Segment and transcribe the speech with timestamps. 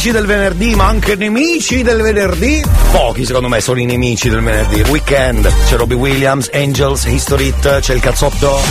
[0.00, 2.64] amici del venerdì, ma anche nemici del venerdì.
[2.90, 4.80] Pochi secondo me sono i nemici del venerdì.
[4.88, 8.62] Weekend, c'è Robbie Williams, Angels, History Hit, c'è il cazzotto.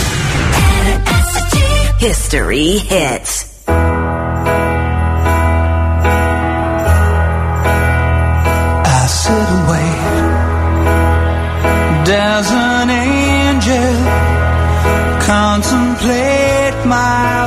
[1.98, 3.46] History Hits.
[3.66, 3.72] I
[9.06, 10.00] sit and wait.
[12.06, 13.94] Does an angel
[15.24, 17.46] contemplate my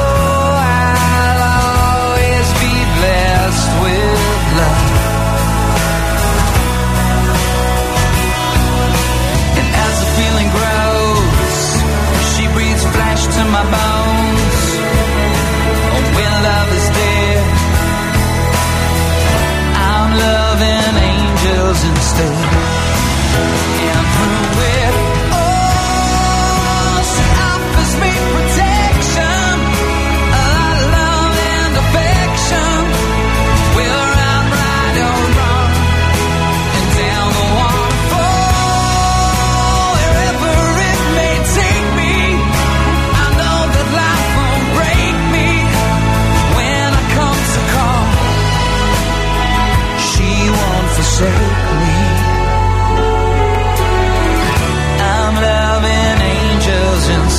[22.19, 22.50] angels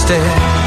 [0.02, 0.61] instead.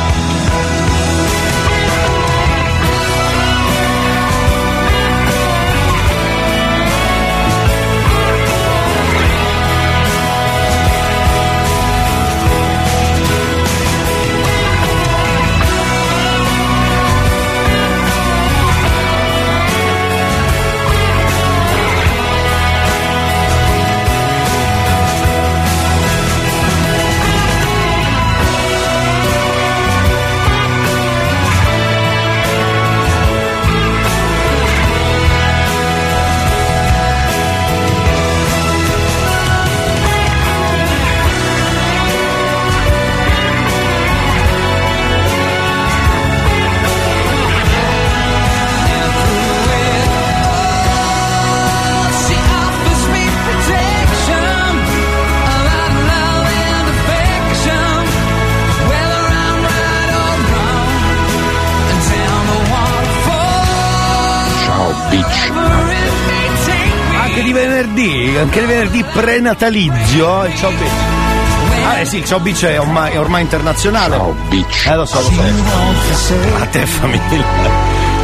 [67.55, 71.85] Venerdì, anche di venerdì prenatalizio, il Ciao Beach.
[71.85, 74.17] Ah, eh sì, il Ciao Beach è ormai, è ormai internazionale.
[74.17, 74.85] Ciao, bitch.
[74.87, 76.33] Eh, lo so, lo so.
[76.59, 77.43] A te famiglia.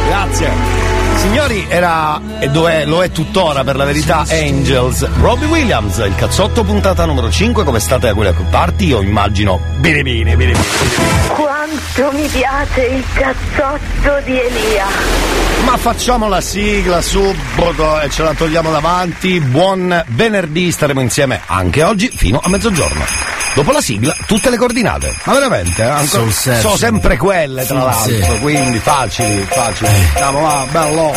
[0.06, 0.50] Grazie.
[1.16, 5.08] Signori, era e dov'è, lo è tuttora per la verità Angels.
[5.20, 8.86] Robbie Williams, il cazzotto puntata numero 5, come state a quella party?
[8.86, 10.64] Io immagino bene bene, bene bene.
[11.28, 15.31] Quanto mi piace il cazzotto di Elia.
[15.64, 19.40] Ma facciamo la sigla subito e ce la togliamo davanti.
[19.40, 23.04] Buon venerdì, staremo insieme anche oggi fino a mezzogiorno.
[23.54, 25.14] Dopo la sigla, tutte le coordinate.
[25.24, 25.86] Ma veramente, eh?
[25.86, 28.36] Ancora, sono sempre quelle, tra l'altro.
[28.40, 29.90] Quindi facili, facili.
[30.14, 31.12] Andiamo, va, bello.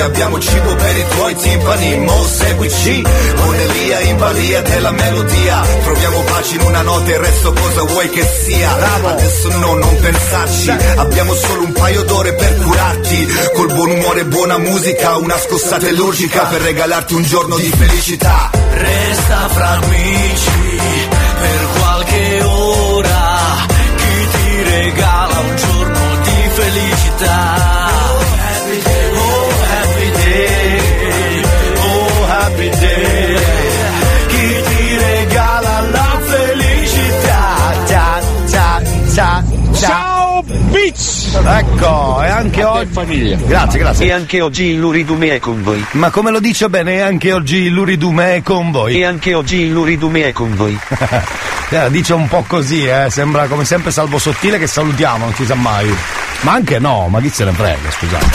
[0.00, 3.02] Abbiamo cibo per i tuoi timpani Mo seguici.
[3.02, 5.62] Con Elia in balia della melodia.
[5.82, 8.70] Troviamo pace in una notte Il resto cosa vuoi che sia?
[9.04, 10.70] Adesso no, non pensarci.
[10.96, 13.26] Abbiamo solo un paio d'ore per curarti.
[13.54, 18.50] Col buon umore e buona musica Una scossata illogica Per regalarti un giorno di felicità.
[18.70, 20.78] Resta fra amici
[21.40, 23.66] per qualche ora.
[23.96, 27.85] Chi ti regala un giorno di felicità
[39.16, 39.42] ciao,
[39.72, 41.38] ciao, Ciao Beats!
[41.42, 42.92] Ecco, e anche oggi.
[42.92, 43.38] famiglia.
[43.46, 44.06] Grazie, grazie.
[44.06, 45.82] E anche oggi il Luridume è con voi.
[45.92, 48.94] Ma come lo dice bene, anche oggi il Luridume è con voi.
[48.96, 50.78] E anche oggi il Luridume è con voi.
[51.68, 53.08] Eh, dice un po' così, eh.
[53.10, 55.92] Sembra come sempre salvo sottile che salutiamo, non si sa mai.
[56.40, 58.26] Ma anche no, ma chi se ne frega, scusate.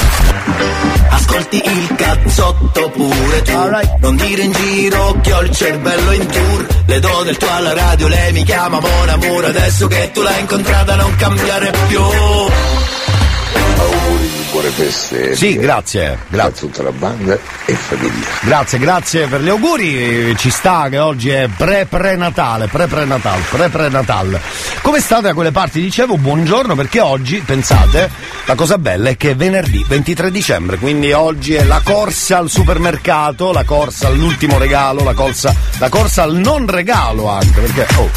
[1.09, 3.97] Ascolti il cazzotto pure tu Alright.
[3.99, 7.73] Non dire in giro che ho il cervello in tour Le do del tuo alla
[7.73, 14.40] radio, lei mi chiama Mon Amour Adesso che tu l'hai incontrata non cambiare più di
[14.51, 16.68] buone feste Sì, grazie, a grazie.
[16.68, 18.27] tutta la banda e famiglia.
[18.42, 20.36] Grazie, grazie per gli auguri.
[20.38, 24.42] Ci sta che oggi è pre-pre-natale, pre-pre-natale, pre-pre-natale.
[24.81, 25.81] Come state da quelle parti?
[25.81, 28.09] Dicevo buongiorno perché oggi, pensate,
[28.45, 32.50] la cosa bella è che è venerdì 23 dicembre, quindi oggi è la corsa al
[32.50, 38.09] supermercato, la corsa all'ultimo regalo, la corsa, la corsa al non regalo anche, perché oh,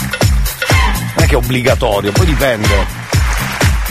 [1.15, 3.04] non è che è obbligatorio, poi dipende.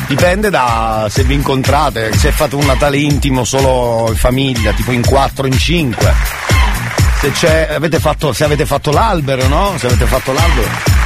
[0.08, 5.06] Dipende da se vi incontrate, se fate un Natale intimo solo in famiglia, tipo in
[5.06, 6.14] quattro, in cinque.
[7.20, 9.74] Se c'è, avete fatto, se avete fatto l'albero, no?
[9.78, 11.03] Se avete fatto l'albero.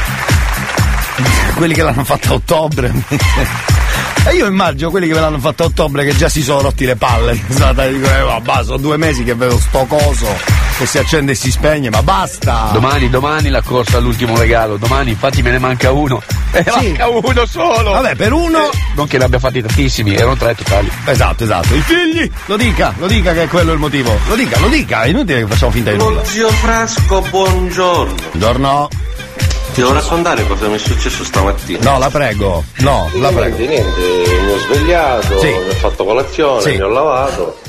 [1.56, 2.94] Quelli che l'hanno fatto a ottobre.
[4.28, 6.86] E io immagino quelli che ve l'hanno fatto a ottobre che già si sono rotti
[6.86, 7.34] le palle.
[7.48, 10.28] Dico, eh, vabbè, sono due mesi che vedo sto coso
[10.78, 12.70] che si accende e si spegne, ma basta!
[12.72, 14.78] Domani, domani la corsa all'ultimo regalo.
[14.78, 16.22] Domani infatti me ne manca uno.
[16.52, 16.70] E Sì.
[16.90, 17.92] manca uno solo.
[17.92, 18.66] Vabbè, per uno.
[18.72, 20.92] Eh, non che ne abbia fatti tantissimi, erano tre totali.
[21.06, 21.74] Esatto, esatto.
[21.74, 22.30] I figli!
[22.46, 24.16] Lo dica, lo dica che è quello il motivo.
[24.28, 26.24] Lo dica, lo dica, è inutile che facciamo finta di nulla.
[26.26, 28.14] Zio Frasco, buongiorno.
[28.34, 28.90] Buongiorno.
[29.78, 31.78] Ti devo raccontare cosa mi è successo stamattina.
[31.92, 32.64] No, la prego.
[32.78, 33.58] No, la prego.
[33.58, 35.46] Niente, niente, mi ho svegliato, Sì.
[35.50, 36.70] mi ho fatto colazione, Sì.
[36.72, 37.60] mi ho lavato.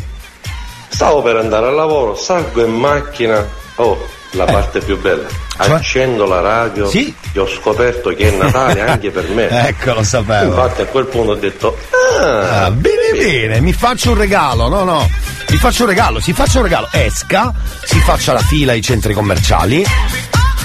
[0.88, 3.46] Stavo per andare al lavoro, salgo in macchina.
[3.75, 5.26] Oh, la parte più bella.
[5.60, 5.70] Cioè?
[5.70, 7.14] Accendo la radio Sì.
[7.34, 9.48] e ho scoperto che è Natale anche per me.
[9.69, 10.46] Ecco, lo sapevo.
[10.55, 11.77] Infatti a quel punto ho detto,
[12.22, 15.10] ah, Ah, bene, bene, mi faccio un regalo, no, no.
[15.50, 16.88] Mi faccio un regalo, si faccia un regalo.
[16.91, 17.53] Esca,
[17.84, 19.84] si faccia la fila ai centri commerciali,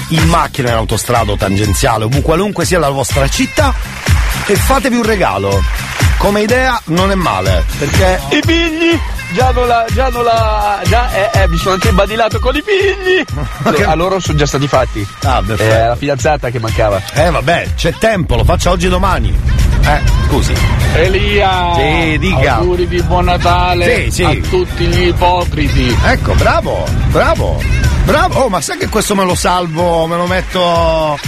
[0.08, 3.72] in macchina, in autostrada o tangenziale, ovunque qualunque sia la vostra città,
[4.46, 5.62] e fatevi un regalo.
[6.18, 8.98] Come idea non è male, perché I figli!
[9.34, 9.84] Già non la.
[9.92, 10.80] Già non la.
[10.86, 13.24] Già eh, eh, mi sono anche imbadilato con i figli!
[13.84, 15.06] A loro sono già stati fatti.
[15.24, 15.88] Ah, perfetto.
[15.88, 17.02] la fidanzata che mancava.
[17.14, 19.36] Eh vabbè, c'è tempo, lo faccio oggi e domani.
[19.86, 20.54] Eh, scusi.
[20.94, 22.54] Elia, Sì, dica.
[22.56, 24.22] auguri di buon Natale Sì, sì.
[24.24, 25.98] a tutti gli ipocriti.
[26.04, 27.60] Ecco, bravo, bravo,
[28.04, 28.44] bravo.
[28.44, 31.18] Oh, ma sai che questo me lo salvo, me lo metto.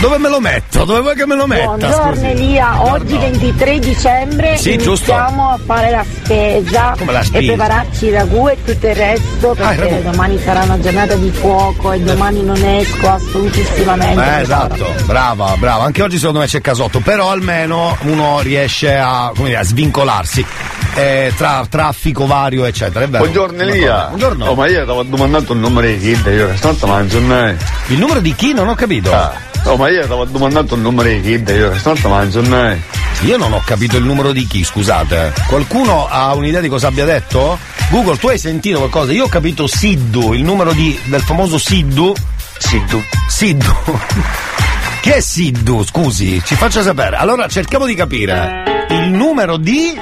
[0.00, 0.84] Dove me lo metto?
[0.84, 1.64] Dove vuoi che me lo metta?
[1.64, 2.26] Buongiorno scusi?
[2.26, 5.10] Elia, oggi 23 dicembre Sì, giusto.
[5.10, 7.46] iniziamo a fare la spesa Come la e spesa?
[7.46, 10.10] prepararci il ragù e tutto il resto Ah, il perché ragù.
[10.10, 14.22] domani sarà una giornata di fuoco e domani non esco assolutissimamente.
[14.24, 15.82] Eh, esatto, brava, brava.
[15.84, 20.46] Anche oggi secondo me c'è casotto, però almeno uno riesce a, come dire, a svincolarsi
[20.94, 23.04] eh, tra traffico vario, eccetera.
[23.04, 23.24] È vero.
[23.24, 24.04] Buongiorno Elia.
[24.06, 24.46] Buongiorno.
[24.46, 28.20] Oh, ma io ti avevo domandato il numero di Kid, io stanotte mangio Il numero
[28.20, 28.52] di chi?
[28.54, 29.12] Non ho capito.
[29.12, 29.47] Ah.
[29.64, 32.82] Oh, ma io ti avevo domandato il numero di Kid, io stanotte mangio non
[33.22, 35.32] Io non ho capito il numero di chi, scusate.
[35.46, 37.58] Qualcuno ha un'idea di cosa abbia detto?
[37.90, 39.12] Google, tu hai sentito qualcosa?
[39.12, 42.14] Io ho capito Siddu, il numero di, del famoso Siddu.
[42.58, 43.02] Siddu.
[43.28, 43.74] Siddu.
[45.00, 45.84] Chi è Siddu?
[45.84, 47.16] Scusi, ci faccia sapere.
[47.16, 49.98] Allora cerchiamo di capire il numero di.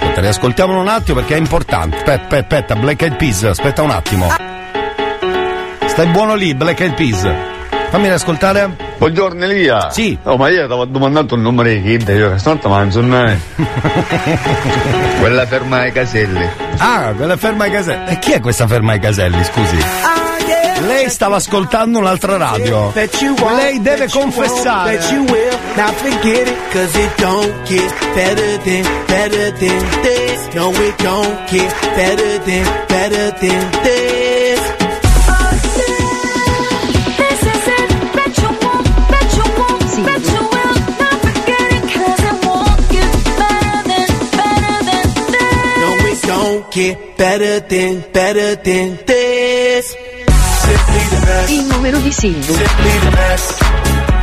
[0.00, 1.96] Aspetta, riascoltiamolo un attimo perché è importante.
[1.96, 4.28] Aspetta, aspetta, aspetta, Black Eyed Peas, aspetta un attimo.
[5.86, 7.51] Stai buono lì, Black Eyed Peas.
[7.92, 8.70] Fammi riascoltare.
[8.96, 9.90] Buongiorno Elia.
[9.90, 10.16] Sì.
[10.22, 13.38] Oh, ma io ti avevo domandato il numero di Kid, io stanotte mangio non
[15.20, 16.48] Quella ferma ai caselli.
[16.78, 18.12] Ah, quella ferma ai caselli.
[18.12, 19.76] E chi è questa ferma ai caselli, scusi?
[20.86, 22.94] Lei stava ascoltando un'altra radio.
[22.94, 24.98] Lei deve confessare.
[25.76, 26.48] Now forget
[46.72, 49.94] get better than, better than this.
[50.64, 51.50] Simply the best.
[51.50, 52.54] Il numero di Silvio.
[52.54, 53.62] Simply the best.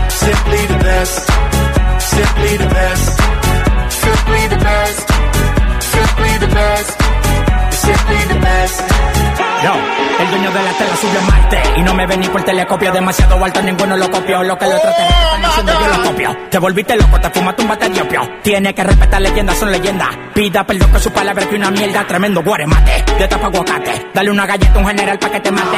[0.09, 1.29] Simply the best.
[1.99, 3.21] Simply the best.
[4.03, 5.07] Simply the best.
[5.93, 6.97] Simply the best.
[7.85, 8.68] Simply the best.
[9.63, 9.73] Yo,
[10.19, 12.91] el dueño de la tela subió a Marte Y no me vení por telescopio.
[12.91, 14.41] Demasiado alto, ninguno lo copió.
[14.43, 16.37] Lo que los extraterrestres están diciendo yo lo copio.
[16.49, 18.21] Te volviste loco, te fumaste un bate de opio.
[18.41, 20.09] Tiene que respetar leyendas, son leyendas.
[20.33, 24.07] Pida perdón que su palabra que una mierda Tremendo guaremate, de tapa aguacate.
[24.13, 25.77] Dale una galleta a un general pa' que te mate.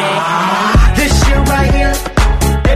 [0.95, 1.93] This shit right here,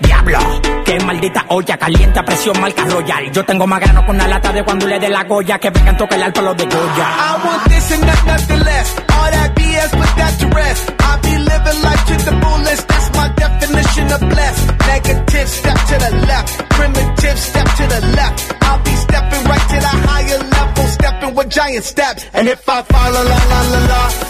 [0.00, 0.38] Diablo,
[0.84, 3.30] qué maldita olla caliente a presión marca royal.
[3.32, 5.96] Yo tengo más grano con una lata de cuando le dé la goya que vengan
[5.96, 7.06] toque el alto los de Goya.
[7.06, 8.96] I want this and not nothing less.
[8.98, 10.92] All that BS, put that to rest.
[11.00, 12.88] I be living life to the fullest.
[12.88, 14.66] That's my definition of blessed.
[14.86, 16.70] Negative, step to the left.
[16.70, 18.54] Primitive, step to the left.
[18.62, 22.26] I'll be stepping right to the higher level, stepping with giant steps.
[22.32, 24.29] And if I fall, la la la la la,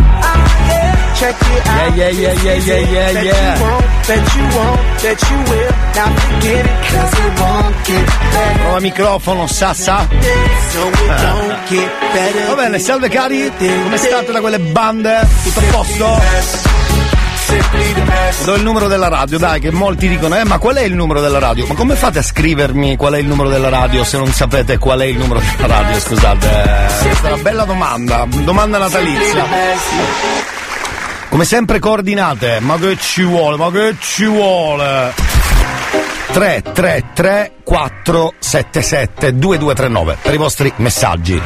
[1.21, 1.95] Check it out.
[1.95, 3.53] Yeah, yeah, yeah, yeah, yeah, yeah, Bet yeah.
[3.53, 5.71] you won't, bet you won't, bet you will.
[5.93, 8.59] Now forget it, cause it won't get better.
[8.63, 10.07] Prova microfono, Sassa.
[10.71, 12.47] So better.
[12.47, 15.27] Va bene, salve cari, come state da quelle bande?
[15.43, 16.21] Tutto a posto?
[18.45, 21.21] Do il numero della radio, dai, che molti dicono, eh, ma qual è il numero
[21.21, 21.67] della radio?
[21.67, 25.01] Ma come fate a scrivermi qual è il numero della radio se non sapete qual
[25.01, 25.99] è il numero della radio?
[25.99, 26.49] Scusate,
[27.03, 29.45] questa è una bella domanda, domanda natalizia.
[31.31, 35.13] Come sempre coordinate, ma che ci vuole, ma che ci vuole?
[36.33, 41.41] 333 477 2239 per i vostri messaggi.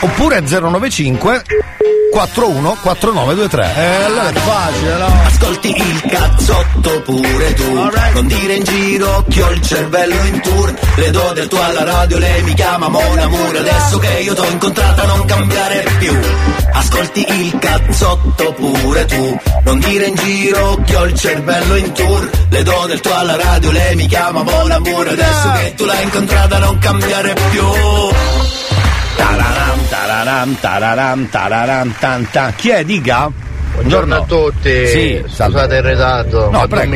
[0.00, 1.44] Oppure 095
[2.12, 3.74] 41 4923.
[3.74, 5.06] Eh, allora è facile, no?
[5.24, 7.72] Ascolti il cazzotto pure tu.
[8.12, 10.74] Non dire in giro che ho il cervello in tour.
[10.96, 14.44] Le do del tuo alla radio, lei mi chiama Mon Amour Adesso che io t'ho
[14.44, 16.18] incontrata non cambiare più.
[16.74, 19.40] Ascolti il cazzotto pure tu.
[19.64, 22.30] Non dire in giro che ho il cervello in tour.
[22.50, 26.02] Le do del tuo alla radio, lei mi chiama Mon Amour Adesso che tu l'hai
[26.02, 28.61] incontrata non cambiare più
[29.22, 32.54] Tararam, tararam, tararam, tararam, tan, tan.
[32.56, 33.30] Chi è, dica?
[33.74, 35.52] Buongiorno a tutti, Sì, salve.
[35.60, 36.90] scusate il ritardo, No, prego.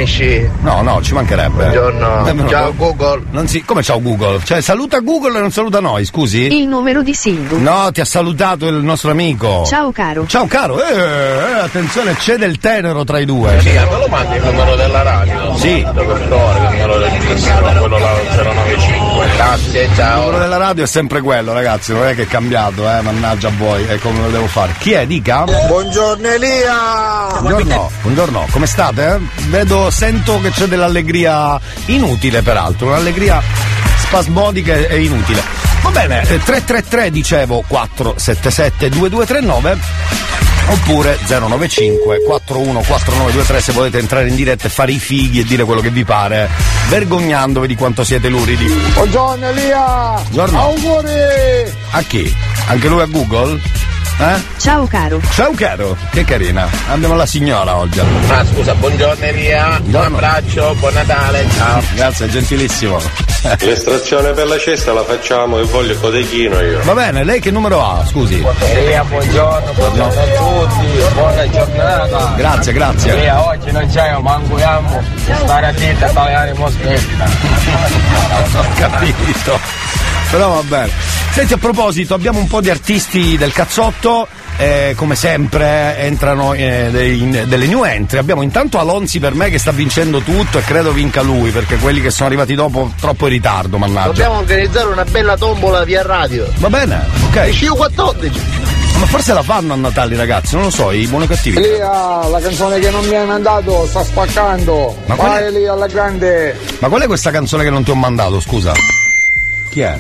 [0.61, 1.63] No, no, ci mancherebbe.
[1.65, 2.23] Buongiorno.
[2.23, 3.23] Nemmeno Ciao, Google.
[3.31, 4.41] Non si, come ciao Google?
[4.45, 6.55] Cioè, saluta Google e non saluta noi, scusi?
[6.55, 7.59] Il numero di Silvio.
[7.59, 9.65] No, ti ha salutato il nostro amico.
[9.67, 10.27] Ciao caro.
[10.27, 13.59] Ciao caro, eh, eh, attenzione, c'è del tenero tra i due.
[13.61, 15.57] Sì, me lo mandi il numero della radio?
[15.57, 15.83] Sì.
[15.83, 19.27] Che me lo registro, quello là 095.
[19.37, 20.19] Grazie, Il ciao.
[20.25, 23.53] numero della radio è sempre quello, ragazzi, non è che è cambiato, eh, mannaggia a
[23.57, 24.75] voi, è come lo devo fare.
[24.79, 25.45] Chi è, dica?
[25.67, 26.66] Buongiorno Elia!
[26.67, 29.21] Buongiorno, buongiorno, come state?
[29.49, 33.41] Vedo, sento che c'è dell'allegria inutile peraltro, un'allegria
[33.99, 35.43] spasmodica e inutile.
[35.83, 39.79] Va bene, eh, 333 dicevo 477 2239
[40.69, 45.81] oppure 095 414923 se volete entrare in diretta e fare i fighi e dire quello
[45.81, 46.49] che vi pare,
[46.89, 48.67] vergognandovi di quanto siete luridi.
[48.67, 50.21] Buongiorno Elia!
[50.31, 50.61] Buongiorno.
[50.61, 51.73] Auguri!
[51.91, 52.35] A chi?
[52.67, 53.61] Anche lui a Google?
[54.19, 54.43] Eh?
[54.59, 55.21] Ciao caro.
[55.33, 56.67] Ciao caro, che carina.
[56.89, 58.01] Abbiamo la signora oggi.
[58.29, 61.83] Ah scusa, buongiorno Elia, un abbraccio, buon Natale, ciao.
[61.95, 62.99] Grazie, gentilissimo.
[63.61, 66.81] L'estrazione per la cesta la facciamo e voglio il codechino io.
[66.83, 68.05] Va bene, lei che numero ha?
[68.07, 68.43] Scusi.
[68.61, 72.33] Elia, buongiorno, buongiorno a tutti, buona giornata.
[72.37, 73.13] Grazie, grazie.
[73.13, 75.03] Elia, oggi non c'è, ma anguiamo
[75.45, 77.17] stare a dite a tagliare i moschetti.
[78.57, 79.61] Ho capito.
[80.31, 80.91] Però va bene.
[81.37, 84.06] Senti, a proposito, abbiamo un po' di artisti del cazzotto.
[84.59, 88.19] Eh, come sempre entrano eh, dei- in- delle new entry.
[88.19, 92.01] Abbiamo intanto Alonzi per me che sta vincendo tutto e credo vinca lui perché quelli
[92.01, 94.07] che sono arrivati dopo troppo in ritardo, mannaggia.
[94.09, 96.47] Dobbiamo organizzare una bella tombola via radio.
[96.59, 97.51] Va bene, ok.
[97.51, 98.41] Scio 14.
[98.99, 101.59] Ma forse la fanno a Natale ragazzi, non lo so, i buoni cattivi.
[101.59, 104.97] Elia, la canzone che non mi hai mandato sta spaccando.
[105.05, 105.41] Ma qual è?
[105.41, 106.59] Vai Elia alla grande.
[106.79, 108.73] Ma qual è questa canzone che non ti ho mandato, scusa?
[109.69, 109.99] Chi è?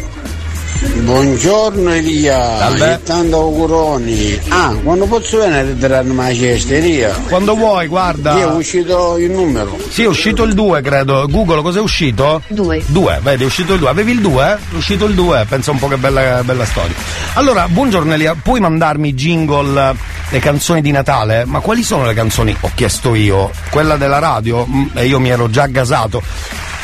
[0.78, 4.38] Buongiorno Elia, e tanto auguroni.
[4.48, 7.14] Ah, quando posso venire a tirarmi la cesta Elia?
[7.28, 8.34] Quando vuoi, guarda.
[8.34, 9.78] Sì, è uscito il numero.
[9.88, 11.26] Sì, è uscito il 2, credo.
[11.30, 12.42] Google, cos'è uscito?
[12.48, 12.82] 2.
[12.88, 13.88] 2, vedi, è uscito il 2.
[13.88, 14.44] Avevi il 2?
[14.44, 16.94] È uscito il 2, pensa un po' che bella, bella storia.
[17.34, 19.94] Allora, buongiorno Elia, puoi mandarmi i jingle,
[20.28, 21.44] le canzoni di Natale?
[21.46, 22.54] Ma quali sono le canzoni?
[22.60, 23.50] Ho chiesto io.
[23.70, 24.66] Quella della radio?
[24.68, 26.22] Mm, E io mi ero già gasato.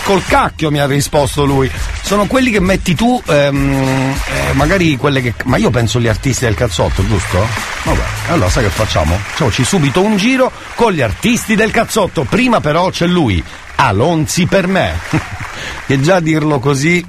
[0.05, 1.71] Col cacchio mi ha risposto lui.
[2.03, 5.35] Sono quelli che metti tu, ehm, eh, magari quelle che.
[5.45, 7.47] Ma io penso gli artisti del cazzotto, giusto?
[7.85, 9.17] Vabbè, allora sai che facciamo?
[9.17, 12.25] Facciamoci subito un giro con gli artisti del cazzotto.
[12.29, 13.43] Prima però c'è lui,
[13.77, 14.99] Alonzi per me.
[15.87, 17.05] che già dirlo così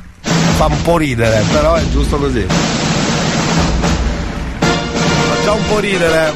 [0.55, 2.45] fa un po' ridere, però è giusto così.
[4.59, 6.33] Fa già un po' ridere.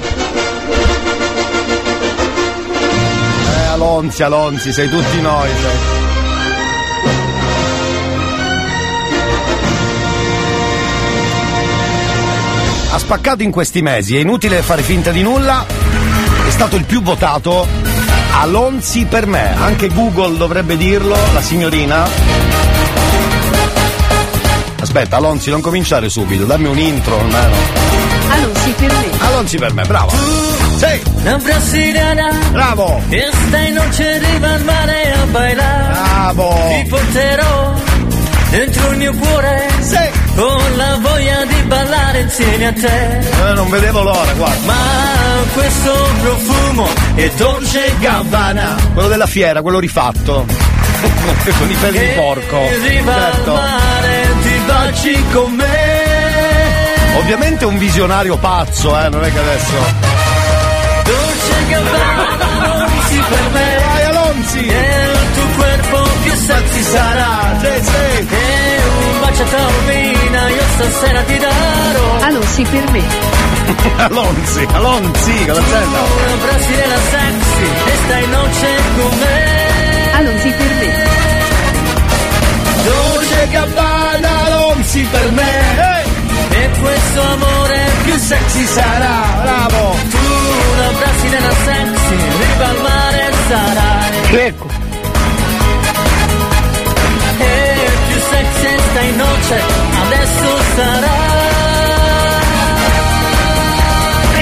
[3.45, 5.49] Eh, Alonzi, Alonzi, sei tutti noi.
[5.49, 5.96] Sei.
[12.97, 15.63] Ha spaccato in questi mesi, è inutile fare finta di nulla,
[16.47, 17.67] è stato il più votato,
[18.39, 22.09] Alonzi per me, anche Google dovrebbe dirlo, la signorina.
[24.79, 27.55] Aspetta, Alonzi, non cominciare subito, dammi un intro almeno.
[28.29, 29.05] Alonzi per me.
[29.19, 30.11] Alonzi per me, bravo.
[30.77, 31.01] Sì.
[31.23, 37.73] La brasiliana Bravo E stai noche arriva al mare a bailar Bravo Ti porterò
[38.49, 43.69] dentro il mio cuore Sì Con la voglia di ballare insieme a te Eh, non
[43.69, 44.65] vedevo l'ora, guarda.
[44.65, 44.75] Ma
[45.53, 50.45] questo profumo è dolce gabbana Quello della fiera, quello rifatto.
[51.57, 52.57] con i peli di porco.
[52.67, 53.53] Certo.
[53.53, 56.05] mare ti baci con me
[57.19, 59.73] Ovviamente un visionario pazzo, eh, non è che adesso.
[61.03, 64.65] Dolce gabbana non si per me Vai Alonzi!
[64.67, 65.06] E
[66.47, 67.59] più sexy sarà.
[67.61, 68.81] E
[69.11, 73.03] un bacio a Taormina io stasera ti darò Alonzi per me.
[73.97, 75.73] Alonzi, Alonzi, con la Z.
[75.73, 81.05] Una brasiliana sexy e stai noce con me Alonzi per me.
[82.83, 86.05] Dolce Gabbana, Alonzi per me.
[86.49, 89.95] E questo amore più sexy sarà Bravo.
[90.09, 94.86] Tu una brasiliana sexy Riva al mare sarai Ecco.
[98.37, 99.61] E sexy stai noce
[100.05, 101.15] Adesso sarà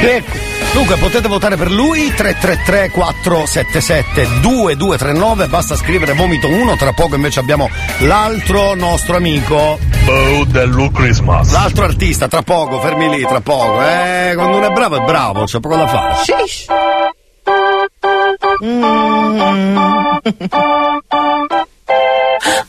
[0.08, 0.44] Ecco.
[0.74, 7.40] Dunque potete votare per lui 333 477 2239 basta scrivere vomito 1 tra poco invece
[7.40, 11.54] abbiamo l'altro nostro amico Bow dello Christmas.
[11.54, 15.46] l'altro artista tra poco fermi lì tra poco eh quando uno è bravo è bravo
[15.46, 16.14] c'è poco da fare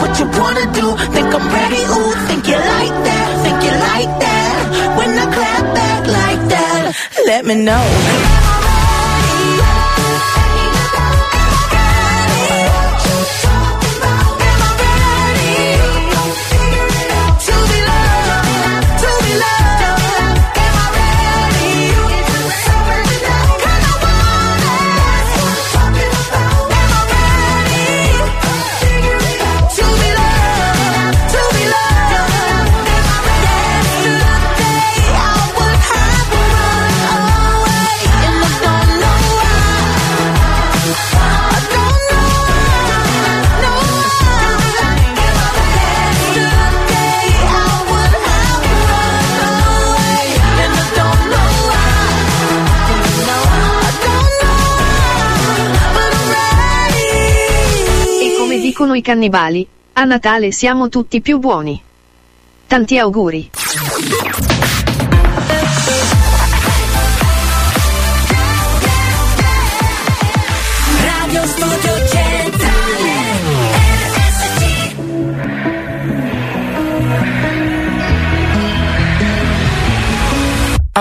[0.00, 0.96] What you wanna do?
[1.12, 1.82] Think I'm ready?
[1.82, 3.28] Ooh, think you like that?
[3.42, 4.96] Think you like that?
[4.96, 6.94] When I clap back like that,
[7.26, 8.85] let me know.
[58.96, 61.80] I cannibali, a Natale siamo tutti più buoni.
[62.66, 63.50] Tanti auguri.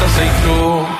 [0.00, 0.99] risposta sei tu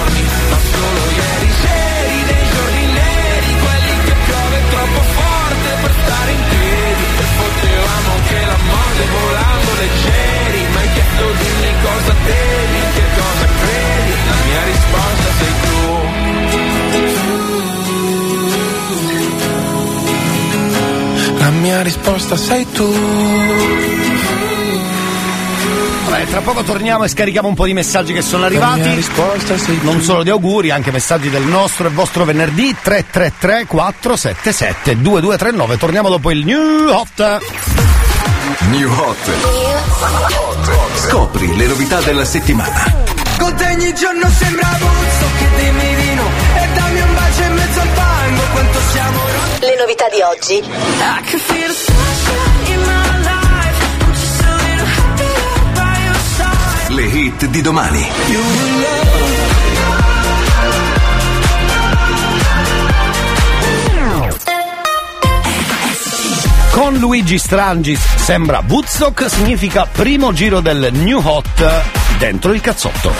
[6.21, 7.03] stare in piedi.
[7.21, 13.45] E potevamo anche la morte volando leggeri, ma hai chiesto dimmi cosa devi, che cosa
[13.61, 14.13] credi.
[14.29, 15.79] La mia risposta sei tu.
[21.39, 23.80] La mia risposta sei tu.
[26.21, 28.93] Vabbè, tra poco torniamo e scarichiamo un po' di messaggi che sono arrivati.
[28.93, 29.85] risposta sei tu.
[29.85, 35.77] Non solo di auguri, anche messaggi del nostro e vostro venerdì 333 477 2239.
[35.77, 37.39] Torniamo dopo il New Hot.
[38.69, 39.31] New Hot.
[40.95, 42.93] Scopri le novità della settimana.
[43.39, 47.53] Con te ogni giorno sembra Buzzo che dimmi di no E dammi un bacio in
[47.53, 49.19] mezzo al fango Quanto siamo
[49.61, 50.63] Le novità di oggi.
[57.31, 58.07] Hit di domani.
[66.71, 71.83] Con Luigi Strangis sembra Woodstock significa primo giro del New Hot
[72.17, 73.13] dentro il cazzotto.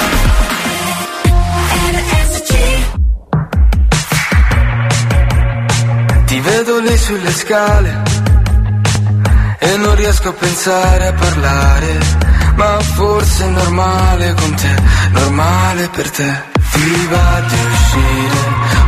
[6.25, 8.01] Ti vedo lì sulle scale
[9.59, 11.99] e non riesco a pensare a parlare,
[12.55, 14.75] ma forse è normale con te,
[15.11, 16.49] normale per te.
[16.71, 18.39] Ti va di uscire,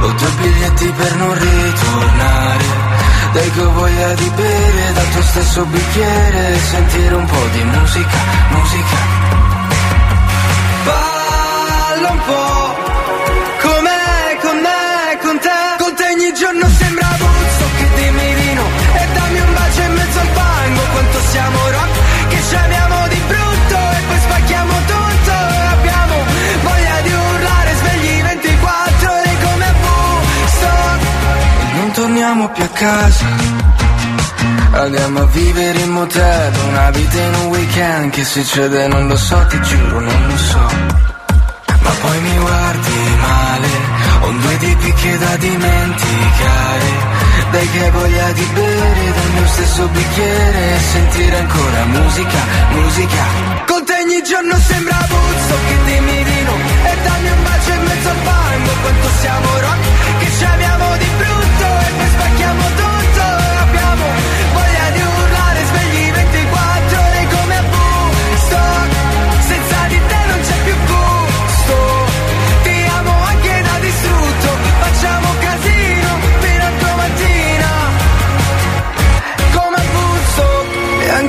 [0.01, 2.63] ho due biglietti per non ritornare.
[3.33, 7.63] Dai che ho voglia di bere dal tuo stesso bicchiere e sentire un po' di
[7.63, 8.17] musica,
[8.49, 8.97] musica.
[10.85, 12.75] Balla un po'
[13.61, 19.07] com'è con me, con te Con te ogni giorno sembra Buzzo che di no E
[19.13, 20.81] dammi un bacio in mezzo al fango
[21.33, 22.92] siamo rock che ci amiamo
[32.53, 33.25] più a casa.
[34.71, 39.45] Andiamo a vivere in motel, una vita in un weekend Che succede non lo so,
[39.47, 40.67] ti giuro non lo so.
[41.83, 43.67] Ma poi mi guardi male,
[44.21, 47.11] ho due tipi che da dimenticare.
[47.51, 52.39] Dai che voglia di bere dal mio stesso bicchiere E sentire ancora musica,
[52.71, 53.25] musica.
[53.67, 57.83] Con te ogni giorno sembra Buzzo che dimmi di no E dammi un bacio in
[57.83, 61.32] mezzo al fango Quanto siamo rock che ci amiamo di brutto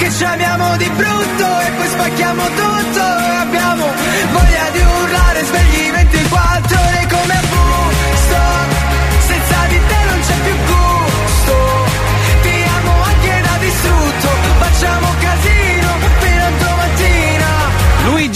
[0.00, 3.84] che ci amiamo di brutto e poi spacchiamo tutto e abbiamo
[4.32, 7.59] voglia di urlare svegli 24 ore come a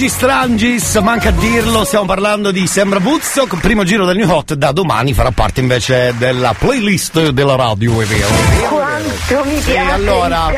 [0.05, 4.53] Luigi Strangis, manca a dirlo, stiamo parlando di Sembra Woodstock, primo giro del New Hot,
[4.53, 8.29] da domani farà parte invece della playlist della radio, è vero.
[8.69, 10.53] Quanto mi piace allora,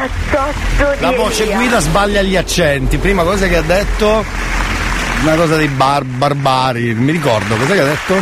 [0.99, 1.55] La voce Elia.
[1.59, 4.25] guida sbaglia gli accenti, prima cosa che ha detto,
[5.23, 8.15] una cosa dei bar, barbari, mi ricordo, cosa che ha detto?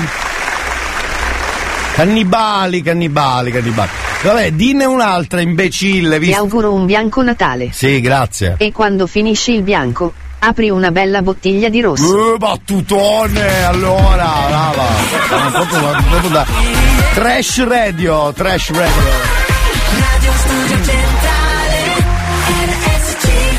[1.95, 3.89] Cannibali, cannibali, cannibali.
[4.25, 6.41] Vabbè, dinne un'altra imbecille, Ti visto?
[6.41, 7.71] auguro un bianco Natale.
[7.73, 8.57] Sì, grazie.
[8.59, 10.13] E quando finisci il bianco,
[10.47, 12.35] apri una bella bottiglia di rosso.
[12.35, 14.85] Eh, battutone, allora, brava.
[15.31, 15.81] Ma proprio,
[16.11, 16.47] proprio da
[17.15, 19.03] trash radio, trash radio.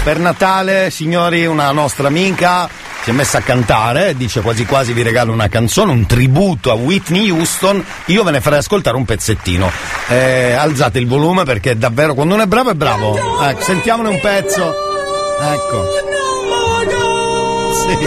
[0.03, 2.69] Per Natale, signori, una nostra amica
[3.01, 6.73] si è messa a cantare, dice quasi quasi vi regalo una canzone, un tributo a
[6.73, 9.71] Whitney Houston, io ve ne farei ascoltare un pezzettino.
[10.07, 13.43] Eh, alzate il volume perché davvero quando uno è bravo è bravo.
[13.43, 14.73] Ecco, sentiamone un pezzo.
[15.39, 16.14] Ecco.
[17.85, 17.97] Sì.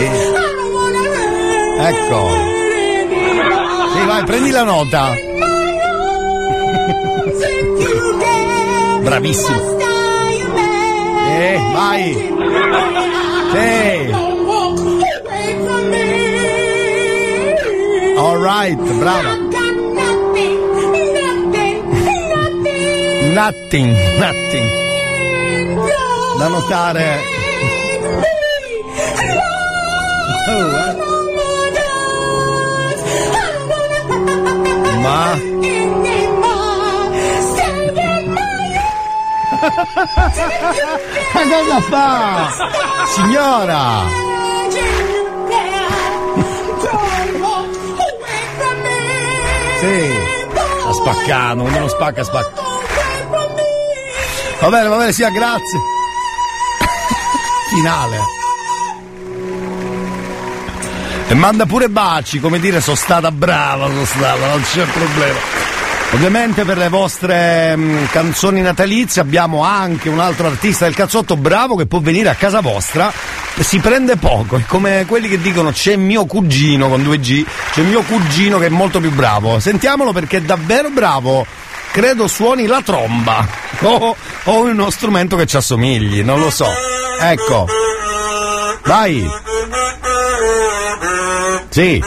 [1.80, 2.28] Ecco.
[3.92, 5.28] Sì, vai, prendi la nota.
[9.08, 9.76] bravissimo.
[11.30, 12.12] Eh, vai.
[13.52, 14.26] Sì.
[18.16, 19.36] Alright, brava.
[23.32, 24.68] Nothing, nothing.
[26.38, 27.37] Da notare.
[35.00, 35.38] Ma
[41.32, 42.50] Ma cosa fa?
[43.14, 44.26] Signora!
[49.80, 50.12] Sì,
[50.80, 52.62] sta spaccando, quando non spacca, spacca.
[54.60, 55.78] Va bene, va bene, sia grazie.
[57.70, 58.37] Finale.
[61.28, 65.38] E manda pure baci, come dire, sono stata brava, sono stata, non c'è problema.
[66.12, 71.76] Ovviamente per le vostre mh, canzoni natalizie abbiamo anche un altro artista del cazzotto bravo
[71.76, 73.12] che può venire a casa vostra
[73.62, 78.02] si prende poco, è come quelli che dicono c'è mio cugino con 2G, c'è mio
[78.02, 79.58] cugino che è molto più bravo.
[79.58, 81.44] Sentiamolo perché è davvero bravo.
[81.90, 83.46] Credo suoni la tromba
[83.80, 84.14] o,
[84.44, 86.68] o uno strumento che ci assomigli, non lo so.
[87.20, 87.66] Ecco.
[88.84, 89.28] Vai.
[91.68, 92.02] Sì.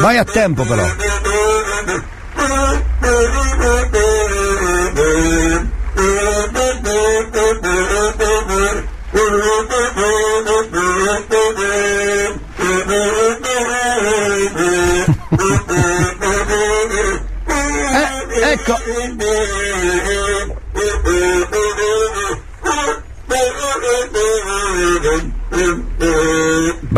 [0.00, 0.84] Vai a tempo però.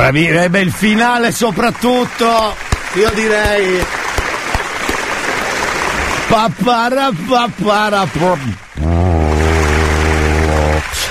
[0.03, 2.57] Bravi, eh, beh, il finale soprattutto,
[2.95, 3.81] io direi.
[6.27, 8.09] Papara papara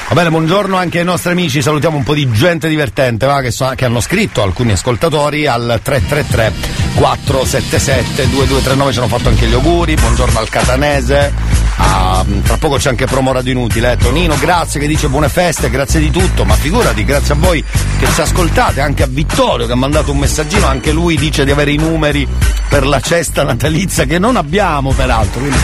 [0.10, 3.52] Va bene, buongiorno anche ai nostri amici, salutiamo un po' di gente divertente va, che,
[3.52, 6.52] so- che hanno scritto, alcuni ascoltatori al 333
[6.96, 11.32] 477 2239 ci hanno fatto anche gli auguri, buongiorno al Catanese,
[11.78, 13.98] ah, tra poco c'è anche promo radio inutile, eh.
[13.98, 17.64] Tonino grazie che dice buone feste, grazie di tutto, ma figurati, grazie a voi
[18.00, 21.52] che ci ascoltate, anche a Vittorio che ha mandato un messaggino, anche lui dice di
[21.52, 22.28] avere i numeri
[22.70, 25.58] per la cesta natalizia che non abbiamo peraltro, quindi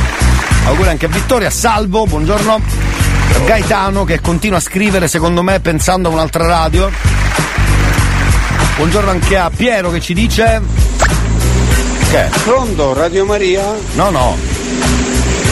[0.66, 2.96] auguri anche a Vittorio, a Salvo, buongiorno.
[3.46, 6.90] Gaetano che continua a scrivere secondo me pensando a un'altra radio.
[8.78, 10.62] Buongiorno anche a Piero che ci dice.
[12.10, 12.30] Che?
[12.44, 13.64] Pronto, Radio Maria?
[13.96, 14.67] No, no.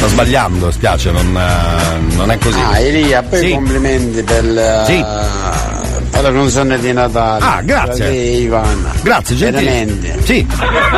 [0.05, 2.59] Sto sbagliando, spiace, non, eh, non è così.
[2.59, 3.49] Ah, Elia, poi Sì.
[3.53, 4.99] complimenti per, Sì.
[4.99, 7.43] eh, per la canzone di Natale.
[7.43, 8.11] Ah, grazie.
[8.11, 8.91] Ivana.
[9.01, 9.63] Grazie, gentile.
[9.71, 10.17] Veramente.
[10.23, 10.45] Sì.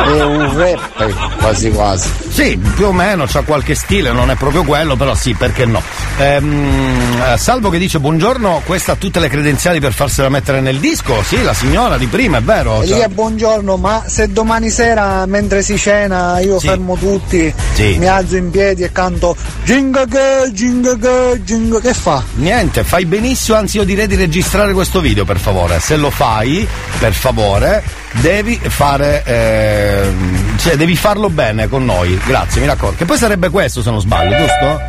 [0.04, 2.10] È un rap quasi quasi.
[2.30, 5.82] Sì, più o meno c'ha qualche stile, non è proprio quello, però sì, perché no.
[6.18, 10.78] Ehm, eh, Salvo che dice buongiorno, questa ha tutte le credenziali per farsela mettere nel
[10.78, 11.20] disco?
[11.24, 12.78] Sì, la signora di prima, è vero?
[12.84, 16.68] Cioè- Elia, buongiorno, ma se domani sera mentre si cena io Sì.
[16.68, 17.96] fermo tutti, Sì.
[17.98, 22.22] mi alzo in piedi e canto Ginga che, ginga che, fa?
[22.36, 25.80] Niente, fai benissimo, anzi io direi di registrare questo video per favore.
[25.80, 26.66] Se lo fai,
[26.98, 29.22] per favore, devi fare.
[29.24, 32.18] ehm, cioè devi farlo bene con noi.
[32.26, 32.98] Grazie, mi raccomando.
[32.98, 34.80] Che poi sarebbe questo se non sbaglio, giusto?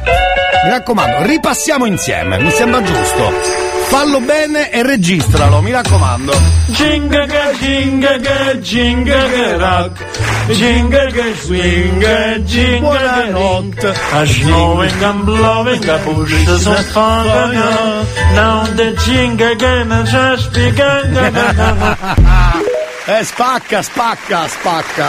[0.63, 3.67] Mi raccomando, ripassiamo insieme, mi sembra giusto.
[3.87, 6.31] Fallo bene e registralo, mi raccomando.
[6.67, 10.05] Jinga che jinga che jinga che rock
[10.49, 18.05] Jinga che swing jinga Buonanotte A snowing and blowing a push the sun fire
[18.35, 21.15] Now the jinga game is just begun
[23.11, 25.07] Eh, spacca, spacca, spacca.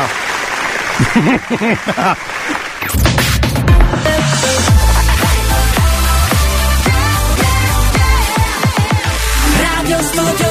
[9.61, 10.51] Radio Studio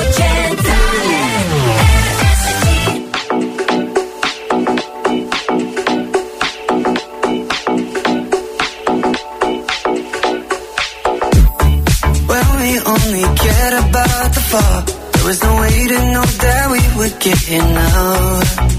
[12.30, 14.82] When we only cared about the fall,
[15.14, 18.79] there was no way to know that we would get here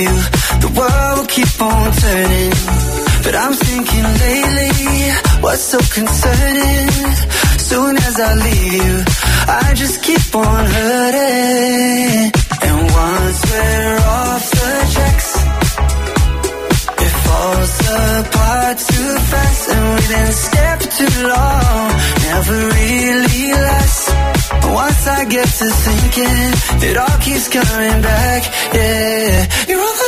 [0.00, 0.14] You.
[0.64, 2.52] The world will keep on turning.
[3.24, 4.72] But I'm thinking lately,
[5.42, 6.88] what's so concerning?
[7.70, 8.94] Soon as I leave you,
[9.62, 12.32] I just keep on hurting.
[12.66, 15.30] And once we're off the tracks,
[17.04, 19.68] it falls apart too fast.
[19.74, 21.88] And been scared for too long,
[22.26, 24.19] never really lasts.
[25.00, 28.42] Once I get to thinking, it all keeps coming back.
[28.74, 29.99] Yeah, you're all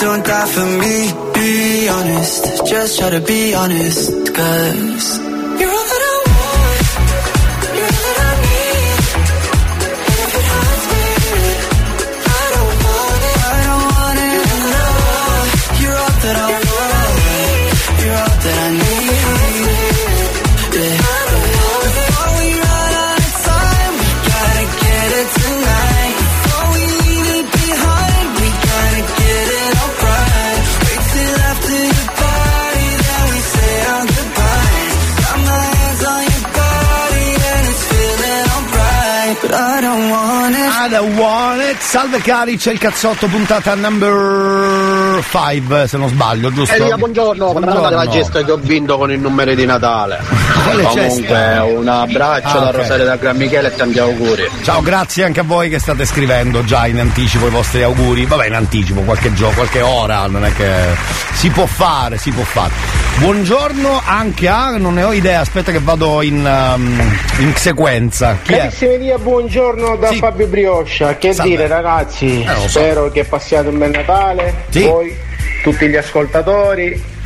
[0.00, 1.12] don't die for me.
[1.34, 5.17] Be honest, just try to be honest, cause
[41.88, 46.74] Salve cari, c'è il cazzotto puntata number 5, se non sbaglio, giusto?
[46.74, 47.90] Elia, buongiorno, buongiorno.
[47.90, 50.18] la gesta che ho vinto con il numero di Natale.
[50.64, 51.64] Quale Comunque, gesta?
[51.64, 52.74] un abbraccio Ah, da ok.
[52.76, 54.48] Rosario da Gran Michele e tanti auguri.
[54.62, 58.24] Ciao, grazie anche a voi che state scrivendo già in anticipo i vostri auguri.
[58.26, 60.70] Vabbè, in anticipo, qualche giorno, qualche ora, non è che
[61.32, 62.70] si può fare, si può fare.
[63.18, 68.36] Buongiorno anche a, non ne ho idea, aspetta che vado in, um, in sequenza.
[68.42, 68.56] Chi
[68.98, 71.16] dia, buongiorno da Fabio Brioscia.
[71.16, 71.50] Che Salve.
[71.50, 72.42] dire ragazzi?
[72.42, 72.68] Eh, so.
[72.68, 74.54] Spero che passiate un bel Natale.
[74.68, 74.84] Sì.
[74.84, 75.07] Voi,
[75.62, 77.16] tutti gli ascoltatori.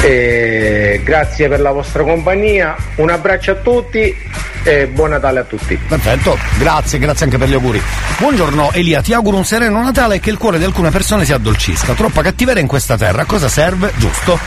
[0.00, 2.76] Grazie per la vostra compagnia.
[2.96, 4.14] Un abbraccio a tutti
[4.62, 5.76] e buon Natale a tutti.
[5.76, 7.80] Perfetto, grazie, grazie anche per gli auguri.
[8.18, 11.32] Buongiorno Elia, ti auguro un sereno Natale e che il cuore di alcune persone si
[11.32, 11.94] addolcisca.
[11.94, 13.92] Troppa cattiveria in questa terra, a cosa serve?
[13.96, 14.38] Giusto?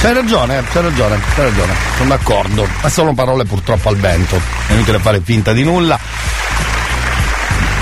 [0.00, 2.68] C'hai ragione, c'hai ragione, c'hai ragione, sono d'accordo.
[2.82, 4.40] Ma sono parole purtroppo al vento.
[4.66, 5.98] È inutile fare finta di nulla.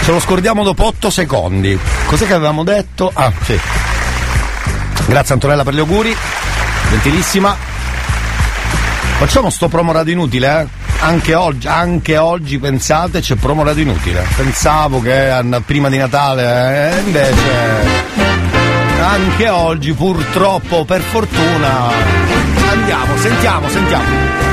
[0.02, 1.78] Ce lo scordiamo dopo 8 secondi.
[2.06, 3.10] Cos'è che avevamo detto?
[3.12, 3.58] Ah, sì.
[5.06, 6.14] Grazie Antonella per gli auguri.
[6.90, 7.56] Gentilissima.
[9.18, 10.84] Facciamo sto promo radio inutile, eh?
[11.00, 14.26] Anche oggi, anche oggi pensate c'è promo radio inutile.
[14.36, 15.32] Pensavo che
[15.64, 18.06] prima di Natale, eh, invece
[19.00, 21.90] anche oggi purtroppo, per fortuna.
[22.70, 24.44] Andiamo, sentiamo, sentiamo.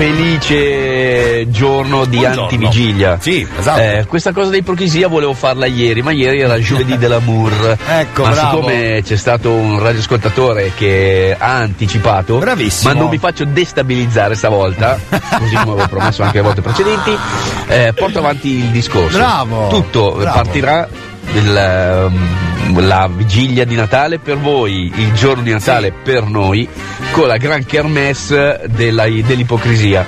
[0.00, 2.42] Felice giorno di Buongiorno.
[2.44, 3.18] antivigilia.
[3.20, 3.80] Sì, esatto.
[3.82, 7.76] Eh, questa cosa d'ipocrisia volevo farla ieri, ma ieri era giovedì dell'amour.
[7.86, 8.56] Ecco, ma bravo.
[8.62, 12.94] siccome c'è stato un radioascoltatore che ha anticipato, Bravissimo.
[12.94, 14.98] ma non mi faccio destabilizzare stavolta,
[15.36, 17.18] così come avevo promesso anche le volte precedenti,
[17.66, 19.18] eh, porto avanti il discorso.
[19.18, 20.34] Bravo, Tutto bravo.
[20.34, 20.88] partirà
[21.30, 26.68] del, ehm, la vigilia di Natale per voi, il giorno di Natale per noi,
[27.10, 30.06] con la gran kermesse della- dell'ipocrisia.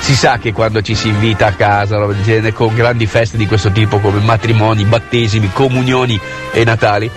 [0.00, 3.36] Si sa che quando ci si invita a casa, roba del genere, con grandi feste
[3.36, 6.18] di questo tipo come matrimoni, battesimi, comunioni
[6.52, 7.10] e Natali,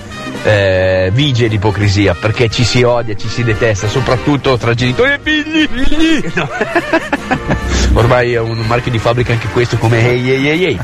[0.43, 6.31] eh, vige l'ipocrisia perché ci si odia, ci si detesta, soprattutto tra genitori e figli.
[6.35, 6.49] No.
[7.93, 10.79] Ormai è un marchio di fabbrica anche questo come ehi ehi ehi ehi.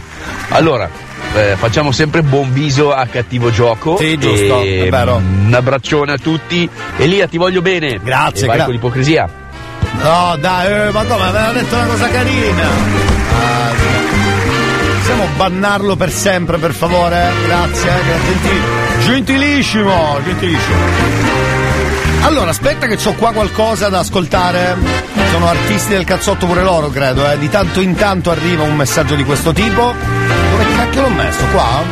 [0.50, 0.90] Allora,
[1.34, 3.98] eh, facciamo sempre buon viso a cattivo gioco.
[3.98, 5.16] Sì, giusto, E, è vero.
[5.16, 6.68] Un abbraccione a tutti.
[6.98, 8.00] Elia, ti voglio bene.
[8.04, 9.30] Grazie, E vai gra- con l'ipocrisia.
[10.02, 11.24] No, dai, eh, ma come?
[11.26, 12.64] Aveva detto una cosa carina.
[12.64, 13.72] Ah,
[15.00, 17.32] possiamo bannarlo per sempre, per favore?
[17.46, 18.34] Grazie, eh, grazie.
[18.34, 18.62] Gentili-
[19.06, 20.78] gentilissimo, gentilissimo.
[22.22, 24.76] Allora, aspetta che ho qua qualcosa da ascoltare.
[25.32, 27.38] Sono artisti del cazzotto pure loro, credo, eh.
[27.38, 29.94] Di tanto in tanto arriva un messaggio di questo tipo.
[30.90, 31.46] Cacchio l'ho messo?
[31.52, 31.84] Qua?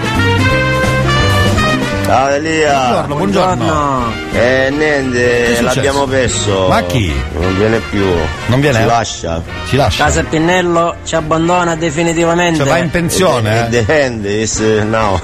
[2.05, 3.05] Ciao Elia!
[3.05, 4.07] Buongiorno, buongiorno.
[4.09, 6.67] Eh Che è niente, l'abbiamo perso.
[6.67, 7.13] Ma chi?
[7.37, 8.05] Non viene più.
[8.47, 8.79] Non viene?
[8.79, 9.41] Ci lascia.
[9.67, 10.05] Ci lascia.
[10.05, 12.59] Casa Pinnello ci abbandona definitivamente.
[12.59, 13.83] Cioè va in pensione, eh?
[13.83, 15.19] The end is uh, now.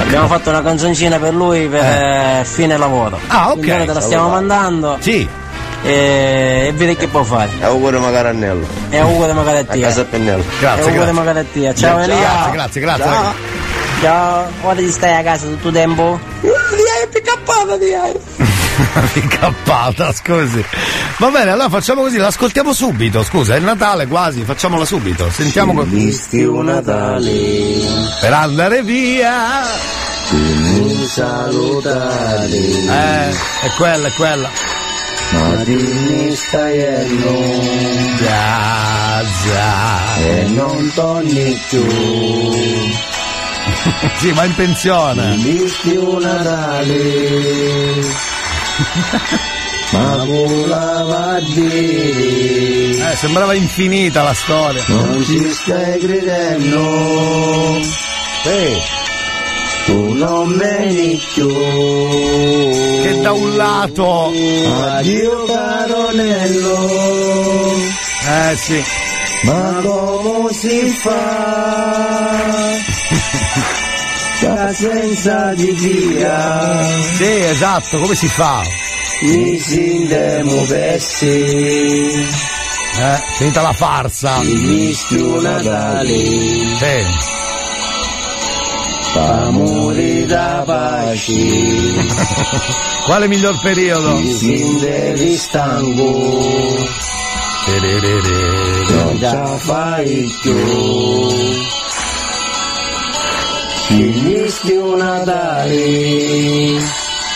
[0.00, 3.20] Abbiamo fatto una canzoncina per lui per eh, fine lavoro.
[3.28, 3.58] Ah, ok.
[3.60, 4.40] Quindi te la stiamo Allora.
[4.40, 4.96] mandando.
[5.00, 5.28] Sì.
[5.82, 7.50] E, e vedi che può fare.
[7.60, 8.66] Auguri magari Annello.
[8.90, 9.80] E auguri magari a A te.
[9.80, 10.44] casa Pennello.
[10.60, 11.74] e auguri magari a te.
[11.74, 12.16] Ciao Elia.
[12.18, 13.04] Grazie, grazie, grazie.
[13.04, 13.34] Ciao.
[14.00, 16.20] Ciao, ora ti stai a casa tutto il tempo?
[16.42, 18.12] Di hai picappata di hai.
[19.14, 20.62] Incappata, scusi.
[21.18, 23.22] Va bene, allora facciamo così, l'ascoltiamo subito.
[23.24, 25.30] Scusa, è Natale quasi, facciamola subito.
[25.30, 27.30] Sentiamo co- Visti un Natale,
[28.20, 29.62] per andare via.
[30.30, 34.48] mi salutare, Eh, è quella, è quella.
[35.32, 36.80] Ma dimmi stai
[39.44, 40.16] già.
[40.18, 41.84] e non torni più.
[44.18, 45.34] Sì, ma in pensione.
[45.38, 46.94] Visti un Natale,
[49.90, 54.84] ma volava a dire, Eh, sembrava infinita la storia.
[54.86, 57.80] non ci stai credendo,
[58.44, 58.80] Sì,
[59.86, 61.48] tu non vieni più.
[63.02, 64.26] che da un lato.
[64.26, 66.90] Addio caronello,
[68.28, 68.82] Eh sì.
[69.42, 72.34] ma come si fa?
[74.40, 78.62] Da senza di via, Sì, esatto, come si fa?
[79.22, 81.26] mi sindemo pessi,
[82.98, 84.40] Eh, finita la farsa.
[84.42, 86.16] mi misti un Natale,
[86.76, 87.44] Sì.
[89.18, 91.32] Amore da pace,
[93.06, 94.18] Quale miglior periodo?
[95.36, 96.86] stanco,
[98.90, 100.56] non la fai più.
[103.88, 106.80] Un Natale,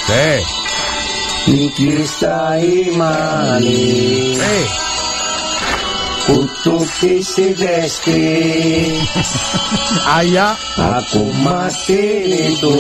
[0.07, 1.51] Sì.
[1.53, 4.90] in chi stai male, Sì.
[6.27, 6.49] Con
[7.01, 9.09] questi testi,
[10.07, 10.57] Aia.
[10.77, 12.71] a combattere tu.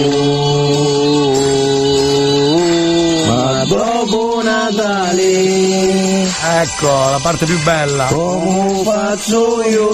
[3.26, 6.22] Ma dopo Natale,
[6.62, 8.06] Ecco, la parte più bella.
[8.06, 9.88] come faccio io?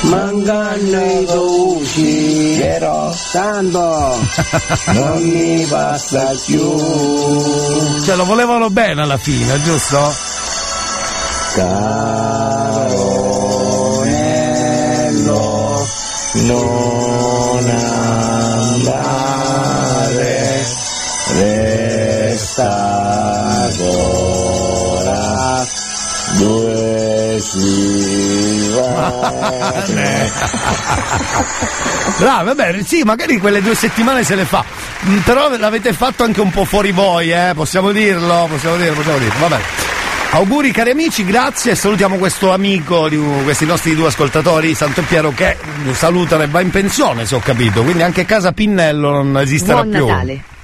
[0.00, 4.16] Mancano i dolci, però tanto
[4.94, 8.02] non mi basta più.
[8.04, 10.14] Cioè, lo volevano bene alla fine, giusto?
[14.68, 15.88] Caronello,
[16.34, 19.16] non andare,
[32.18, 34.64] Bravo, vabbè, sì, magari quelle due settimane se le fa.
[35.06, 37.52] Mm, Però l'avete fatto anche un po' fuori voi, eh?
[37.54, 39.38] Possiamo dirlo, possiamo dirlo, possiamo dirlo.
[39.48, 39.60] Vabbè.
[40.30, 45.32] Auguri cari amici, grazie e salutiamo questo amico di questi nostri due ascoltatori, Santo Piero,
[45.32, 49.38] che mm, salutano e va in pensione, se ho capito, quindi anche casa Pinnello non
[49.38, 50.06] esisterà Buon più.
[50.06, 50.56] Natale.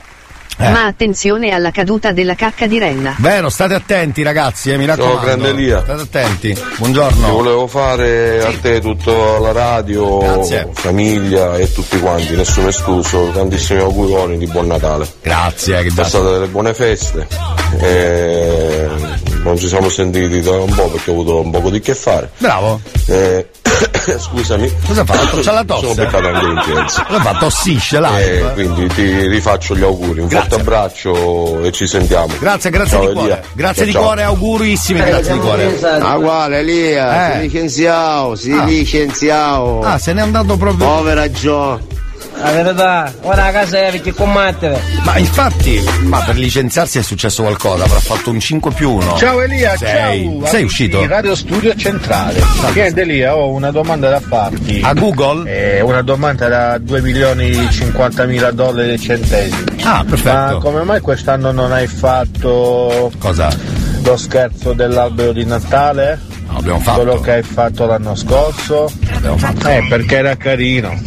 [0.57, 0.69] Eh.
[0.71, 3.15] Ma attenzione alla caduta della cacca di renna.
[3.19, 5.21] Vero, state attenti ragazzi, eh, mi raccomando.
[5.21, 5.83] grande Elia.
[5.83, 6.55] State attenti.
[6.55, 7.29] Ti Buongiorno.
[7.29, 10.69] volevo fare a te tutta la radio, Grazie.
[10.73, 15.07] famiglia e tutti quanti, nessuno escluso, tantissimi auguroni di buon Natale.
[15.23, 17.27] Grazie, che Passate delle buone feste.
[17.81, 18.89] e
[19.45, 22.31] non ci siamo sentiti da un po' perché ho avuto un poco di che fare.
[22.39, 22.81] Bravo.
[23.07, 23.47] Eh,
[24.19, 24.73] scusami.
[24.87, 25.39] Cosa ha fatto?
[25.43, 25.81] C'ha la tosse?
[25.83, 27.03] Sono beccato anche l'influenza.
[27.05, 27.33] Cosa fa?
[27.35, 28.53] Tossisce E live.
[28.55, 32.29] quindi ti rifaccio gli auguri, un forte abbraccio e ci sentiamo.
[32.39, 33.31] Grazie, grazie Ciao, di cuore.
[33.33, 33.43] Elia.
[33.53, 34.03] Grazie Ciao, di ciao.
[34.03, 35.79] cuore, augurissimi, grazie di cuore.
[35.83, 37.35] Ah, guarda Elia, Eh.
[37.35, 38.65] si licenziamo, si Ah.
[38.65, 39.81] licenziamo.
[39.83, 40.87] Ah, se n'è andato proprio.
[40.87, 41.81] Povera Gio.
[42.37, 44.79] La verità, ora a casa è perché combattere.
[45.05, 49.17] Ma infatti, ma per licenziarsi è successo qualcosa, avrà fatto un 5 più 1.
[49.17, 50.47] Ciao Elia, Sei, ciao.
[50.47, 51.01] sei uscito?
[51.01, 52.43] In Radio Studio Centrale.
[52.75, 54.81] Niente Elia, ho una domanda da farti.
[54.85, 55.51] A Google?
[55.51, 59.83] Eh, una domanda da 2 milioni e 50 mila dollari e centesimi.
[59.83, 60.31] Ah, perfetto.
[60.37, 63.49] Ma come mai quest'anno non hai fatto Cosa?
[64.03, 66.21] lo scherzo dell'albero di Natale?
[66.47, 67.03] No, abbiamo fatto.
[67.03, 68.91] Quello che hai fatto l'anno scorso?
[69.13, 69.69] Abbiamo fatto.
[69.69, 71.01] Eh, perché era carino.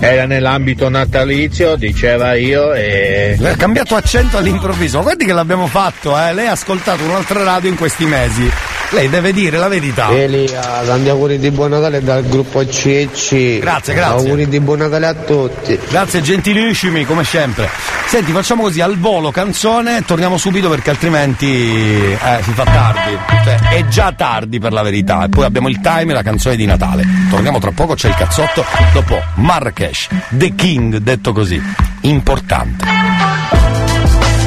[0.00, 3.38] Era nell'ambito natalizio, diceva io, e.
[3.42, 5.02] Ha cambiato accento all'improvviso.
[5.02, 6.32] Guardi che l'abbiamo fatto, eh.
[6.32, 8.50] Lei ha ascoltato un'altra radio in questi mesi.
[8.90, 10.10] Lei deve dire la verità.
[10.10, 13.58] Elia, tanti auguri di buon Natale dal gruppo CC.
[13.58, 14.28] Grazie, grazie.
[14.28, 15.78] Auguri di buon Natale a tutti.
[15.88, 17.68] Grazie gentilissimi, come sempre.
[18.06, 23.18] Senti, facciamo così, al volo canzone, torniamo subito perché altrimenti eh, si fa tardi.
[23.44, 25.24] Cioè, è già tardi per la verità.
[25.24, 27.04] E poi abbiamo il time e la canzone di Natale.
[27.28, 28.64] Torniamo tra poco, c'è il cazzotto.
[28.92, 31.60] Dopo Marrakesh, The King, detto così.
[32.02, 32.84] Importante.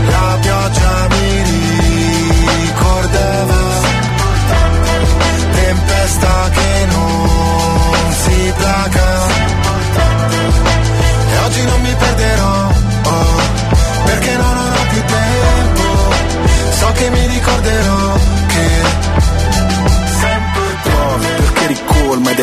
[0.07, 1.28] La pioggia mi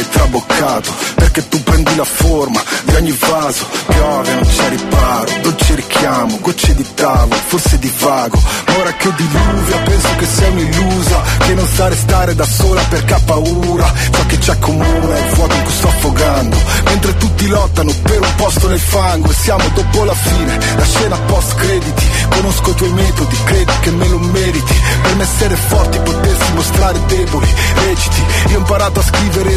[0.05, 6.39] traboccato Perché tu prendi la forma di ogni vaso Piove, non c'è riparo, dolce richiamo
[6.41, 11.55] Gocce di tavolo, forse di vago Ma ora che diluvia penso che sei un'illusa Che
[11.55, 15.55] non sa restare da sola perché ha paura Ciò che c'è comune è il vuoto
[15.55, 20.05] in cui sto affogando Mentre tutti lottano per un posto nel fango E siamo dopo
[20.05, 24.75] la fine, la scena post crediti Conosco i tuoi metodi, credi che me lo meriti
[25.03, 27.49] Per me essere forti, potersi mostrare deboli
[27.87, 29.57] Reciti, io ho imparato a scrivere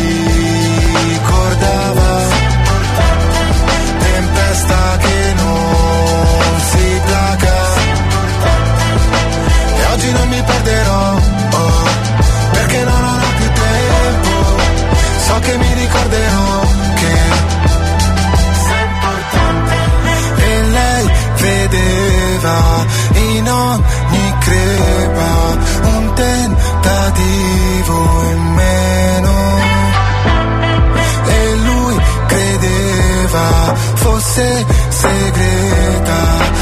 [34.31, 36.60] fosse segreta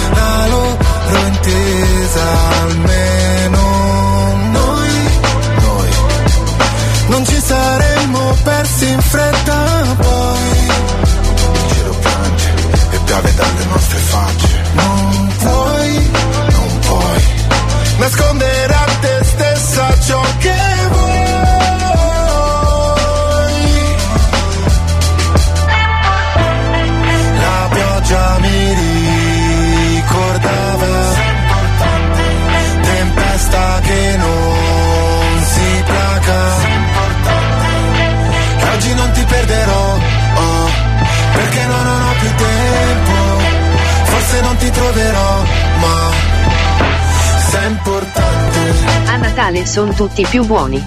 [49.70, 50.84] sono tutti più buoni.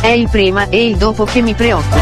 [0.00, 1.98] È il prima e il dopo che mi preoccupa.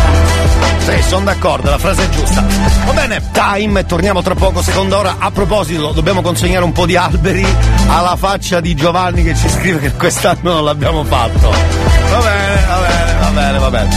[0.78, 2.46] Sì, sono d'accordo, la frase è giusta.
[2.86, 5.16] Va bene, time, torniamo tra poco, seconda ora.
[5.18, 7.44] A proposito, dobbiamo consegnare un po' di alberi
[7.88, 11.51] alla faccia di Giovanni che ci scrive che quest'anno non l'abbiamo fatto.
[11.51, 13.96] Va bene, va bene, va bene, va bene.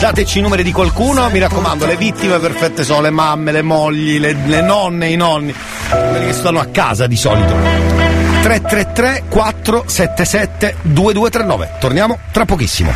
[0.00, 4.18] Dateci i numeri di qualcuno, mi raccomando, le vittime perfette sono le mamme, le mogli,
[4.18, 5.54] le, le nonne, i nonni,
[5.90, 7.91] quelli che stanno a casa di solito.
[8.42, 11.70] 333 477 2239.
[11.78, 12.92] Torniamo tra pochissimo.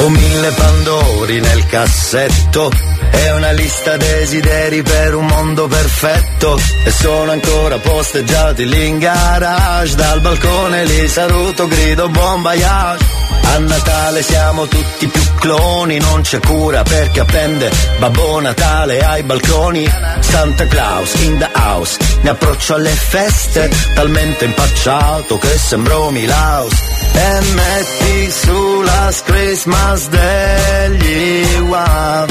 [0.00, 2.70] Ho mille pandori nel cassetto
[3.10, 9.96] e una lista desideri per un mondo perfetto e sono ancora posteggiati lì in garage
[9.96, 16.40] dal balcone li saluto grido buon voyage a Natale siamo tutti più cloni non c'è
[16.40, 19.88] cura perché appende Babbo Natale ai balconi.
[20.20, 26.72] Santa Claus in the house mi approccio alle feste talmente impacciato che sembro Milaus.
[27.12, 32.26] E metti su la Christmas degli Wham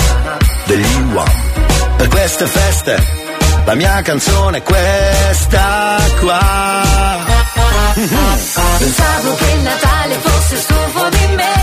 [0.66, 1.32] degli Wham
[1.98, 3.26] per queste feste
[3.66, 7.37] la mia canzone è questa qua
[7.94, 11.54] Pensavo che il Natale fosse stufo di me.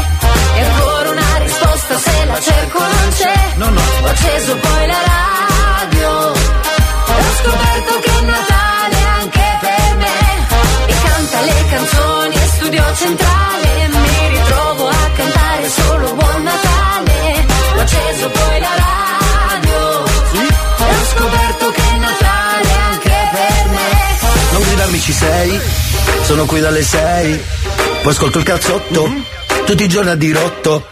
[0.57, 3.53] E ancora una risposta se la cerco non c'è.
[3.57, 3.81] No, no.
[4.03, 6.11] Ho acceso poi la radio.
[6.11, 10.19] Ho scoperto che il Natale è anche per me.
[10.87, 13.89] E canta le canzoni e studio centrale.
[13.89, 17.47] Mi ritrovo a cantare solo Buon Natale.
[17.77, 19.79] Ho acceso poi la radio.
[20.03, 23.93] Ho scoperto che il Natale è anche per me.
[24.53, 25.61] Non gridarmi ci sei,
[26.23, 27.41] sono qui dalle sei,
[28.03, 29.13] poi ascolto il cazzotto,
[29.65, 30.87] tutti i giorni a dirotto,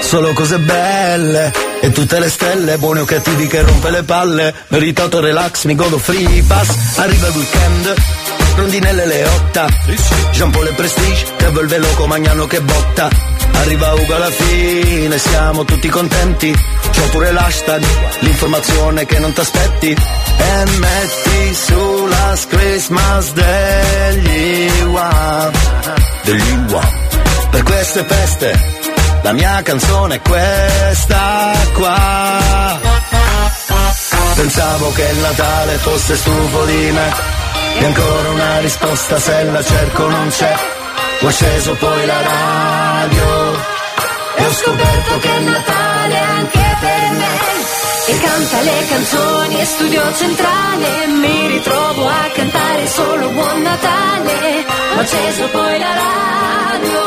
[0.00, 5.20] solo cose belle, e tutte le stelle, buoni o cattivi che rompe le palle, meritato
[5.20, 7.94] relax, mi godo free pass, arriva il weekend,
[8.56, 9.66] rondinelle le otta,
[10.32, 13.08] Jean Paul e Prestige, che vuelve loco, Magnano che botta,
[13.52, 17.84] arriva Ugo alla fine, siamo tutti contenti, c'ho pure l'hashtag,
[18.20, 19.96] l'informazione che non t'aspetti,
[20.36, 25.52] e metti sulla Christmas degli Wham,
[26.22, 27.08] degli Wham,
[27.50, 28.60] per queste feste,
[29.22, 32.78] la mia canzone è questa qua.
[34.36, 37.14] Pensavo che il Natale fosse stufo di me.
[37.78, 40.54] E ancora una risposta se la cerco non c'è.
[41.22, 43.54] Ho acceso poi la radio.
[44.36, 47.36] E ho scoperto che il Natale anche per me
[48.08, 51.06] e canta le canzoni e studio centrale.
[51.06, 54.64] Mi ritrovo a cantare solo Buon Natale.
[54.94, 57.00] Ho acceso poi la radio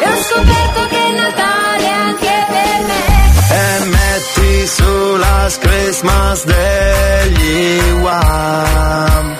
[0.00, 3.04] e ho scoperto che è Natale anche per me.
[3.48, 9.36] E metti su Last Christmas degli Wham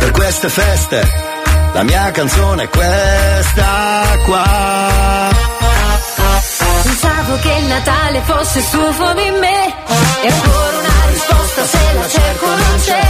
[0.00, 1.28] Per queste feste
[1.72, 5.39] la mia canzone è questa qua
[7.30, 9.74] Pensavo che il Natale fosse stufo di me.
[10.22, 13.06] E ancora una risposta se la cerco non c'è.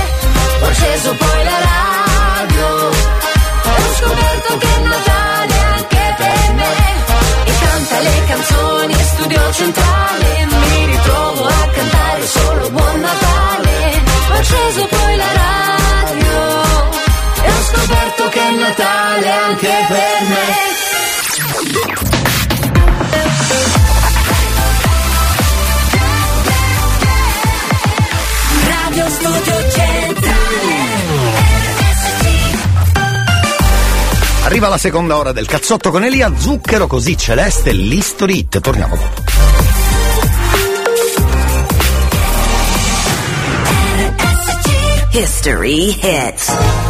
[0.61, 2.91] Ho acceso poi la radio.
[2.91, 6.75] E ho scoperto che è Natale anche per me.
[7.45, 10.47] E canta le canzoni e studio centrale.
[10.47, 14.03] Mi ritrovo a cantare solo Buon Natale.
[14.29, 16.33] Ho acceso poi la radio.
[17.43, 20.80] E ho scoperto che è Natale anche per me
[29.31, 30.39] Studio Centrale
[34.45, 38.59] Arriva la seconda ora del cazzotto con Elia, zucchero così celeste, l'history hit.
[38.59, 39.29] Torniamo dopo.
[45.13, 46.90] History hits.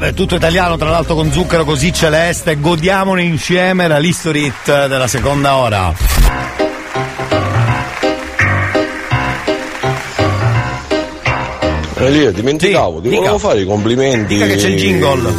[0.00, 5.08] Eh, tutto italiano tra l'altro con zucchero così celeste, godiamone insieme la History Hit della
[5.08, 6.17] seconda ora.
[12.00, 15.32] Elia, dimenticavo, ti volevo fare i complimenti Dica che c'è il jingle.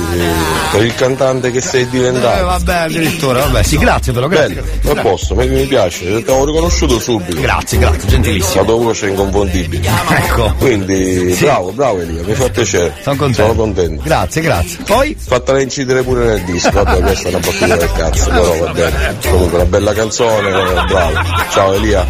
[0.71, 2.45] per il cantante che sei Eh, diventato.
[2.45, 4.61] vabbè, addirittura, vabbè, sì, grazie però, grazie.
[4.81, 7.39] Bello, a posto, mi, mi piace, ti avevo riconosciuto subito.
[7.39, 8.61] Grazie, grazie, gentilissimo.
[8.61, 9.89] La tua voce è inconfondibile.
[10.09, 10.53] Ecco.
[10.59, 11.45] Quindi, Sì.
[11.45, 12.93] bravo, bravo Elia, mi fa piacere.
[13.03, 13.41] Sono contento.
[13.41, 14.01] Sono contento.
[14.03, 14.77] Grazie, grazie.
[14.85, 15.15] Poi?
[15.17, 19.15] Fattela incidere pure nel disco, vabbè, questa è una battuta del cazzo, però va bene.
[19.29, 21.13] Comunque, una bella canzone, eh, bravo.
[21.51, 22.05] Ciao Elia.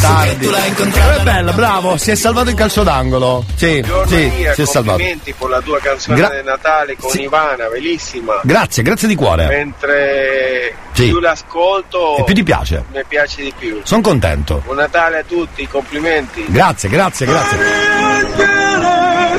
[0.00, 0.46] Tardi.
[0.48, 3.44] È bello, bravo, si è salvato il calcio d'angolo.
[3.56, 4.88] Sì, sì, si è salvato.
[4.98, 7.22] Complimenti per la tua canzone Gra- di Natale con Sì.
[7.22, 8.40] Ivana, bellissima.
[8.42, 9.46] Grazie, grazie di cuore.
[9.46, 11.04] Mentre Sì.
[11.06, 12.84] più l'ascolto, E più ti piace?
[12.92, 13.80] mi piace di più.
[13.84, 14.60] Sono contento.
[14.64, 16.44] Buon Natale a tutti, complimenti.
[16.48, 17.58] Grazie, grazie, grazie.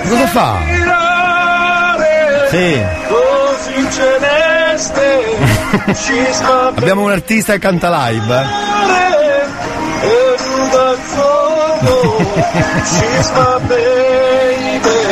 [0.08, 0.58] Cosa fa?
[2.50, 2.82] Sì.
[3.08, 5.18] Così celeste
[6.76, 8.36] Abbiamo un artista che canta live.
[8.42, 8.48] eh.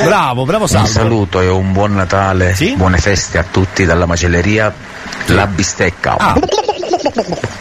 [0.07, 0.87] Bravo, bravo Un Salvo.
[0.87, 4.73] saluto e un buon Natale, buone feste a tutti dalla macelleria
[5.27, 6.15] La Bistecca.
[6.17, 6.39] Ah.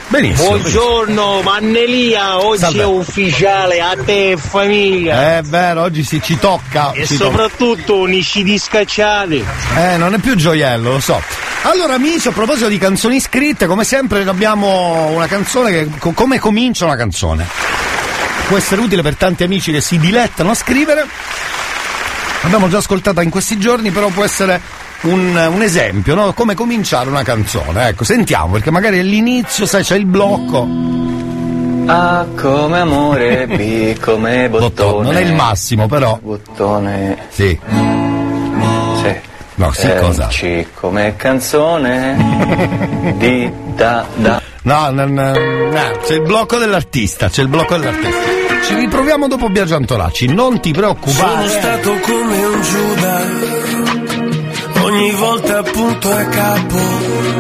[0.07, 0.51] Benissimo.
[0.51, 2.83] Buongiorno Mannelia, oggi Salve.
[2.83, 5.39] è ufficiale a te e famiglia.
[5.39, 6.93] È vero, oggi si ci tocca.
[6.93, 7.31] E ci tocca.
[7.31, 9.45] soprattutto unisci di scacciati.
[9.77, 11.21] Eh, non è più gioiello, lo so.
[11.63, 15.89] Allora, amici, a proposito di canzoni scritte, come sempre abbiamo una canzone che.
[15.99, 17.45] co- come comincia una canzone?
[18.47, 21.05] Può essere utile per tanti amici che si dilettano a scrivere.
[22.43, 24.61] L'abbiamo già ascoltata in questi giorni, però può essere
[25.03, 26.33] un, un esempio, no?
[26.33, 27.89] Come cominciare una canzone.
[27.89, 30.67] Ecco, sentiamo, perché magari all'inizio, sai, c'è il blocco.
[31.89, 35.05] A come amore, B come bottone.
[35.07, 36.19] Non è il massimo, però.
[36.23, 37.17] Bottone.
[37.31, 37.59] Sì.
[39.03, 39.15] Sì.
[39.59, 40.27] No, sì, Eh, cosa?
[40.29, 43.15] C come canzone.
[43.19, 44.43] D da da.
[44.63, 48.36] No, non- no, c'è il blocco dell'artista, c'è il blocco dell'artista.
[48.65, 51.49] Ci riproviamo dopo Biagio Antolacci, non ti Sono preoccupare.
[51.49, 53.25] stato come un Giuda,
[54.83, 57.35] ogni volta appunto a capo.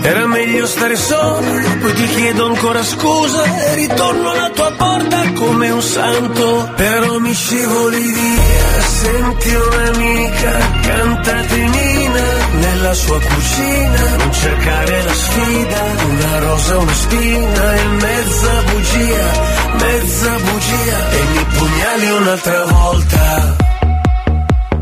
[0.00, 5.68] Era meglio stare solo, poi ti chiedo ancora scusa e ritorno alla tua porta come
[5.70, 6.70] un santo.
[6.76, 14.16] Però mi scivoli via, senti un'amica, canta tenina nella sua cucina.
[14.16, 21.10] Non cercare la sfida, una rosa, una spina e mezza bugia, mezza bugia.
[21.10, 23.56] E mi pugnali un'altra volta,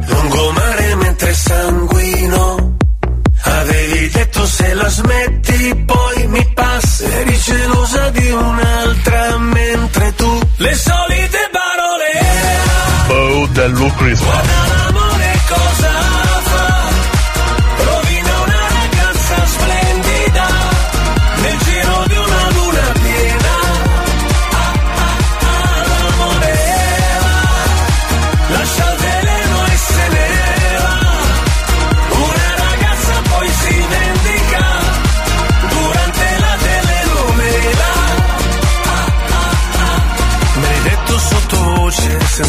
[0.06, 2.74] lungomare mentre sanguino.
[3.42, 10.74] Avevi detto se la smetti poi mi passi Eri gelosa di un'altra mentre tu Le
[10.74, 12.10] solite parole
[13.08, 14.46] Oh, dello Christmas.
[14.68, 15.90] L'amore cosa
[16.42, 16.85] fa?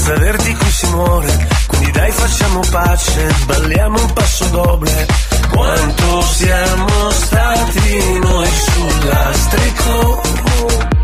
[0.07, 1.47] Senza averti qui si muore.
[1.67, 5.05] Quindi dai facciamo pace, balliamo un passo doble.
[5.51, 8.95] Quanto siamo stati noi sul.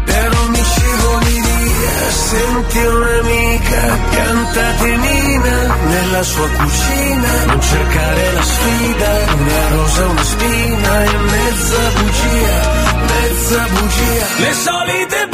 [0.06, 3.82] Però mi scivoli via, senti un'amica,
[4.12, 7.46] canta tenina nella sua cucina.
[7.46, 12.58] Non cercare la sfida, una rosa, una spina e mezza bugia,
[13.12, 14.26] mezza bugia.
[14.38, 15.33] Le solite parole.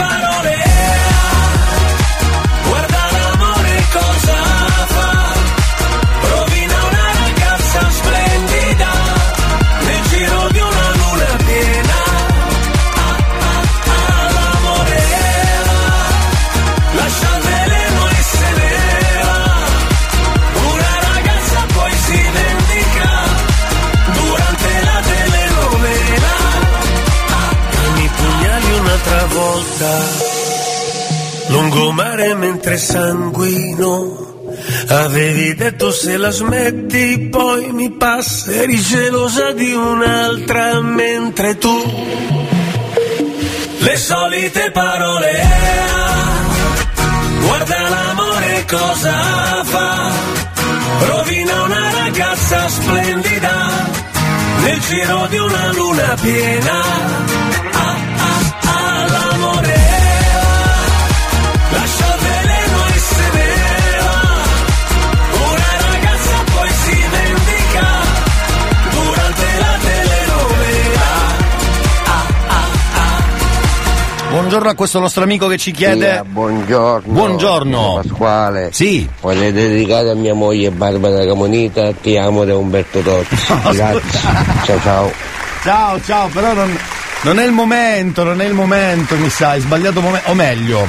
[29.79, 31.47] Volta.
[31.47, 34.27] Lungomare mentre sanguino.
[34.89, 38.51] Avevi detto se la smetti poi mi passa.
[38.51, 41.75] Eri gelosa di un'altra mentre tu.
[43.79, 45.47] Le solite parole.
[47.41, 50.11] Guarda l'amore cosa fa.
[51.05, 53.87] Rovina una ragazza splendida.
[54.63, 57.28] Nel giro di una luna piena.
[74.49, 76.21] Buongiorno a questo nostro amico che ci chiede.
[76.23, 77.13] Sì, buongiorno.
[77.13, 77.99] Buongiorno.
[78.01, 78.69] Pasquale.
[78.71, 79.07] Sì.
[79.21, 83.35] Voglio dedicare a mia moglie Barbara Camonita, ti amo da Umberto Totti.
[83.71, 84.19] Grazie.
[84.63, 85.11] Ciao ciao.
[85.61, 86.75] Ciao, ciao, però non,
[87.21, 90.87] non è il momento, non è il momento, mi sa, hai sbagliato momento, o meglio,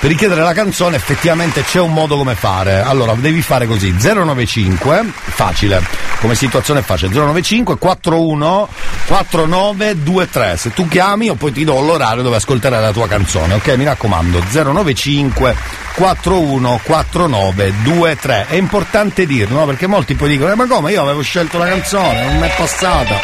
[0.00, 2.80] per richiedere la canzone effettivamente c'è un modo come fare.
[2.80, 5.82] Allora, devi fare così, 095, facile,
[6.20, 8.68] come situazione è facile, 095 41
[9.06, 10.56] 4923.
[10.56, 13.68] Se tu chiami io poi ti do l'orario dove ascolterai la tua canzone, ok?
[13.76, 15.56] Mi raccomando, 095
[15.94, 18.46] 41 4923.
[18.48, 19.66] È importante dirlo, no?
[19.66, 22.54] Perché molti poi dicono, eh, ma come io avevo scelto la canzone, non mi è
[22.56, 23.18] passata.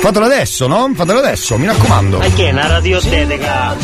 [0.00, 0.90] Fatelo adesso, no?
[0.94, 2.18] Fatelo adesso, mi raccomando.
[2.18, 3.76] Ma che è una radioteca?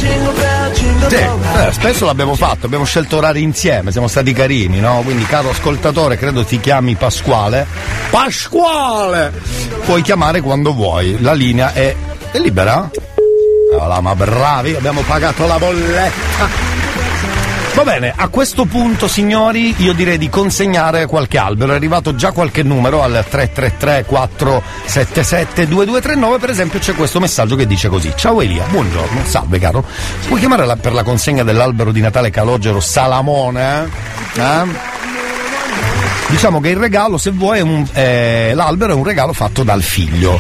[1.09, 5.03] Sì, eh, spesso l'abbiamo fatto, abbiamo scelto orari insieme, siamo stati carini, no?
[5.05, 7.67] Quindi caro ascoltatore, credo ti chiami Pasquale.
[8.11, 9.33] Pasquale!
[9.85, 11.95] Puoi chiamare quando vuoi, la linea è,
[12.31, 12.89] è libera?
[13.73, 16.70] Allora, ma bravi, abbiamo pagato la bolletta.
[17.83, 22.31] Va bene, a questo punto signori io direi di consegnare qualche albero, è arrivato già
[22.31, 28.43] qualche numero al 333 477 2239, per esempio c'è questo messaggio che dice così, ciao
[28.43, 29.83] Elia, buongiorno, salve caro,
[30.29, 33.89] puoi chiamare la- per la consegna dell'albero di Natale Calogero Salamone?
[34.35, 34.41] Eh?
[34.43, 34.63] Eh?
[36.29, 39.83] Diciamo che il regalo, se vuoi, è un- eh, l'albero è un regalo fatto dal
[39.83, 40.39] figlio.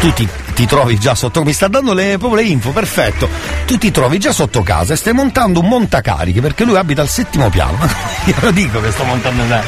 [0.00, 3.28] Tu ti, ti trovi già sotto, mi sta dando le, proprio le info, perfetto.
[3.66, 7.10] Tu ti trovi già sotto casa e stai montando un montacarichi perché lui abita al
[7.10, 7.76] settimo piano.
[8.24, 9.60] Io lo dico che sto montando te.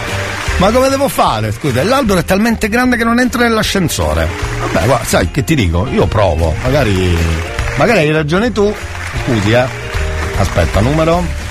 [0.57, 1.53] Ma come devo fare?
[1.53, 4.27] Scusa, l'albero è talmente grande che non entra nell'ascensore.
[4.61, 5.87] Vabbè, guarda, sai che ti dico?
[5.93, 7.15] Io provo, magari.
[7.77, 8.75] Magari hai ragione tu.
[9.25, 9.67] Scusi, eh.
[10.39, 11.48] Aspetta, numero.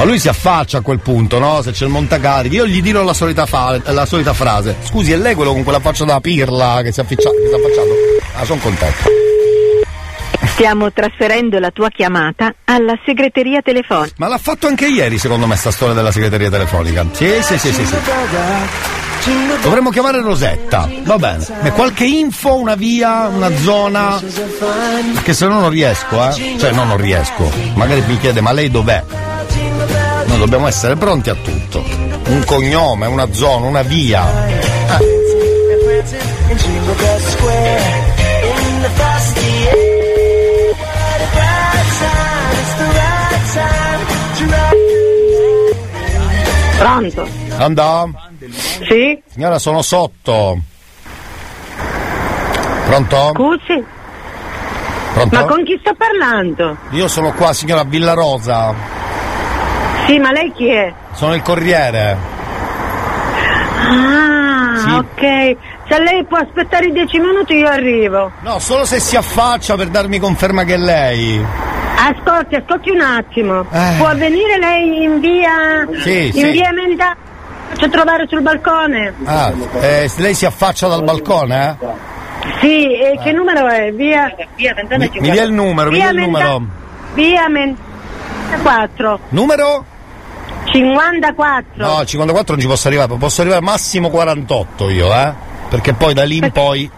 [0.00, 1.60] Ma lui si affaccia a quel punto, no?
[1.60, 4.76] Se c'è il montacarichi, io gli dirò la solita, fa- la solita frase.
[4.82, 7.52] Scusi, è lei quello con quella faccia da pirla che si è afficcia- che si
[7.52, 7.88] è affacciato?
[8.38, 8.96] Ah, sono contento.
[10.54, 14.14] Stiamo trasferendo la tua chiamata alla segreteria telefonica.
[14.16, 17.04] Ma l'ha fatto anche ieri, secondo me, sta storia della segreteria telefonica.
[17.12, 17.84] Sì, sì, sì, sì.
[17.84, 17.96] sì.
[19.60, 20.88] Dovremmo chiamare Rosetta.
[21.02, 21.46] Va bene.
[21.62, 24.18] E qualche info, una via, una zona.
[25.12, 26.56] Perché se no non riesco, eh.
[26.58, 27.52] Cioè, no, non riesco.
[27.74, 29.28] Magari mi chiede, ma lei dov'è?
[30.30, 31.84] Noi dobbiamo essere pronti a tutto.
[32.26, 34.24] Un cognome, una zona, una via.
[46.78, 47.28] Pronto?
[47.58, 48.08] Andò?
[48.88, 49.20] Sì?
[49.26, 50.58] Signora, sono sotto.
[52.86, 53.32] Pronto?
[53.34, 53.84] Scusi?
[55.12, 55.36] Pronto?
[55.36, 56.76] Ma con chi sto parlando?
[56.90, 58.72] Io sono qua, signora Villa Rosa.
[60.10, 60.92] Sì, ma lei chi è?
[61.12, 62.16] Sono il corriere.
[63.86, 64.90] Ah, Sì.
[64.90, 65.56] ok.
[65.88, 68.32] Se lei può aspettare i dieci minuti io arrivo.
[68.40, 71.40] No, solo se si affaccia per darmi conferma che è lei.
[71.94, 73.60] Ascolti, ascolti un attimo.
[73.70, 73.94] Eh.
[73.98, 75.86] Può venire lei in via...
[76.00, 76.50] Sì, in sì.
[76.50, 77.16] via Emenda...
[77.68, 79.14] Faccio trovare sul balcone?
[79.26, 81.76] Ah, eh, lei si affaccia dal balcone?
[81.80, 81.86] Eh?
[82.60, 83.92] Sì, e che numero è?
[83.92, 84.34] Via...
[84.56, 86.62] Via Mi, mi dia il numero, mi dia il numero.
[87.14, 87.76] Via Men...
[88.62, 89.20] 4.
[89.28, 89.84] Numero?
[90.72, 91.86] 54.
[91.86, 95.32] No, 54 non ci posso arrivare, posso arrivare massimo 48 io, eh?
[95.68, 96.90] Perché poi da lì in poi.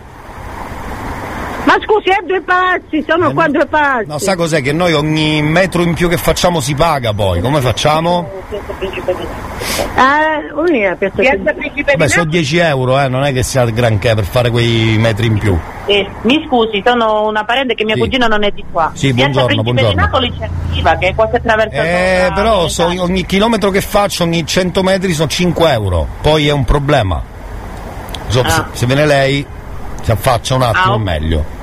[1.72, 4.02] Ma scusi, è due passi, sono qua due passi.
[4.02, 4.60] Eh, No, sa cos'è?
[4.60, 7.40] Che noi ogni metro in più che facciamo si paga poi.
[7.40, 8.28] Come facciamo?
[8.50, 14.14] Eh, un'ia, piazza, piazza Principe Beh, sono 10 euro, eh, non è che sia granché
[14.14, 15.58] per fare quei metri in più.
[15.86, 18.00] Eh, mi scusi, sono una parente che mia Sì.
[18.00, 18.90] cugina non è di qua.
[18.94, 20.00] Sì, Piazza buongiorno, Principe di buongiorno.
[20.02, 21.82] Napoli c'è Riva che è quasi attraversato.
[21.86, 26.06] Eh, però so- ogni chilometro che faccio, ogni 100 metri sono 5 euro.
[26.20, 27.22] Poi è un problema.
[28.28, 28.68] So- se, Ah.
[28.72, 29.44] se viene lei,
[30.02, 31.02] si affaccia un attimo Ah, ok.
[31.02, 31.60] meglio.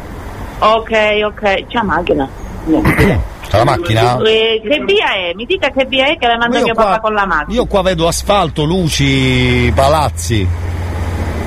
[0.60, 0.92] Ok,
[1.26, 2.30] ok, c'è la macchina.
[3.48, 4.18] C'è la macchina?
[4.22, 5.34] Eh, che via è?
[5.34, 7.54] Mi dica che via è che la manda Io mio qua- papà con la macchina.
[7.54, 10.48] Io qua vedo asfalto, luci, palazzi.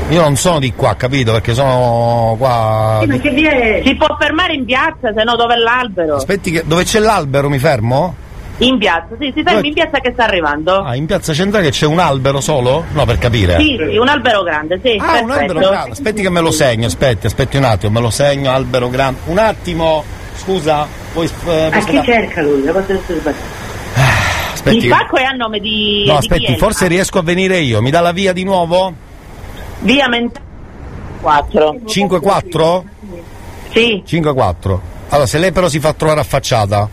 [0.08, 1.32] Io non sono di qua, capito?
[1.32, 3.02] Perché sono qua.
[3.06, 3.82] che via è?
[3.84, 6.16] Si può fermare in piazza, se no dove è l'albero?
[6.16, 6.64] Aspetti, che...
[6.66, 8.14] dove c'è l'albero mi fermo?
[8.66, 10.82] In piazza, sì, si fermi Dove- in piazza che sta arrivando.
[10.82, 12.84] Ah, in piazza centrale c'è un albero solo?
[12.92, 13.58] No, per capire.
[13.58, 15.32] Sì, sì, un albero grande, sì, Ah, un perfetto.
[15.52, 15.90] albero grande.
[15.90, 19.20] Aspetti che me lo segno, aspetti, aspetti un attimo, me lo segno, albero grande.
[19.26, 20.04] Un attimo,
[20.36, 22.62] scusa, sp- eh, A chi cerca lui?
[22.64, 22.98] La cosa
[24.52, 24.76] Aspetti.
[24.76, 26.04] Il pacco è a nome di.
[26.06, 26.56] No, di aspetti, chi è?
[26.56, 27.80] forse riesco a venire io.
[27.82, 28.92] Mi dà la via di nuovo?
[29.80, 30.44] Via Mentana
[31.20, 31.76] 4.
[31.86, 32.82] 5-4?
[33.72, 34.02] Sì.
[34.06, 34.80] 5-4.
[35.08, 36.88] Allora, se lei però si fa trovare affacciata.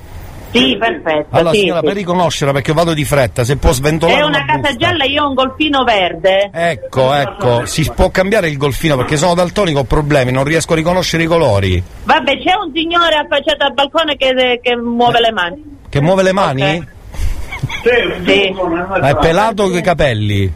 [0.51, 1.35] Sì, perfetto.
[1.35, 1.85] Allora, sì, signora, sì.
[1.85, 4.75] per riconoscerla, perché vado di fretta, se può sventolare È una casa busta.
[4.75, 6.49] gialla, io ho un golfino verde.
[6.51, 10.75] Ecco, ecco, si può cambiare il golfino perché sono daltonico, ho problemi, non riesco a
[10.75, 11.81] riconoscere i colori.
[12.03, 15.77] Vabbè, c'è un signore affacciato al balcone che, che muove le mani.
[15.87, 16.87] Che muove le mani?
[18.23, 18.53] Sì.
[18.55, 20.51] Ma è pelato con i capelli?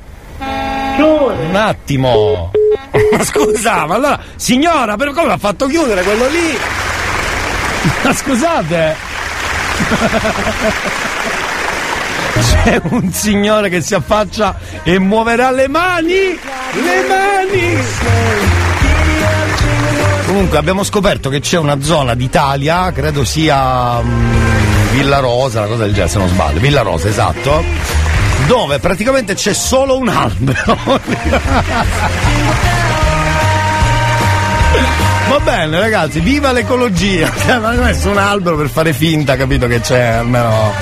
[0.97, 2.51] Un attimo.
[3.11, 6.57] Ma scusa, ma allora, signora, per come l'ha fatto chiudere quello lì?
[8.03, 9.12] Ma scusate.
[12.63, 16.39] C'è un signore che si affaccia e muoverà le mani!
[16.73, 17.81] Le mani!
[20.25, 25.83] Comunque abbiamo scoperto che c'è una zona d'Italia, credo sia mm, Villa Rosa, una cosa
[25.83, 27.63] del genere se non sbaglio, Villa Rosa, esatto,
[28.47, 31.01] dove praticamente c'è solo un albero.
[35.29, 37.31] Va bene, ragazzi, viva l'ecologia!
[37.59, 40.73] Ma hanno messo un albero per fare finta, capito che c'è almeno.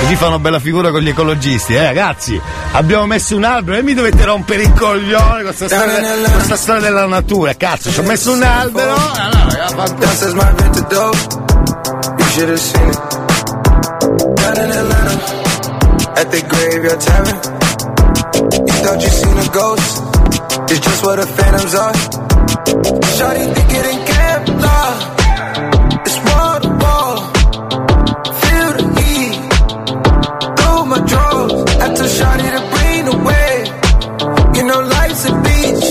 [0.00, 2.40] Così fanno bella figura con gli ecologisti, eh ragazzi!
[2.72, 6.56] Abbiamo messo un albero e mi dovete rompere il coglione con questa storia, con questa
[6.56, 7.90] storia della natura, cazzo!
[7.90, 8.94] Ci ho messo un albero!
[8.94, 9.66] Allora,
[20.70, 21.92] It's just what the phantoms are.
[23.16, 24.90] Shawty think it ain't kept Kevlar.
[26.06, 27.16] It's wall to.
[28.42, 29.34] Feel the heat
[30.58, 31.52] Throw my drawers.
[31.84, 33.66] I told Shawty to bring the wave.
[34.56, 35.86] You know life's a beach.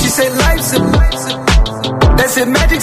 [0.00, 0.80] She said life's a.
[2.20, 2.80] That's it, magic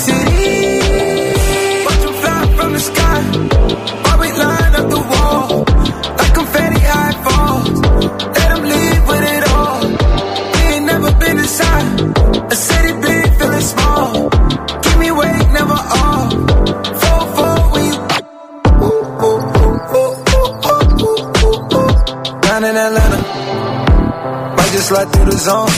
[24.88, 25.76] slide through the zone.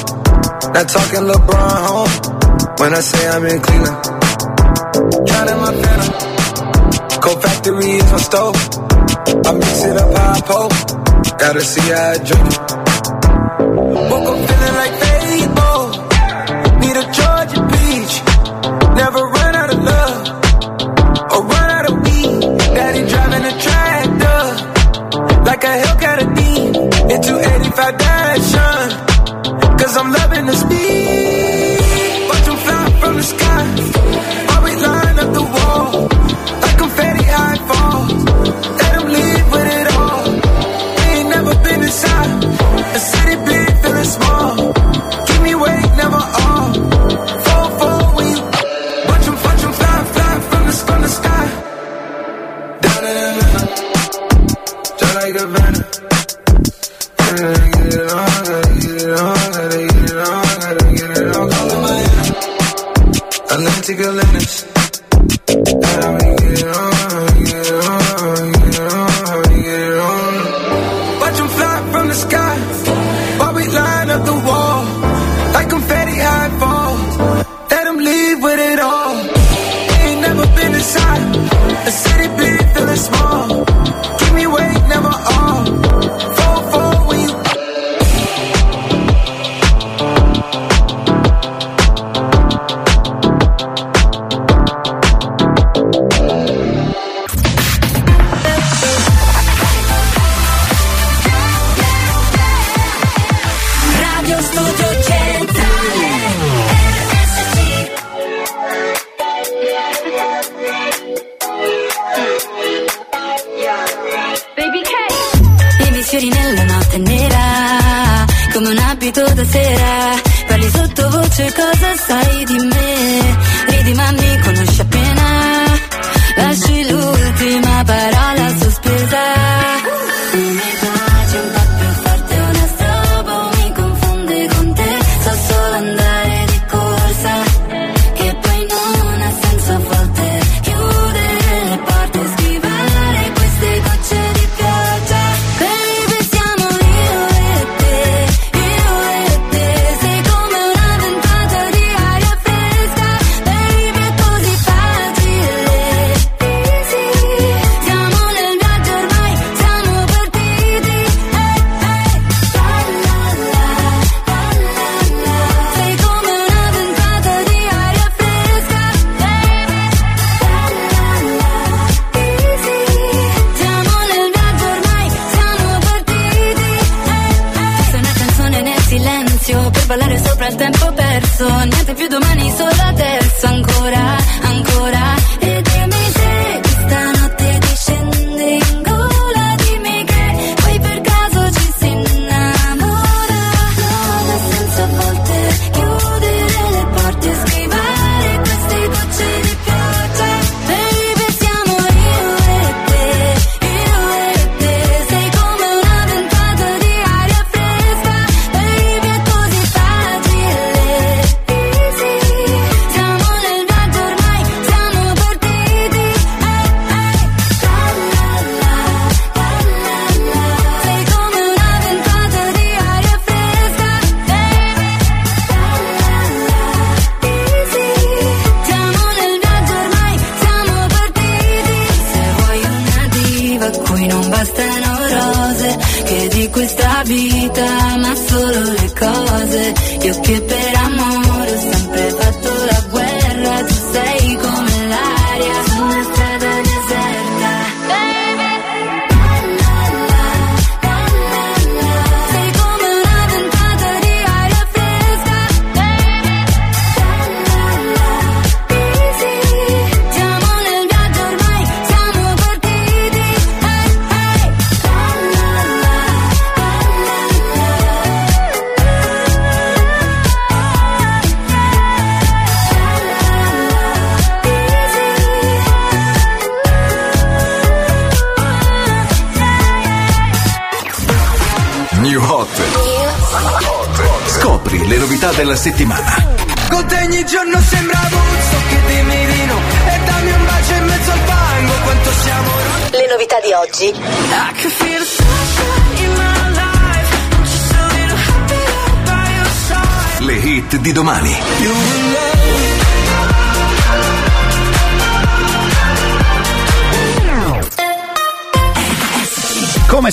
[0.75, 2.13] Not talking LeBron home.
[2.77, 3.97] When I say I'm in Cleveland,
[5.29, 6.11] counting my venom.
[7.23, 8.55] Cold factory is my stove.
[9.47, 10.69] I mix it up high pole.
[11.41, 12.59] Gotta see how I drink it.
[14.09, 14.98] Woke up feeling like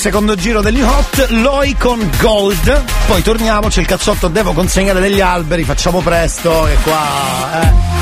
[0.07, 2.85] secondo giro degli hot, Loi con Gold.
[3.09, 7.61] Poi torniamo, c'è il cazzotto, devo consegnare degli alberi, facciamo presto che qua...
[7.61, 7.96] Eh.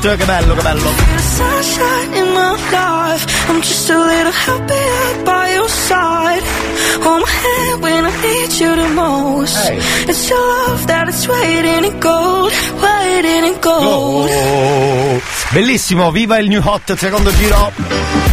[0.00, 1.07] Che bello, che bello.
[15.58, 17.72] Bellissimo, viva il New Hot, secondo giro.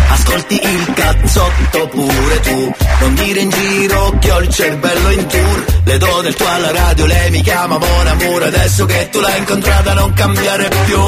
[0.09, 5.65] Ascolti il cazzotto pure tu, non dire in giro che ho il cervello in tour.
[5.85, 9.39] Le do del tuo alla radio, lei mi chiama buon amore, adesso che tu l'hai
[9.39, 10.99] incontrata non cambiare più.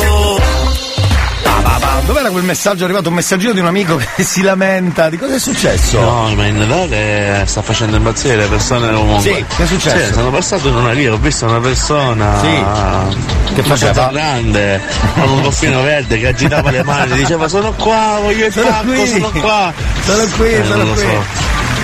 [2.08, 2.82] Dov'era quel messaggio?
[2.82, 5.10] È arrivato un messaggino di un amico che si lamenta.
[5.10, 6.00] Di cosa è successo?
[6.00, 9.22] No, ma in Natale eh, sta facendo impazzire le persone comunque.
[9.22, 10.08] Sì, che è successo?
[10.08, 12.40] Sì, sono passato in una lì, ho visto una persona.
[12.40, 14.10] Sì che faceva?
[14.12, 14.82] grande?
[15.14, 19.06] Con un goffino verde che agitava le mani diceva sono qua voglio il sono pacco
[19.06, 19.74] sono qua.
[20.04, 21.02] Sono qui eh, sono qui.
[21.02, 21.24] so.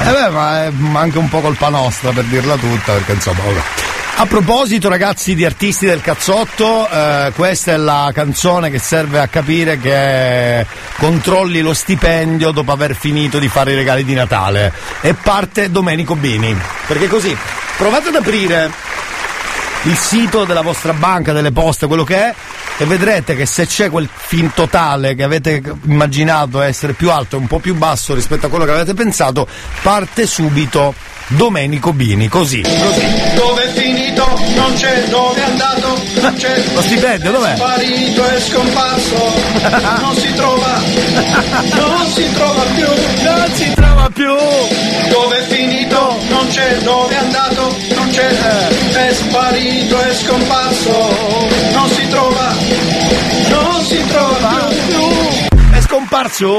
[0.08, 3.62] eh beh, ma è anche un po' colpa nostra per dirla tutta perché insomma vabbè.
[4.16, 9.28] A proposito, ragazzi di artisti del cazzotto, eh, questa è la canzone che serve a
[9.28, 10.68] capire che
[10.98, 14.72] controlli lo stipendio dopo aver finito di fare i regali di Natale.
[15.02, 16.56] E parte Domenico Bini.
[16.86, 17.36] Perché così,
[17.76, 18.93] provate ad aprire
[19.84, 22.34] il sito della vostra banca, delle poste, quello che è,
[22.78, 27.40] e vedrete che se c'è quel fin totale che avete immaginato essere più alto e
[27.40, 29.48] un po' più basso rispetto a quello che avete pensato,
[29.82, 30.94] parte subito
[31.28, 32.62] Domenico Bini, così.
[32.62, 33.34] così.
[33.36, 34.26] Dove è finito?
[34.56, 36.02] Non c'è, dove è andato?
[36.20, 36.64] Non c'è.
[36.74, 37.54] Lo stipendio dov'è?
[37.54, 39.34] È sparito, è scomparso.
[40.02, 40.82] Non si trova.
[41.76, 42.86] Non si trova più.
[43.24, 43.73] Non si
[44.04, 44.34] trova più.
[45.10, 46.18] Dove è finito?
[46.30, 47.76] Non c'è, dove è andato?
[47.96, 48.30] Non c'è.
[48.30, 50.92] È sparito, è scomparso.
[51.74, 52.54] Non si trova.
[53.50, 55.00] Non si trova più.
[55.72, 56.52] È scomparso.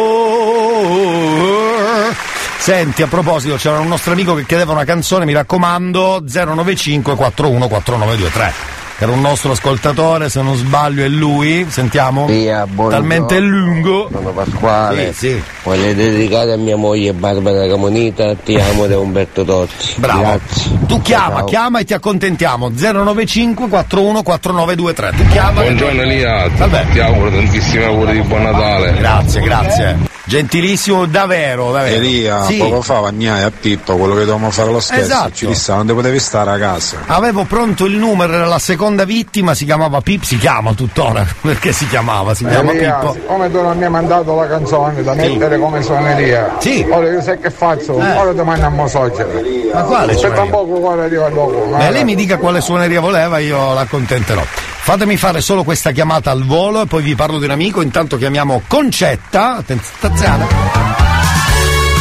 [2.59, 7.69] Senti, a proposito, c'era un nostro amico che chiedeva una canzone, mi raccomando, 095 41
[7.69, 8.53] 4923.
[8.53, 12.27] Che era un nostro ascoltatore, se non sbaglio è lui, sentiamo?
[12.27, 12.67] Via.
[12.77, 14.09] Talmente lungo.
[14.13, 15.13] Sono Pasquale.
[15.13, 15.43] Sì, sì.
[15.65, 19.95] Voglio dedicare a mia moglie Barbara Camonita, ti amo da Umberto Totti.
[19.97, 20.21] Bravo.
[20.21, 20.79] Grazie.
[20.87, 21.45] Tu chiama, Ciao.
[21.45, 22.71] chiama e ti accontentiamo.
[22.75, 25.13] 095 41 4923.
[25.17, 25.61] Tu chiama.
[25.63, 26.87] Buongiorno Elia, Salve.
[26.93, 28.93] ti auguro tantissimi auguri di buon Natale.
[28.95, 30.13] Grazie, grazie.
[30.27, 31.97] Gentilissimo, davvero, davvero.
[31.97, 32.57] Elia, Sì.
[32.57, 35.33] poco fa Vagnai a Pippo, quello che dovevamo fare lo scherzo, Esatto.
[35.35, 36.97] ci disse non te potevi stare a casa.
[37.07, 41.73] Avevo pronto il numero, era la seconda vittima, si chiamava Pip, si chiama tuttora, perché
[41.73, 43.13] si chiamava, si chiama Elia, Pippo.
[43.15, 46.87] siccome tu non mi hai mandato la canzone da mettere come suoneria, Sì.
[46.91, 47.99] ora io sai che faccio?
[47.99, 48.13] Eh.
[48.13, 49.31] Ora domani a Mosogero.
[49.73, 50.43] Ma quale Aspetta suoneria?
[50.43, 51.75] un poco, ora arriva dopo.
[51.79, 54.43] Beh, lei mi dica quale suoneria voleva, io l'accontenterò.
[54.45, 58.19] Fatemi fare solo questa chiamata al volo e poi vi parlo di un amico, intanto
[58.19, 60.47] chiamiamo Concetta, attenzione,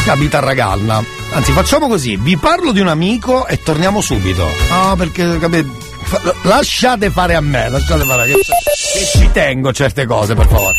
[0.04, 1.02] che abita a Ragalna.
[1.32, 4.46] Anzi, facciamo così, vi parlo di un amico e torniamo subito.
[4.70, 5.93] Ah, perché, capite, fa-
[6.42, 10.74] lasciate fare a me, lasciate fare, che, che ci tengo certe cose, per favore.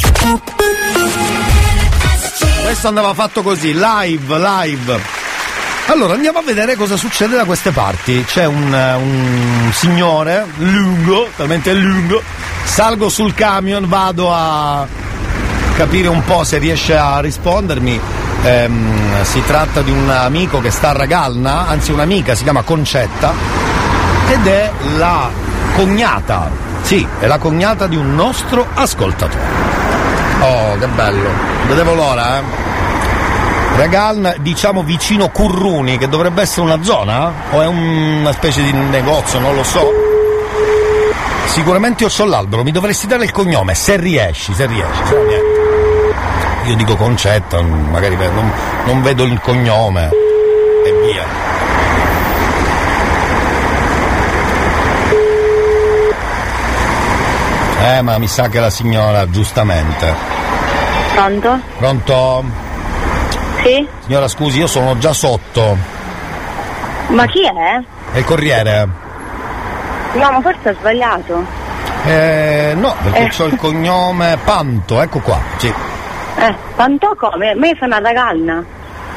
[2.63, 5.22] Questo andava fatto così, live, live.
[5.87, 8.23] Allora andiamo a vedere cosa succede da queste parti.
[8.25, 12.21] C'è un, eh, un signore lungo, talmente lungo.
[12.63, 14.87] Salgo sul camion, vado a
[15.75, 17.99] capire un po' se riesce a rispondermi.
[18.43, 23.33] Ehm, si tratta di un amico che sta a Ragalna, anzi un'amica, si chiama Concetta,
[24.29, 25.29] ed è la
[25.75, 26.49] cognata,
[26.81, 29.61] sì, è la cognata di un nostro ascoltatore.
[30.39, 31.29] Oh, che bello,
[31.67, 32.72] vedevo l'ora, eh.
[33.75, 37.31] Ragalna, diciamo vicino Curruni, che dovrebbe essere una zona?
[37.51, 39.89] O è un- una specie di negozio, non lo so.
[41.45, 45.61] Sicuramente io c'ho l'albero, mi dovresti dare il cognome, se riesci, se riesci, se niente.
[46.65, 48.51] Io dico Concetta, magari non,
[48.85, 50.09] non vedo il cognome.
[50.85, 51.25] E via.
[57.85, 60.13] Eh, ma mi sa che la signora, giustamente.
[61.13, 61.59] Pronto?
[61.77, 62.43] Pronto?
[63.63, 63.87] Sì?
[64.05, 65.77] Signora, scusi, io sono già sotto.
[67.07, 67.81] Ma chi è?
[68.13, 68.87] È il corriere?
[70.13, 71.45] No, ma forse ha sbagliato.
[72.05, 73.29] Eh, no, perché Eh.
[73.29, 75.67] c'ho il cognome Panto, ecco qua, sì.
[76.35, 77.55] Eh, Pantò come?
[77.55, 78.63] Ma io sono alla Galna.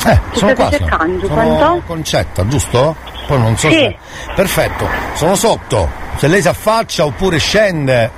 [0.06, 0.70] Eh, Chi sono qua.
[0.70, 1.80] cercando, sono Pantò?
[1.86, 2.94] Concetta, giusto?
[3.26, 3.74] Poi non so Sì.
[3.74, 3.96] se.
[4.34, 5.90] Perfetto, sono sotto.
[6.16, 8.10] Se lei si affaccia oppure scende.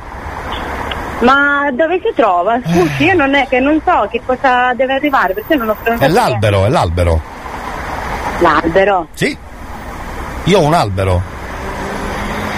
[1.21, 2.59] Ma dove si trova?
[2.65, 5.77] Scusi, io non è che non so che cosa deve arrivare, perché non ho È
[5.83, 7.11] prenotato l'albero, è l'albero.
[7.11, 8.45] niente.
[8.45, 9.07] L'albero?
[9.15, 9.37] Sì.
[10.45, 11.21] Io ho un albero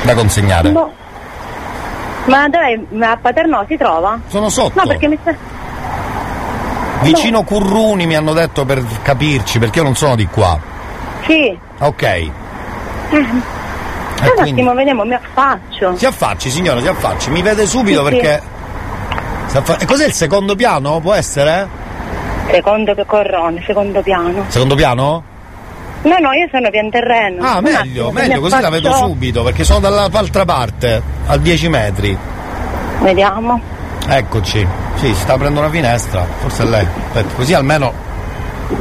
[0.02, 0.70] da consegnare.
[0.70, 0.92] Boh.
[2.26, 2.86] Ma dove?
[2.90, 4.18] Ma a Paternò si trova?
[4.28, 4.78] Sono sotto.
[4.78, 5.34] No, perché mi sta...
[7.00, 10.58] Vicino Curruni mi hanno detto per capirci, perché io non sono di qua.
[11.26, 11.58] Sì.
[11.78, 12.30] Ok.
[14.22, 15.96] Eh, E un attimo, vediamo, mi affaccio.
[15.96, 17.30] Si affacci, signora, si affacci.
[17.30, 18.20] Mi vede subito Sì, sì.
[18.20, 18.42] perché.
[19.46, 21.00] si affa- E cos'è il secondo piano?
[21.00, 21.68] Può essere?
[22.50, 24.44] Secondo che corrone, secondo piano.
[24.48, 25.22] Secondo piano?
[26.02, 27.44] No, no, io sono pian terreno.
[27.46, 32.16] Ah, meglio, attimo, meglio, così la vedo subito, perché sono dall'altra parte, a 10 metri.
[33.00, 33.60] Vediamo.
[34.08, 34.66] Eccoci.
[34.96, 36.86] Sì, si sta aprendo una finestra, forse è lei.
[37.08, 37.92] Aspetta, così almeno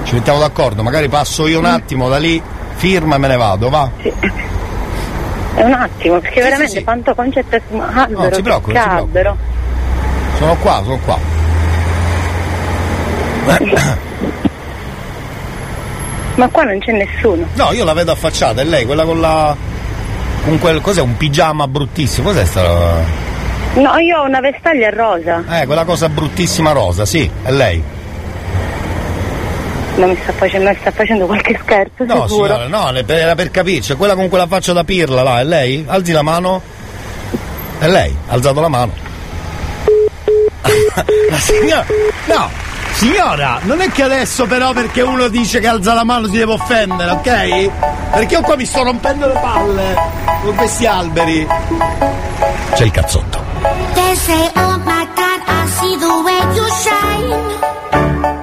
[0.03, 2.41] ci mettiamo d'accordo, magari passo io un attimo da lì,
[2.75, 3.89] firma e me ne vado, va?
[4.01, 4.11] È
[5.55, 8.77] un attimo, perché veramente quanto concetto è albero, che non si preoccupi.
[8.77, 9.37] albero.
[10.37, 11.19] Sono qua, sono qua.
[16.35, 17.45] Ma qua non c'è nessuno.
[17.55, 19.55] No, io la vedo affacciata, è lei, quella con la.
[20.43, 20.79] con quel.
[20.79, 21.01] cos'è?
[21.01, 23.27] Un pigiama bruttissimo, cos'è sta.
[23.73, 25.43] No, io ho una vestaglia rosa.
[25.59, 27.83] Eh, quella cosa bruttissima rosa, sì, è lei.
[29.99, 32.55] Non mi sta facendo, mi sta facendo qualche scherzo, No, sicuro.
[32.55, 35.83] signora, no, era per capirci, quella con quella faccia da pirla là, è lei?
[35.85, 36.61] Alzi la mano.
[37.79, 38.93] È lei, ha alzato la mano.
[41.29, 41.85] la signora.
[42.27, 42.49] No,
[42.93, 46.53] signora, non è che adesso però perché uno dice che alza la mano si deve
[46.53, 47.69] offendere, ok?
[48.11, 49.95] Perché io qua mi sto rompendo le palle
[50.43, 51.45] con questi alberi.
[52.73, 53.43] C'è il cazzotto.
[53.95, 58.38] They say, oh my God, I see the way you shine.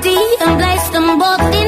[0.00, 1.67] Take your hand, my dear, and place them both in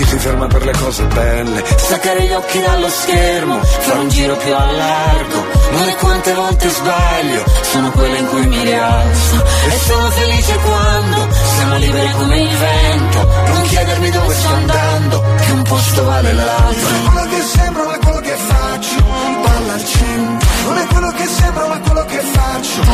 [0.00, 1.62] ci si ferma per le cose belle.
[1.76, 5.44] Staccare gli occhi dallo schermo Fare un giro più a largo.
[5.72, 9.44] Non è quante volte sbaglio Sono quelle in cui mi rialzo.
[9.68, 13.28] E sono felice quando Siamo liberi come il vento.
[13.46, 16.88] Non chiedermi dove sto andando Che un posto vale l'altro.
[16.88, 19.04] Non è quello che sembro, ma quello che faccio.
[19.42, 20.48] Palla al centro.
[20.64, 22.84] Non è quello che sembro, ma quello che faccio.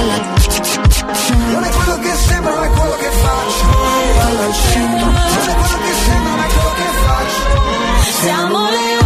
[1.50, 3.64] Non è quello che sembro, ma quello che faccio.
[4.18, 5.06] Palla al centro.
[5.06, 6.55] Non è quello che sembro, ma quello che faccio
[8.10, 9.05] 夏末的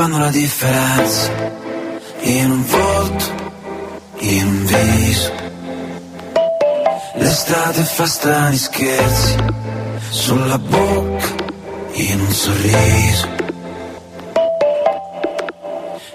[0.00, 1.32] fanno la differenza
[2.20, 3.24] in un volto,
[4.18, 5.32] in un viso.
[7.14, 9.34] L'estate fa strani scherzi
[10.10, 11.26] sulla bocca,
[11.94, 13.28] in un sorriso.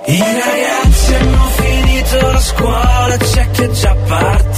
[0.06, 4.53] I ragazzi hanno finito la scuola, c'è che già parte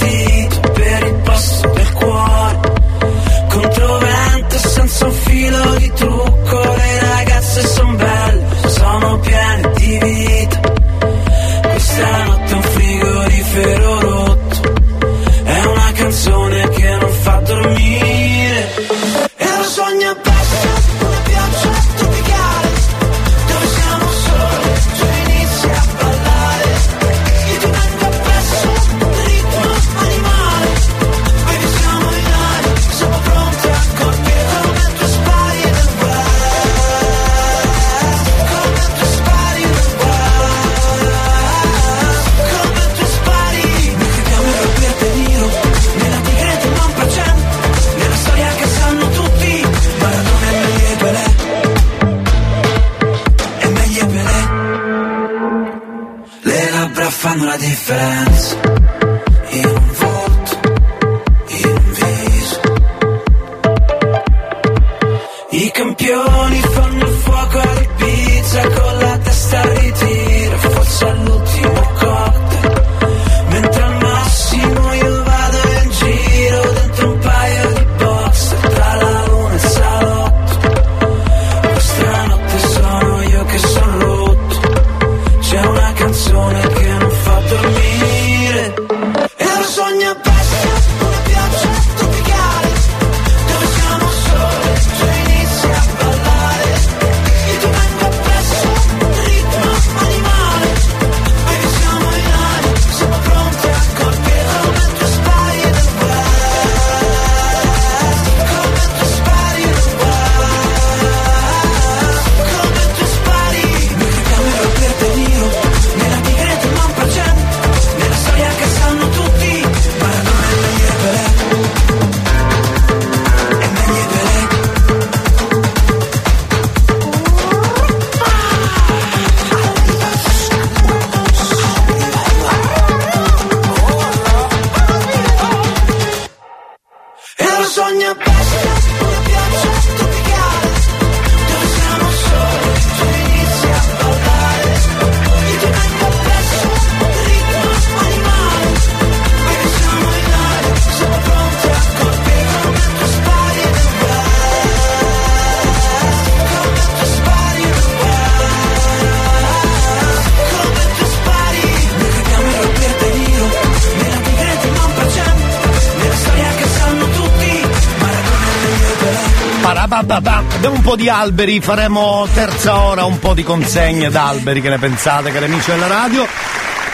[171.06, 175.70] di alberi, faremo terza ora un po' di consegne d'alberi, che ne pensate cari amici
[175.70, 176.26] della radio?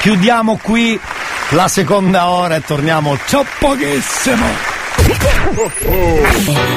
[0.01, 1.01] Chiudiamo qui
[1.51, 4.44] la seconda ora e torniamo ciò pochissimo!
[5.55, 6.72] Oh, oh.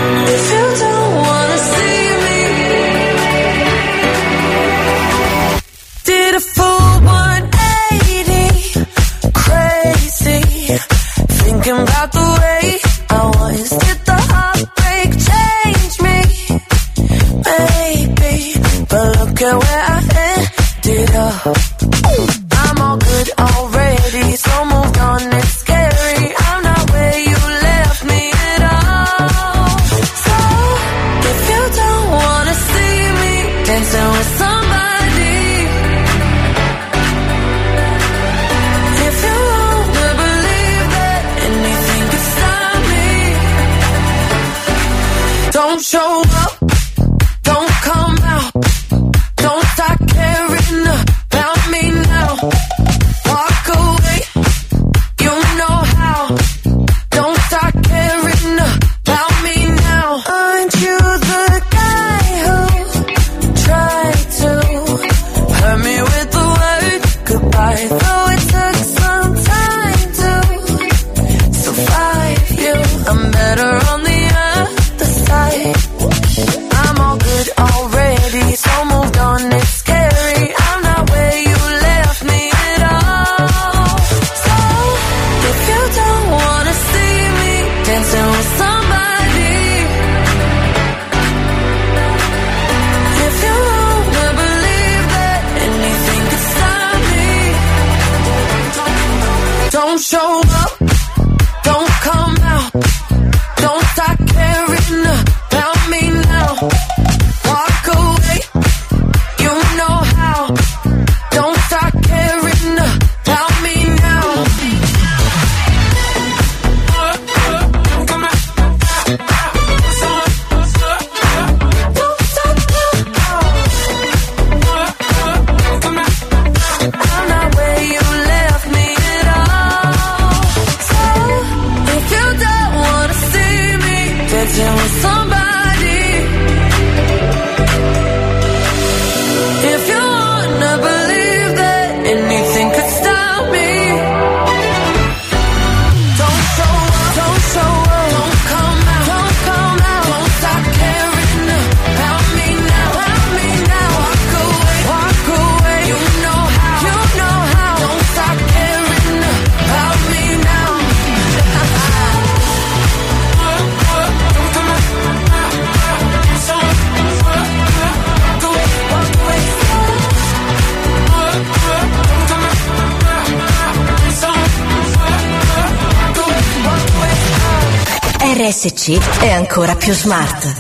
[179.48, 180.54] ancora più smart.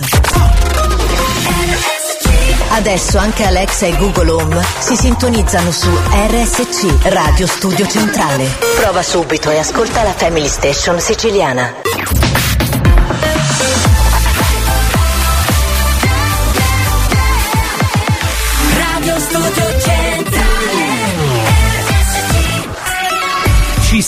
[2.70, 8.48] Adesso anche Alexa e Google Home si sintonizzano su RSC Radio Studio Centrale.
[8.80, 11.74] Prova subito e ascolta la Family Station siciliana.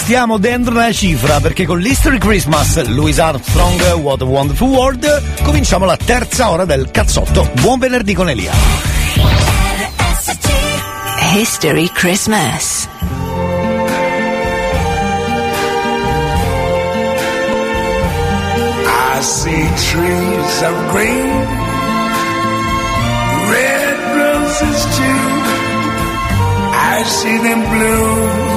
[0.08, 5.84] stiamo dentro la cifra perché con l'History Christmas, Louis Armstrong, What a Wonderful World, cominciamo
[5.84, 7.52] la terza ora del cazzotto.
[7.60, 8.54] Buon venerdì con Elia.
[11.34, 12.88] History Christmas.
[18.86, 21.28] I see trees of green,
[23.50, 25.42] red roses too.
[26.72, 28.57] I see them blue.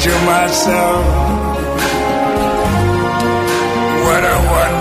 [0.00, 1.04] to myself,
[4.04, 4.79] what a wonderful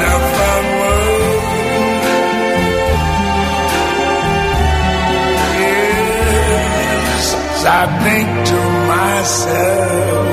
[7.62, 10.28] I think to myself,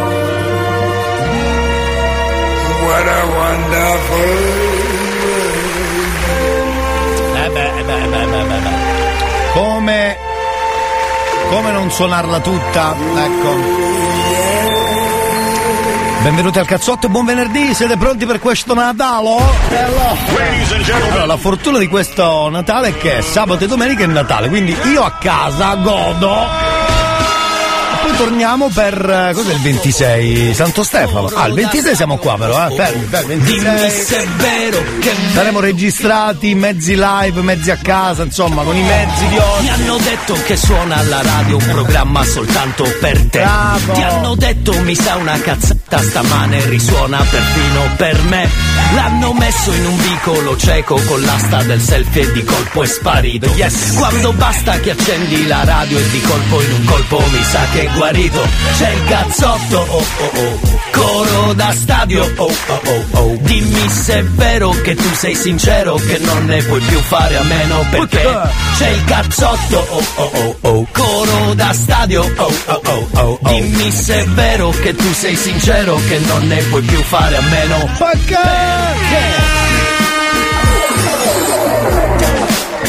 [2.87, 4.57] what a wonderful
[7.37, 8.77] Eh beh, eh beh, eh beh, eh beh, eh beh.
[9.53, 10.17] Come.
[11.51, 12.95] Come non suonarla tutta?
[12.97, 13.85] Ecco.
[16.23, 19.39] Benvenuti al cazzotto e buon venerdì, siete pronti per questo Natale?
[21.11, 25.05] Allora, la fortuna di questo Natale è che sabato e domenica è Natale, quindi io
[25.05, 26.66] a casa godo.
[28.17, 28.95] Torniamo per
[29.29, 30.55] eh, cos'è il 26?
[30.55, 31.27] Santo Stefano.
[31.35, 32.75] Ah, il 26 siamo qua però, eh.
[32.75, 33.37] Fermi, fermi.
[33.37, 33.91] 26.
[33.91, 39.27] se è vero che Saremo registrati, mezzi live, mezzi a casa, insomma, con i mezzi
[39.29, 39.63] di oggi.
[39.63, 43.41] Mi hanno detto che suona alla radio un programma soltanto per te.
[43.41, 43.93] Bravo.
[43.93, 45.39] Ti hanno detto mi sa una
[45.89, 48.49] cazzata stamane risuona perfino per me.
[48.95, 53.47] L'hanno messo in un vicolo cieco con l'asta del selfie e di colpo è sparito.
[53.55, 53.95] Yes.
[53.97, 57.87] Quando basta che accendi la radio e di colpo in un colpo mi sa che
[57.87, 58.41] è guarito.
[58.79, 60.75] C'è il cazzotto, oh oh oh.
[60.93, 63.37] Coro da stadio, oh oh oh oh.
[63.41, 67.43] Dimmi se è vero che tu sei sincero che non ne puoi più fare a
[67.43, 68.39] meno perché
[68.79, 70.87] c'è il cazzotto, oh oh oh oh.
[70.93, 73.39] Coro da stadio, oh oh oh oh.
[73.43, 77.41] Dimmi se è vero che tu sei sincero che non ne puoi più fare a
[77.43, 77.87] meno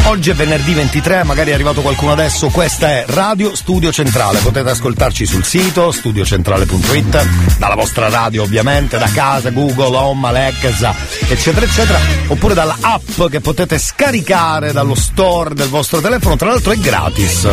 [0.05, 4.69] oggi è venerdì 23, magari è arrivato qualcuno adesso, questa è Radio Studio Centrale, potete
[4.69, 10.95] ascoltarci sul sito studiocentrale.it, dalla vostra radio ovviamente, da casa, Google, Home, Alexa,
[11.27, 16.71] eccetera, eccetera, oppure dalla app che potete scaricare dallo store del vostro telefono, tra l'altro
[16.71, 17.45] è gratis.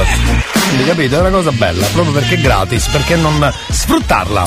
[0.68, 4.46] Quindi capite, è una cosa bella, proprio perché è gratis, perché non sfruttarla?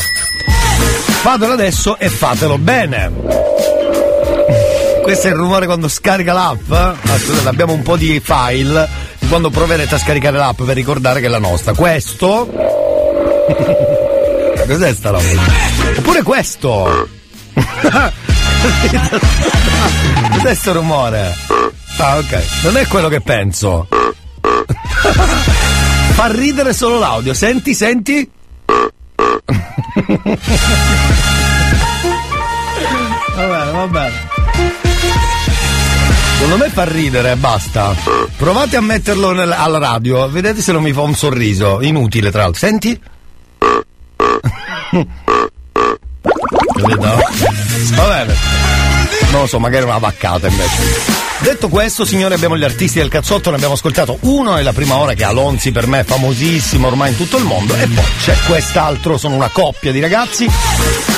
[1.21, 3.84] Fatelo adesso e fatelo bene.
[5.01, 6.71] Questo è il rumore quando scarica l'app.
[6.71, 8.87] Ah, scusate, abbiamo un po' di file
[9.27, 11.73] quando proverete a scaricare l'app per ricordare che è la nostra.
[11.73, 12.49] Questo.
[14.67, 15.23] Cos'è sta roba?
[15.97, 17.07] Oppure questo.
[20.33, 21.33] Cos'è sto rumore?
[21.97, 22.43] Ah, ok.
[22.63, 23.87] Non è quello che penso.
[26.13, 27.33] Fa ridere solo l'audio.
[27.33, 28.29] Senti, senti.
[33.35, 34.24] Va bene, va bene.
[36.45, 37.95] Secondo me fa ridere, basta.
[38.37, 41.81] Provate a metterlo nel- alla radio, vedete se non mi fa un sorriso.
[41.81, 42.59] Inutile, tra l'altro.
[42.59, 43.01] Senti?
[47.95, 48.64] Va bene.
[49.35, 50.81] Non lo so, magari una vaccata invece.
[51.39, 54.95] Detto questo, signori, abbiamo gli artisti del cazzotto, ne abbiamo ascoltato uno, è la prima
[54.95, 58.33] ora che Alonzi per me è famosissimo ormai in tutto il mondo, e poi c'è
[58.47, 60.49] quest'altro, sono una coppia di ragazzi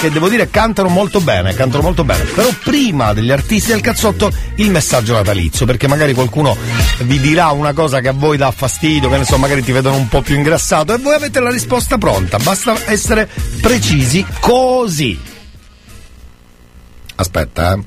[0.02, 2.24] che devo dire cantano molto bene, cantano molto bene.
[2.24, 6.58] Però prima degli artisti del cazzotto il messaggio natalizio, perché magari qualcuno
[7.02, 9.96] vi dirà una cosa che a voi dà fastidio, che ne so, magari ti vedono
[9.96, 13.30] un po' più ingrassato e voi avete la risposta pronta, basta essere
[13.62, 15.36] precisi così.
[17.18, 17.80] Aspetta, eh.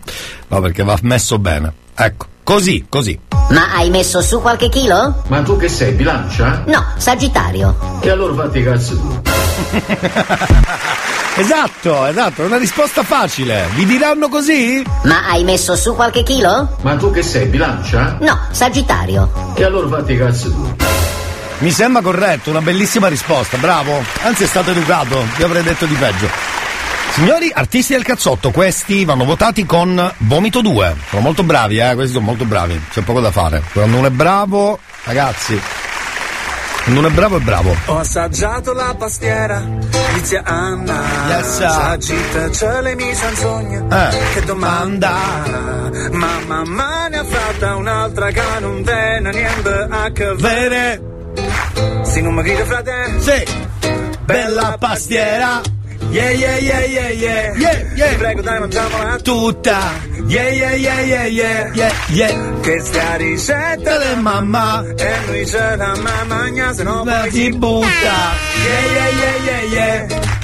[0.49, 1.73] No, perché va messo bene.
[1.95, 3.17] Ecco, Così, così.
[3.51, 5.23] Ma hai messo su qualche chilo?
[5.29, 6.65] Ma tu che sei, bilancia?
[6.67, 8.01] No, Sagittario.
[8.01, 9.21] E allora fatti i cazzi tu.
[11.37, 13.67] Esatto, esatto, è una risposta facile.
[13.75, 14.85] Vi diranno così?
[15.05, 16.77] Ma hai messo su qualche chilo?
[16.83, 18.19] Ma tu che sei, bilancia?
[18.21, 19.55] No, Sagittario.
[19.55, 20.75] E allora fatti i cazzi tu.
[21.59, 24.03] Mi sembra corretto, una bellissima risposta, bravo.
[24.23, 26.29] Anzi è stato educato, io avrei detto di peggio.
[27.13, 30.97] Signori artisti del cazzotto, questi vanno votati con vomito 2.
[31.09, 33.63] Sono molto bravi, eh, questi sono molto bravi, c'è poco da fare.
[33.73, 35.61] Quando uno è bravo, ragazzi,
[36.83, 37.77] quando uno è bravo è bravo.
[37.87, 41.03] Ho assaggiato la pastiera di zia Anna.
[41.29, 41.71] Yes, sir.
[41.71, 43.87] Sagitacele mi sogno.
[43.91, 44.19] Eh.
[44.33, 45.15] Che domanda.
[46.13, 51.03] Ma mamma ne ha fatta un'altra che non tiene niente a che vedere.
[52.03, 53.21] Se non mi grida frate.
[53.21, 53.45] Sì.
[54.25, 55.61] Bella pastiera.
[56.11, 57.55] Yeah, yeah, yeah, yeah, yeah.
[57.55, 58.11] Yeah, yeah.
[58.11, 59.79] Ti prego dai mangiamola Tutta.
[60.27, 61.75] Yeah, yeah, yeah, yeah, yeah.
[61.75, 62.61] Yeah, yeah.
[62.61, 64.85] Che sta ricetta Tele mamma.
[64.97, 68.19] E lui ce la mamma se no poi ti butta.
[68.67, 70.40] Yeah, yeah, yeah, yeah, yeah.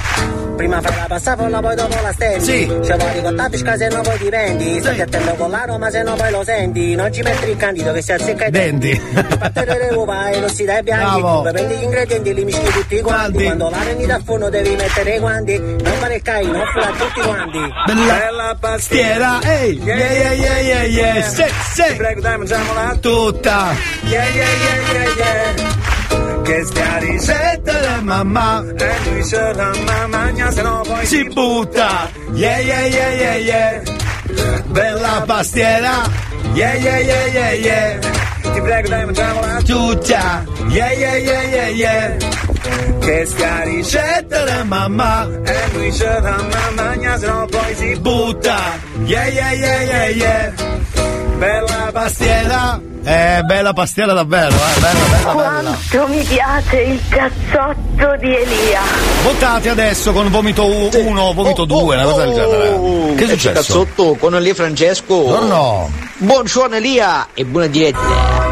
[0.57, 2.43] Prima fai la pasta folla, poi dopo la stendi.
[2.43, 2.65] Sì.
[2.67, 4.79] Ci vuoi con la pesca se non poi ti vendi.
[4.79, 6.95] Stai attento con l'aroma se no poi lo senti.
[6.95, 9.01] Non ci metti il candido che si azzecca i Denti.
[9.37, 11.21] Battere le uova e non si dai bianchi.
[11.21, 11.41] Bravo.
[11.43, 13.43] Prendi gli ingredienti e li mischi tutti quanti.
[13.43, 15.57] Quando la prendi dal forno devi mettere i guanti.
[15.59, 17.59] Non fare il caino, offrila a tutti quanti.
[17.85, 19.39] Bella pastiera.
[19.43, 19.79] Ehi.
[19.83, 21.21] Yeah, yeah, yeah, yeah, yeah.
[21.27, 21.95] Sì, Ti sì.
[21.95, 23.75] prego dai mangiamola Tutta.
[24.01, 25.86] Yeah, yeah, yeah, yeah, yeah.
[26.47, 26.63] Che
[26.99, 28.63] ricetta Tele mamma.
[28.77, 32.09] E lui ce la mamma se no poi Si butta.
[32.31, 33.81] Yeah, yeah, yeah, yeah, yeah.
[34.67, 36.09] Bella pastiera.
[36.53, 37.99] Yeah, yeah, yeah, yeah, yeah.
[38.53, 40.45] Ti prego dai mangiamola Tutta.
[40.69, 42.17] Yeah, yeah, yeah, yeah, yeah.
[43.01, 45.27] Che sta ricetta Tele mamma.
[45.43, 48.57] E lui ce la mamma se no poi si Butta.
[49.03, 50.53] Yeah, yeah, yeah, yeah, yeah.
[51.37, 52.81] Bella Pastiera.
[53.07, 54.79] Eh, bella pastiera davvero, eh.
[54.81, 55.77] Bella, bella, bella.
[55.91, 58.81] Quanto mi piace il cazzotto di Elia.
[59.23, 63.15] Votate adesso con vomito 1, vomito 2, una cosa del genere.
[63.15, 63.53] Che è successo?
[63.53, 65.21] cazzotto con Elia Francesco.
[65.21, 65.89] Buongiorno.
[66.17, 67.99] Buongiorno Elia e buona diretta.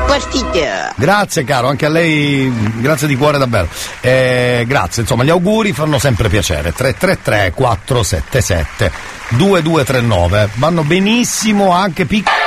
[0.08, 0.94] Partita.
[0.96, 3.68] Grazie caro, anche a lei, grazie di cuore davvero.
[4.00, 6.72] Eh, grazie, insomma, gli auguri fanno sempre piacere.
[6.72, 8.92] 333 477
[9.30, 10.50] 2239.
[10.54, 12.45] Vanno benissimo anche piccoli.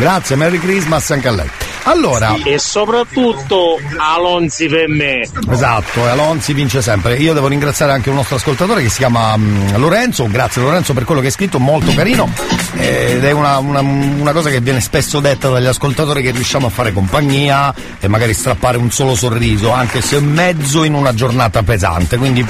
[0.00, 1.50] Grazie, Merry Christmas anche a lei.
[1.82, 5.28] Allora, E soprattutto Alonzi per me.
[5.50, 7.16] Esatto, Alonzi vince sempre.
[7.16, 10.26] Io devo ringraziare anche un nostro ascoltatore che si chiama mm, Lorenzo.
[10.26, 12.32] Grazie Lorenzo per quello che hai scritto, molto carino.
[12.78, 16.70] Ed è una, una- una cosa che viene spesso detta dagli ascoltatori che riusciamo a
[16.70, 22.16] fare compagnia e magari strappare un solo sorriso, anche se mezzo in una giornata pesante.
[22.16, 22.44] Quindi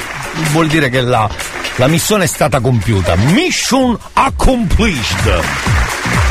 [0.53, 1.29] vuol dire che la,
[1.77, 3.17] la missione è stata compiuta.
[3.17, 5.41] Mission accomplished.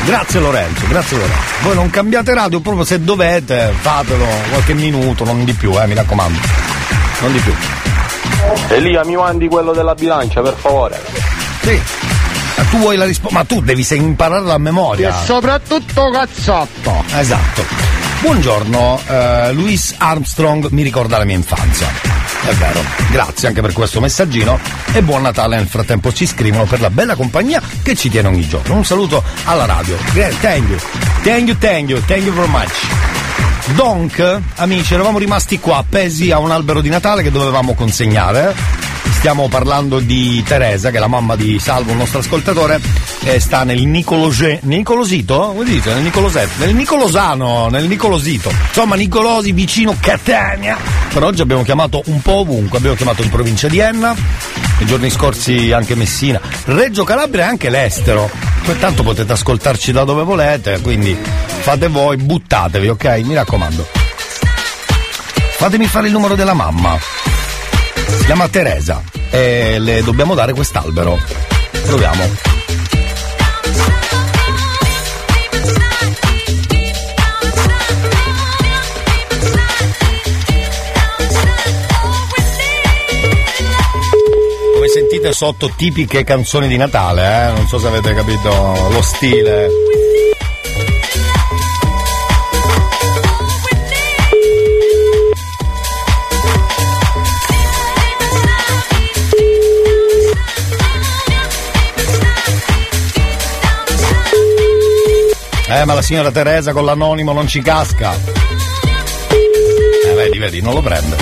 [0.05, 1.41] Grazie Lorenzo, grazie Lorenzo.
[1.61, 5.93] Voi non cambiate radio, proprio se dovete, fatelo qualche minuto, non di più, eh, mi
[5.93, 6.39] raccomando.
[7.21, 7.53] Non di più.
[8.69, 10.99] Elia mi mandi quello della bilancia per favore.
[11.61, 11.79] Sì.
[12.55, 13.37] Ma tu vuoi la risposta?
[13.37, 15.13] Ma tu devi imparare a memoria.
[15.23, 17.03] soprattutto cazzotto.
[17.15, 17.98] Esatto.
[18.21, 21.87] Buongiorno, eh, Louis Armstrong mi ricorda la mia infanzia.
[22.43, 22.81] È vero,
[23.11, 24.59] grazie anche per questo messaggino
[24.91, 28.45] e buon Natale nel frattempo ci scrivono per la bella compagnia che ci tiene ogni
[28.45, 28.75] giorno.
[28.75, 29.95] Un saluto alla radio.
[30.13, 30.77] Thank you,
[31.23, 33.75] thank you, thank you, thank you very much.
[33.75, 38.53] Donk, amici, eravamo rimasti qua appesi a un albero di Natale che dovevamo consegnare.
[39.11, 42.79] Stiamo parlando di Teresa, che è la mamma di Salvo, il nostro ascoltatore,
[43.23, 45.51] e sta nel Nicolosito?
[45.53, 45.93] Come dite?
[45.93, 46.63] Nel Nicolosetto?
[46.63, 48.49] Nel Nicolosano, nel Nicolosito.
[48.49, 50.77] Insomma, Nicolosi vicino Catania.
[51.11, 54.15] Per oggi abbiamo chiamato un po' ovunque, abbiamo chiamato in provincia di Enna,
[54.77, 58.29] i giorni scorsi anche Messina, Reggio Calabria e anche l'estero.
[58.79, 63.21] Tanto potete ascoltarci da dove volete, quindi fate voi, buttatevi, ok?
[63.23, 63.85] Mi raccomando.
[65.57, 66.97] Fatemi fare il numero della mamma.
[68.17, 71.17] Si chiama Teresa e le dobbiamo dare quest'albero.
[71.85, 72.57] Proviamo.
[84.91, 87.51] Sentite sotto tipiche canzoni di Natale, eh?
[87.53, 88.49] Non so se avete capito
[88.91, 89.69] lo stile.
[105.71, 108.11] Eh, ma la signora Teresa con l'anonimo non ci casca.
[110.03, 111.15] Eh, vedi, vedi, non lo prende.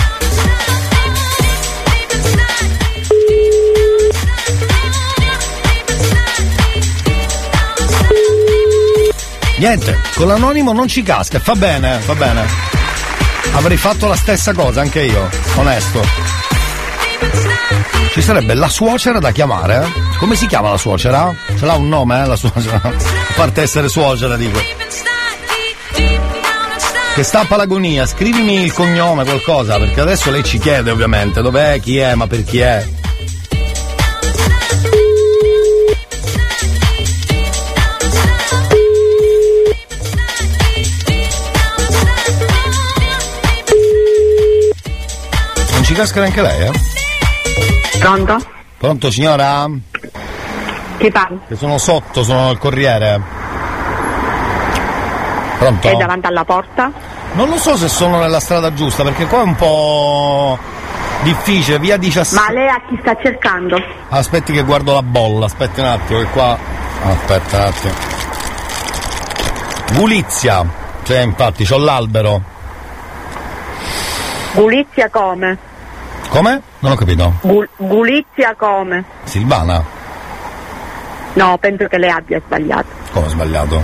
[9.58, 12.46] Niente, con l'anonimo non ci casca, fa bene, fa bene.
[13.54, 16.02] Avrei fatto la stessa cosa anche io, onesto.
[18.12, 20.18] Ci sarebbe la suocera da chiamare, eh?
[20.20, 21.36] Come si chiama la suocera?
[21.58, 23.17] Ce l'ha un nome, eh, la suocera?
[23.38, 24.60] A parte essere suocera, dico.
[27.14, 31.98] Che stappa l'agonia, scrivimi il cognome, qualcosa, perché adesso lei ci chiede ovviamente dov'è, chi
[31.98, 32.84] è, ma per chi è.
[45.74, 46.72] Non ci casca neanche lei, eh?
[48.00, 48.46] Pronto?
[48.80, 49.70] Pronto signora?
[50.98, 53.22] Che sono sotto, sono il corriere.
[55.60, 55.88] Pronto?
[55.88, 56.92] È davanti alla porta?
[57.34, 60.58] Non lo so se sono nella strada giusta, perché qua è un po'
[61.22, 62.44] difficile, via 17.
[62.44, 63.80] Ma lei a chi sta cercando?
[64.10, 66.58] Aspetti che guardo la bolla, aspetti un attimo, che qua.
[67.04, 67.94] Aspetta un attimo.
[69.94, 70.66] Gulizia.
[71.04, 72.42] Cioè, infatti, c'ho l'albero.
[74.54, 75.58] Gulizia come?
[76.30, 76.62] Come?
[76.80, 77.34] Non ho capito.
[77.42, 79.04] Gul- Gulizia come?
[79.24, 79.84] Silvana?
[81.38, 82.88] No, penso che lei abbia sbagliato.
[83.12, 83.84] Come sbagliato?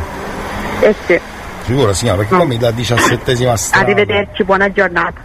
[0.80, 1.20] Eh sì.
[1.66, 3.86] Sicuro signora, perché qua mi dà diciassettesima strada.
[3.86, 5.22] Arrivederci, buona giornata.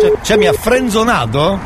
[0.00, 1.58] Cioè, cioè, mi ha frenzonato?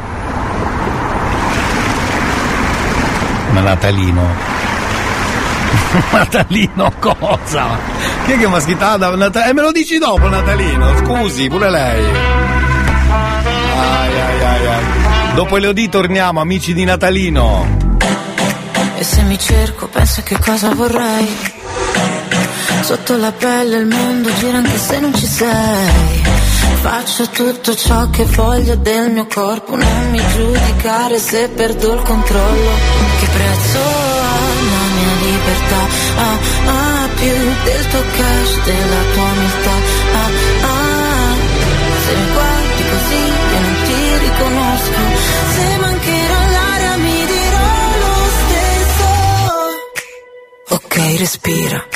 [3.51, 4.55] Ma Natalino.
[6.11, 7.79] Natalino cosa?
[8.25, 9.15] Chi è che mi ha schittato?
[9.17, 12.05] Nat- eh, me lo dici dopo Natalino, scusi, pure lei.
[13.77, 15.35] Ai ai ai ai.
[15.35, 17.85] Dopo le OD torniamo, amici di Natalino.
[19.07, 21.29] Se mi cerco, penso che cosa vorrei.
[22.83, 26.23] Sotto la pelle il mondo gira anche se non ci sei.
[26.83, 32.71] Faccio tutto ciò che voglio del mio corpo, non mi giudicare se perdo il controllo.
[33.21, 34.39] Che prezzo ha
[34.73, 35.83] la mia libertà?
[36.17, 37.33] Ah, ah, più
[37.65, 39.75] del tuo cash, della tua umiltà.
[40.15, 40.31] Ah,
[51.17, 51.96] respira.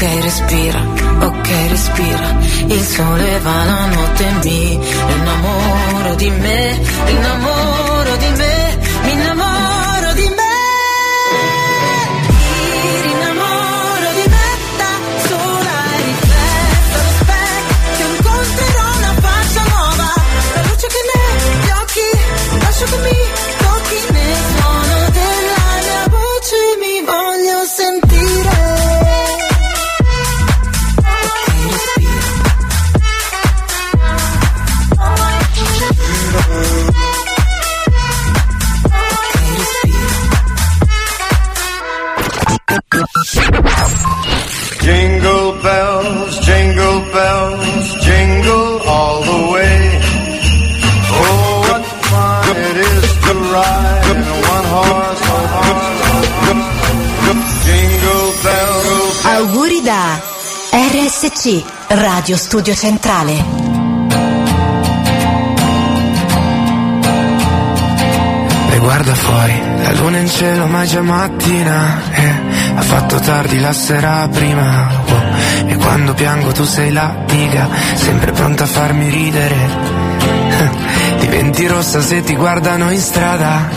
[0.00, 0.80] Ok, respira,
[1.22, 2.38] ok, respira.
[2.68, 8.57] Il sole va la notte mi innamoro di me, innamoro di me,
[61.20, 63.44] RSC, Radio Studio Centrale.
[68.78, 72.34] Guarda fuori, la luna in cielo ma è già mattina eh,
[72.76, 78.64] Ha fatto tardi la sera prima oh, E quando piango tu sei l'amica Sempre pronta
[78.64, 79.56] a farmi ridere.
[81.20, 83.68] Diventi rossa se ti guardano in strada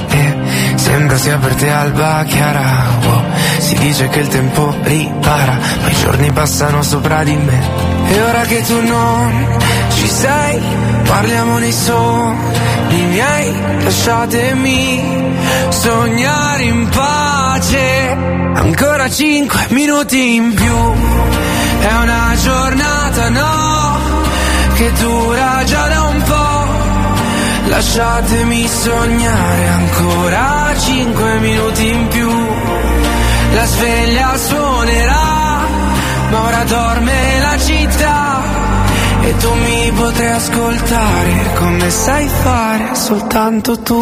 [0.92, 2.86] Sembra sia per te alba chiara.
[3.02, 3.24] Wow.
[3.60, 7.60] Si dice che il tempo ripara Ma i giorni passano sopra di me.
[8.10, 9.58] E ora che tu non
[9.94, 10.60] ci sei
[11.06, 13.56] Parliamo nei sogni miei.
[13.84, 15.34] Lasciatemi
[15.70, 18.18] sognare in pace.
[18.56, 20.76] Ancora cinque minuti in più.
[21.80, 24.00] È una giornata no
[24.76, 26.11] Che dura già da un
[27.68, 32.30] Lasciatemi sognare ancora cinque minuti in più.
[33.54, 35.66] La sveglia suonerà,
[36.30, 38.42] ma ora dorme la città.
[39.24, 44.02] E tu mi potrai ascoltare come sai fare soltanto tu.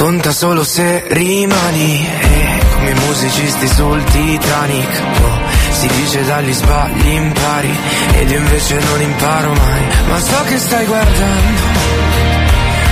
[0.00, 5.38] Conta solo se rimani E come i musicisti sul Titanic oh,
[5.72, 7.78] Si dice dagli sbagli impari
[8.14, 9.84] Ed io invece non imparo mai.
[10.08, 11.60] Ma so che stai guardando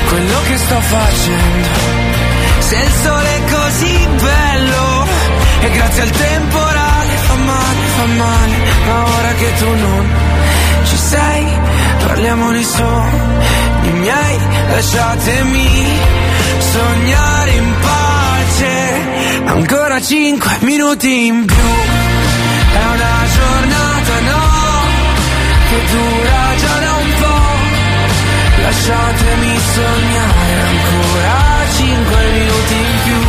[0.08, 1.68] Quello che sto facendo.
[2.58, 5.06] Se il sole è così bello
[5.60, 8.56] E grazie al temporale fa male, fa male
[8.86, 10.06] Ma ora che tu non
[10.84, 11.46] ci sei
[12.06, 14.38] Parliamo nei sogni miei
[14.70, 16.36] Lasciatemi
[16.72, 18.72] sognare in pace.
[19.44, 21.68] Ancora cinque minuti in più.
[22.80, 24.46] È una giornata no
[25.68, 31.36] Che dura già da un po' Lasciatemi sognare ancora
[31.76, 33.22] cinque minuti in più.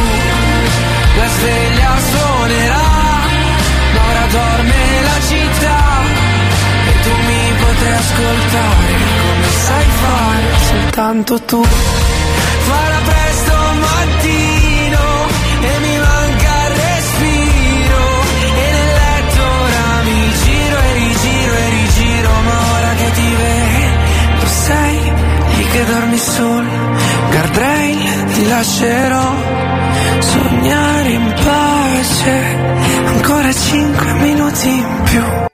[1.20, 2.88] La sveglia suonerà
[3.94, 5.80] Ma ora dorme la città
[6.90, 8.79] E tu mi potrai ascoltare
[11.00, 11.64] soltanto tu.
[11.64, 13.54] Farà presto
[13.86, 15.06] mattino
[15.62, 18.02] e mi manca il respiro.
[18.44, 24.48] E nel letto ora mi giro e rigiro e rigiro Ma ora che ti vedo
[24.48, 25.00] sei
[25.56, 26.70] lì che dormi solo
[27.30, 29.34] Guardrail ti lascerò
[30.20, 32.34] sognare in pace
[33.06, 35.49] Ancora cinque minuti in più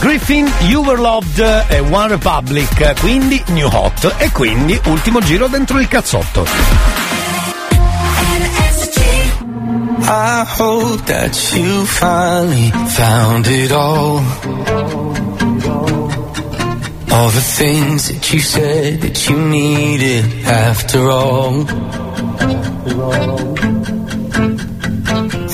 [0.00, 5.78] Griffin, You Were Loved e One Republic, quindi New Hot e quindi ultimo giro dentro
[5.78, 6.46] il cazzotto.
[10.02, 14.22] I hope that you finally found it all.
[17.10, 21.66] All the things that you said that you needed after all.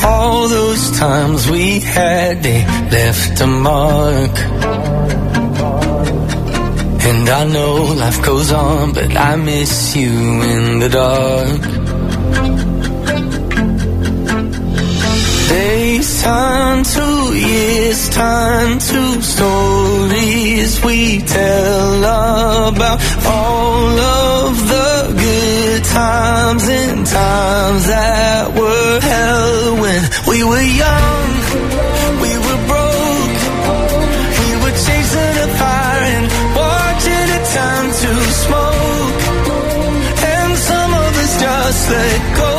[0.08, 2.64] All those times we had, they
[2.96, 4.34] left a mark.
[7.08, 10.12] And I know life goes on, but I miss you
[10.52, 11.76] in the dark.
[16.06, 22.04] Turn to years, turn to stories we tell
[22.68, 31.26] about all of the good times and times that were hell when we were young,
[32.22, 33.38] we were broke,
[34.40, 38.12] we were chasing a fire and watching it turn to
[38.46, 39.22] smoke,
[40.22, 42.55] and some of us just let go.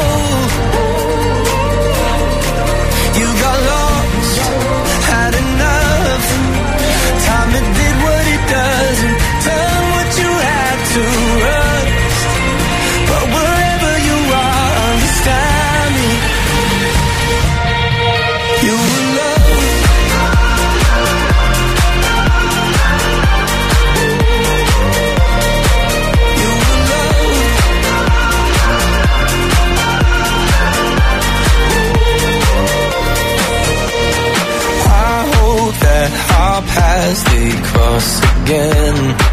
[37.98, 39.27] once again.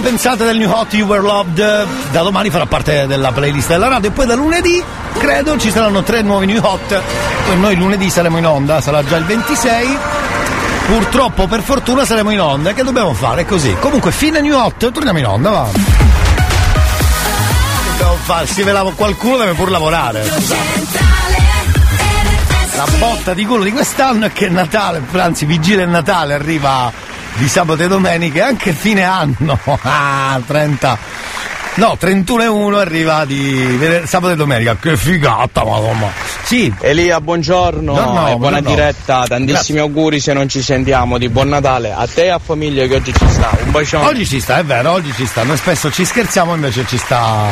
[0.00, 1.86] Ne pensate del New Hot You Were Loved?
[2.10, 4.82] Da domani farà parte della playlist della radio e poi da lunedì,
[5.18, 7.02] credo, ci saranno tre nuovi New Hot.
[7.46, 9.98] Poi noi lunedì saremo in onda, sarà già il 26.
[10.86, 12.72] Purtroppo, per fortuna, saremo in onda.
[12.72, 13.44] Che dobbiamo fare?
[13.44, 13.76] Così.
[13.78, 15.68] Comunque, fine New Hot, torniamo in onda, va.
[17.90, 18.46] Dobbiamo fare?
[18.46, 18.64] Si
[18.96, 20.24] qualcuno deve pur lavorare.
[22.76, 26.90] La botta di culo di quest'anno è che Natale, anzi Vigile e Natale arriva
[27.40, 29.58] di sabato e domenica e anche fine anno.
[29.82, 30.98] Ah, 30.
[31.76, 34.76] No, 31 e 1 arriva di sabato e domenica.
[34.76, 36.12] Che figata, madonna.
[36.42, 36.72] Sì.
[36.80, 38.68] Elia, buongiorno, Buongiorno, e buona buongiorno.
[38.74, 42.86] diretta, tantissimi auguri se non ci sentiamo, di buon Natale a te e a famiglia
[42.86, 44.04] che oggi ci sta, un bacione.
[44.04, 45.42] Oggi ci sta, è vero, oggi ci sta.
[45.44, 47.46] Noi spesso ci scherziamo, invece ci sta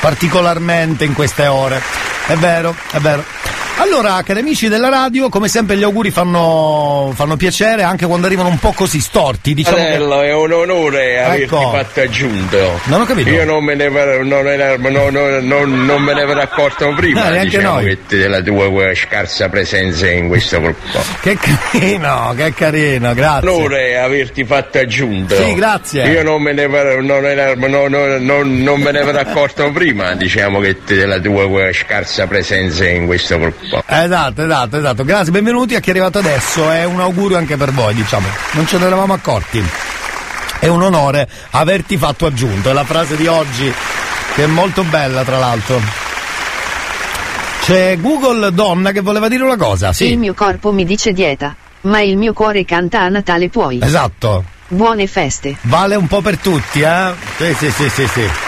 [0.00, 1.82] particolarmente in queste ore.
[2.26, 3.22] È vero, è vero.
[3.80, 8.48] Allora, cari amici della radio, come sempre gli auguri fanno, fanno piacere anche quando arrivano
[8.48, 9.54] un po' così storti.
[9.54, 9.82] Diciamo che...
[9.82, 11.70] Fratello, è un onore averti Ecco.
[11.70, 12.80] fatto aggiunto.
[12.84, 13.30] Non ho capito.
[13.30, 14.26] Io non me ne, non
[14.78, 17.84] non- non- non- me ne ero accorto prima, No, neanche diciamo, noi.
[18.08, 20.98] che della tua eh, scarsa presenza in questo gruppo.
[21.20, 21.36] Che
[21.70, 23.48] carino, che carino, grazie.
[23.48, 25.36] Onore averti fatto aggiunto.
[25.36, 26.04] Sì, grazie.
[26.08, 29.70] Io non me ne, ver- non era- non- non- non- non me ne ero accorto
[29.70, 33.67] prima, diciamo, che della tua eh, scarsa presenza in questo gruppo.
[33.86, 35.04] Esatto, esatto, esatto.
[35.04, 36.70] Grazie, benvenuti a chi è arrivato adesso.
[36.70, 38.26] È un augurio anche per voi, diciamo.
[38.52, 39.62] Non ce ne eravamo accorti.
[40.60, 42.70] È un onore averti fatto aggiunto.
[42.70, 43.72] È la frase di oggi,
[44.34, 45.80] che è molto bella, tra l'altro.
[47.62, 50.16] C'è Google Donna che voleva dire una cosa, Il sì.
[50.16, 53.80] mio corpo mi dice dieta, ma il mio cuore canta a Natale puoi.
[53.82, 54.44] Esatto.
[54.68, 55.56] Buone feste.
[55.62, 57.12] Vale un po' per tutti, eh?
[57.36, 58.47] Sì, sì, sì, sì, sì.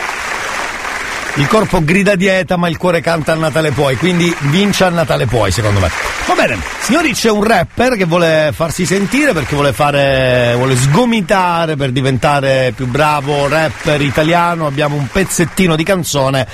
[1.36, 5.26] Il corpo grida dieta, ma il cuore canta a Natale puoi, quindi vince a Natale
[5.26, 5.88] puoi, secondo me.
[6.26, 10.52] Va bene, signori, c'è un rapper che vuole farsi sentire perché vuole fare.
[10.56, 14.66] vuole sgomitare per diventare più bravo rapper italiano.
[14.66, 16.46] Abbiamo un pezzettino di canzone.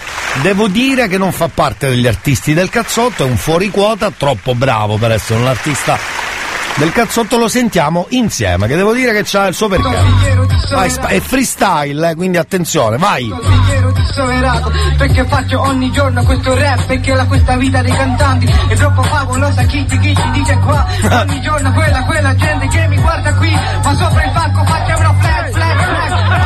[0.43, 4.55] Devo dire che non fa parte degli artisti del cazzotto, è un fuori quota, troppo
[4.55, 5.99] bravo per essere un artista
[6.77, 9.97] del cazzotto lo sentiamo insieme, che devo dire che c'ha il suo perché.
[10.71, 13.33] Vai, è freestyle, eh, quindi attenzione, vai!
[14.07, 19.03] Dissoverato perché faccio ogni giorno questo rap perché la questa vita dei cantanti è troppo
[19.03, 20.87] favolosa chi ci, chi ci dice qua?
[21.11, 25.51] Ogni giorno quella quella gente che mi guarda qui ma sopra il palco facciamo flash
[25.51, 26.46] flash flash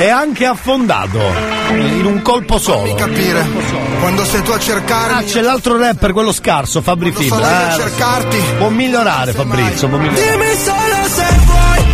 [0.00, 1.18] e anche affondato
[1.70, 2.94] in un colpo solo.
[2.94, 3.44] capire
[4.00, 7.74] quando sei tu a cercarmi Ah, c'è l'altro rapper, quello scarso, Fabri Fibra.
[7.76, 10.30] eh, Può migliorare Fabrizio, può migliorare.
[10.30, 11.84] Dimmi solo se vuoi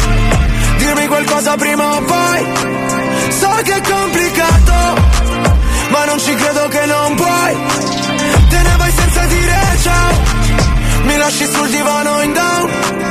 [0.78, 2.46] dirmi qualcosa prima o poi.
[3.30, 4.72] So che è complicato,
[5.90, 7.56] ma non ci credo che non puoi.
[8.50, 10.22] Te ne vai senza dire ciao.
[11.04, 13.03] Mi lasci sul divano in down.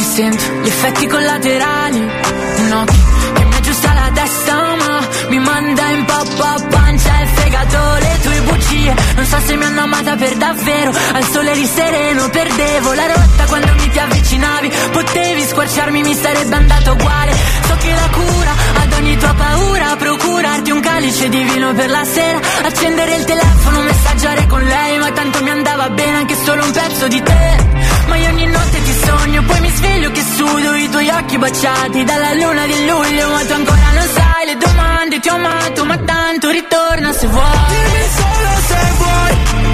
[0.00, 1.98] Ne sento gli effetti collaterali.
[2.00, 7.78] Un occhio che mi aggiusta la testa, ma mi manda in pappa pancia e fegato
[7.98, 8.94] le tue bugie.
[9.16, 13.44] Non so se mi hanno amata per davvero, al sole eri sereno, perdevo la rotta
[13.46, 14.72] quando mi ti avvicinavi.
[14.90, 17.32] Potevi squarciarmi, mi sarebbe andato uguale.
[17.66, 18.52] So che la cura
[18.82, 23.80] ad ogni tua paura, procurarti un calice di vino per la sera, accendere il telefono,
[23.82, 27.68] messaggiare con lei, ma tanto mi andava bene anche solo un pezzo di te.
[28.10, 32.04] Ma io ogni notte ti sogno, poi mi sveglio che sudo i tuoi occhi baciati
[32.04, 35.96] dalla luna di luglio, ma tu ancora non sai le domande, ti ho amato, ma
[35.96, 37.58] tanto ritorna se vuoi.
[37.68, 39.70] Dimmi solo se vuoi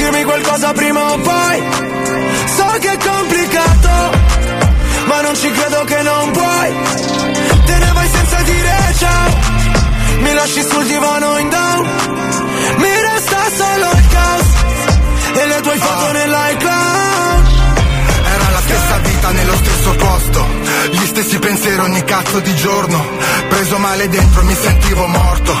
[0.00, 1.62] dirmi qualcosa prima o poi.
[2.56, 3.92] So che è complicato,
[5.06, 6.68] ma non ci credo che non puoi.
[7.66, 9.28] Te ne vai senza dire ciao.
[10.20, 11.88] Mi lasci sul divano in down.
[12.76, 14.48] Mi resta solo il caos.
[15.34, 16.79] E le tue foto nell'iCloud.
[19.20, 20.48] Vita nello stesso posto.
[20.92, 23.06] Gli stessi pensieri ogni cazzo di giorno.
[23.50, 25.54] Preso male dentro mi sentivo morto.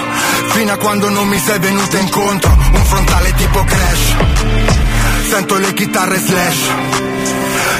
[0.52, 2.56] Fino a quando non mi sei venuto incontro.
[2.72, 4.16] Un frontale tipo crash.
[5.28, 6.70] Sento le chitarre slash.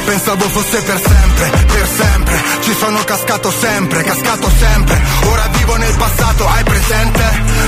[0.05, 2.43] Pensavo fosse per sempre, per sempre.
[2.61, 5.01] Ci sono cascato sempre, cascato sempre.
[5.31, 7.23] Ora vivo nel passato, hai presente?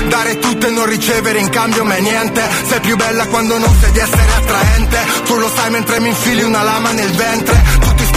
[0.09, 2.47] Dare tutto e non ricevere in cambio mai niente.
[2.67, 4.97] Sei più bella quando non sai di essere attraente.
[5.25, 7.92] Tu lo sai mentre mi infili una lama nel ventre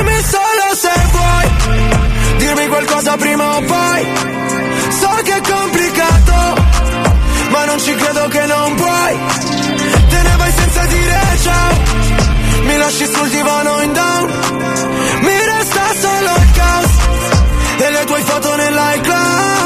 [0.00, 4.06] Dimmi solo se vuoi dirmi qualcosa prima o poi.
[4.98, 6.34] So che è complicato,
[7.50, 9.18] ma non ci credo che non puoi.
[10.08, 11.78] Te ne vai senza dire ciao.
[12.62, 14.30] Mi lasci sul divano in down.
[15.20, 16.90] Mi resta solo il caos
[17.76, 19.59] e le tue foto nell'iCloud.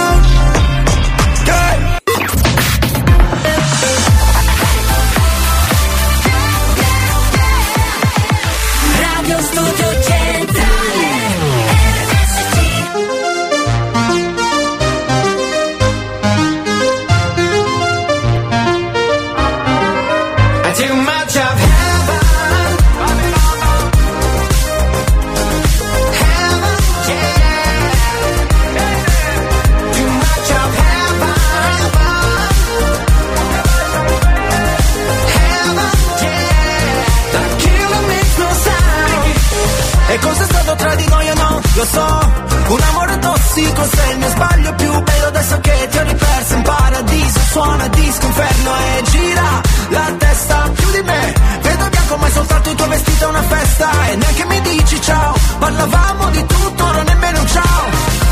[41.85, 42.43] Lo so.
[42.67, 46.63] Un amore tossico sei il mio sbaglio più bello Adesso che ti ho riperso in
[46.63, 51.35] paradiso Suona disco inferno e gira la testa più di me.
[51.61, 55.01] Vedo bianco ma è soltanto il tuo vestito è una festa E neanche mi dici
[55.03, 55.35] ciao.
[55.59, 57.85] Parlavamo di tutto, ora nemmeno un ciao.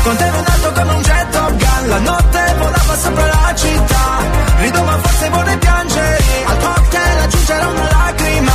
[0.03, 4.05] Con te ero nato come un jet Top Gun La notte volava sopra la città.
[4.57, 8.53] Rido ma forse vorrei piangere Al cocktail aggiungerò una lacrima.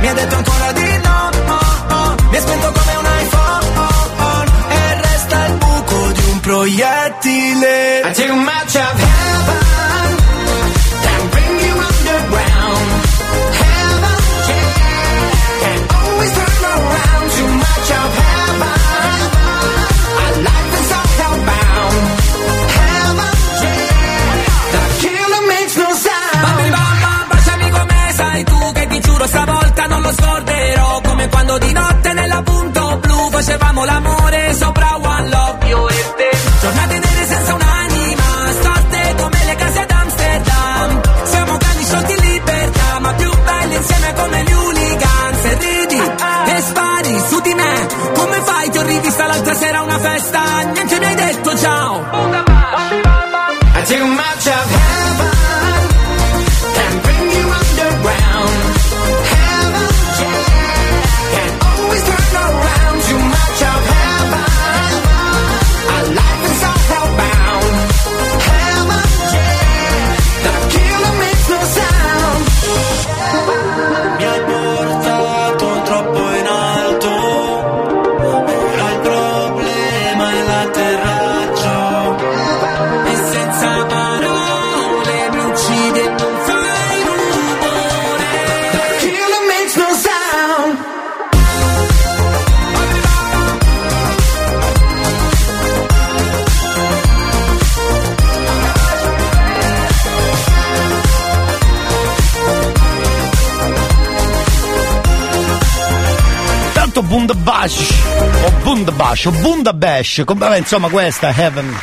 [0.00, 2.14] Mi ha detto ancora di no oh, oh.
[2.30, 2.87] Mi ha spento come
[6.48, 8.00] proiettile.
[8.04, 9.60] I take a match of heaven
[11.12, 12.88] And bring you underground.
[13.60, 14.18] Heaven,
[14.48, 15.62] yeah.
[15.62, 18.80] Can't always turn around Too much of heaven.
[20.22, 22.00] Our life is all hellbound
[22.78, 23.34] Heaven,
[23.64, 24.72] yeah.
[24.72, 26.40] The killer makes no sound.
[26.44, 31.00] Bambi bamba, baciami come sai tu Che ti giuro stavolta non lo scorderò.
[31.08, 35.07] Come quando di notte nella punto blu Facevamo l'amore sopra One
[50.20, 50.77] sera
[107.58, 111.76] Bundabash o Bundabash o vabbè, insomma questa è Heaven.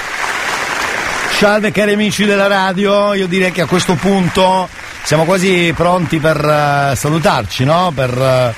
[1.37, 4.69] Salve cari amici della radio, io direi che a questo punto
[5.03, 7.91] siamo quasi pronti per eh, salutarci, no?
[7.93, 8.53] Per, eh,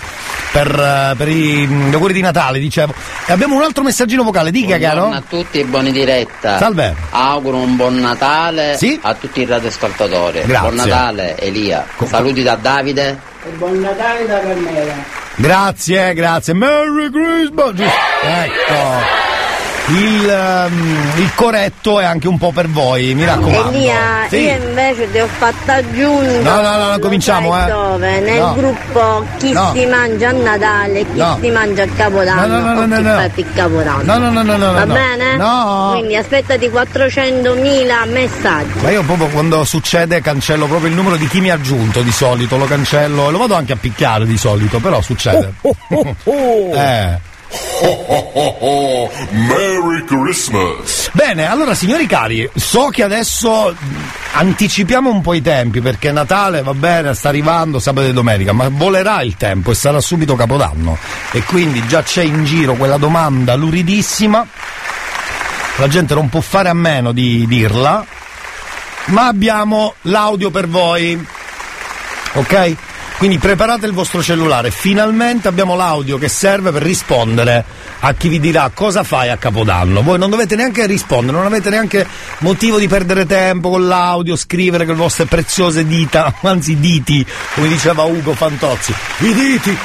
[0.52, 2.94] per, eh, per i, gli auguri di Natale, dicevo.
[3.26, 5.18] E abbiamo un altro messaggino vocale, dica Buongiorno caro.
[5.18, 6.60] a tutti e buoni diretta.
[6.60, 6.94] Salve.
[7.10, 10.44] Auguro un buon Natale a tutti i radioascoltatori.
[10.46, 10.60] Grazie.
[10.60, 11.84] Buon Natale Elia.
[12.06, 13.20] Saluti da Davide.
[13.44, 15.17] E buon Natale da Carmela.
[15.38, 16.54] Grazie, grazie.
[16.54, 17.74] Merry Christmas!
[17.74, 17.96] Giusto.
[18.24, 19.27] Ecco.
[19.90, 23.70] Il, ehm, il corretto è anche un po' per voi, mi raccomando.
[23.70, 24.40] Elia, Sì.
[24.42, 26.42] io invece ti ho fatto aggiungere.
[26.42, 27.68] No, no, no, non cominciamo, eh.
[27.72, 28.20] Dove?
[28.20, 28.54] Nel No.
[28.54, 29.72] gruppo chi No.
[29.74, 31.38] si mangia a Natale, chi No.
[31.42, 33.14] si mangia a Capodanno No, no, no, no, chi no.
[33.16, 34.04] fa il Capodanno.
[34.04, 34.94] No, no, no, no, no, Va no.
[34.94, 35.38] bene?
[35.38, 35.90] No.
[35.94, 38.80] Quindi aspettati 400.000 messaggi.
[38.82, 42.12] Ma io proprio quando succede cancello proprio il numero di chi mi ha aggiunto di
[42.12, 45.54] solito, lo cancello e lo vado anche a picchiare di solito, però succede.
[46.76, 47.36] eh.
[49.32, 51.10] Merry Christmas!
[51.14, 53.96] Bene, allora signori cari, so che adesso mh,
[54.34, 58.68] anticipiamo un po' i tempi perché Natale va bene, sta arrivando sabato e domenica, ma
[58.70, 60.98] volerà il tempo e sarà subito Capodanno
[61.32, 64.46] e quindi già c'è in giro quella domanda luridissima,
[65.78, 68.06] la gente non può fare a meno di dirla,
[69.06, 71.26] ma abbiamo l'audio per voi,
[72.34, 72.76] ok?
[73.18, 77.66] Quindi preparate il vostro cellulare, finalmente abbiamo l'audio che serve per rispondere
[78.02, 80.04] a chi vi dirà cosa fai a Capodanno.
[80.04, 82.06] Voi non dovete neanche rispondere, non avete neanche
[82.40, 87.26] motivo di perdere tempo con l'audio, scrivere con le vostre preziose dita, anzi diti,
[87.56, 88.94] come diceva Ugo Fantozzi.
[89.20, 89.78] I diti!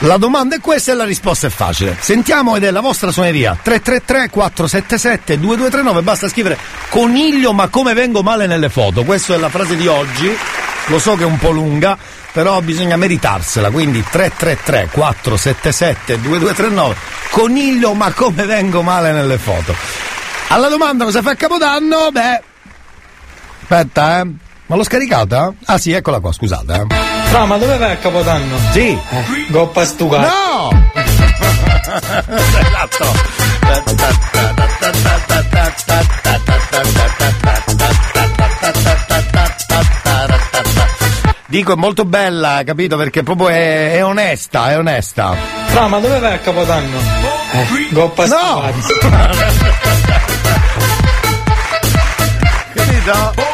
[0.00, 1.96] La domanda è questa e la risposta è facile.
[1.98, 3.56] Sentiamo ed è la vostra suoneria.
[3.60, 6.58] 333 477 2239, basta scrivere
[6.90, 9.04] coniglio ma come vengo male nelle foto.
[9.04, 10.36] Questa è la frase di oggi.
[10.88, 11.96] Lo so che è un po' lunga,
[12.30, 13.70] però bisogna meritarsela.
[13.70, 16.96] Quindi 333 477 2239,
[17.30, 19.74] coniglio ma come vengo male nelle foto.
[20.48, 22.10] Alla domanda cosa fa Capodanno?
[22.12, 22.42] Beh,
[23.62, 24.26] aspetta, eh.
[24.66, 25.54] Ma l'ho scaricata?
[25.66, 26.74] Ah sì, eccola qua, scusate.
[26.74, 26.86] Eh.
[27.26, 28.56] Fra, ma dove vai a Capodanno?
[28.72, 28.98] Sì.
[29.48, 30.26] Goppa stucata.
[30.26, 30.90] No!
[32.26, 33.04] esatto.
[41.48, 42.96] Dico è molto bella, capito?
[42.96, 45.32] Perché proprio è, è onesta, è onesta.
[45.66, 46.98] Fra, ma dove vai a Capodanno?
[47.52, 48.64] Eh, Goppa No!
[52.74, 53.45] Capito?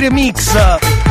[0.00, 1.01] Remix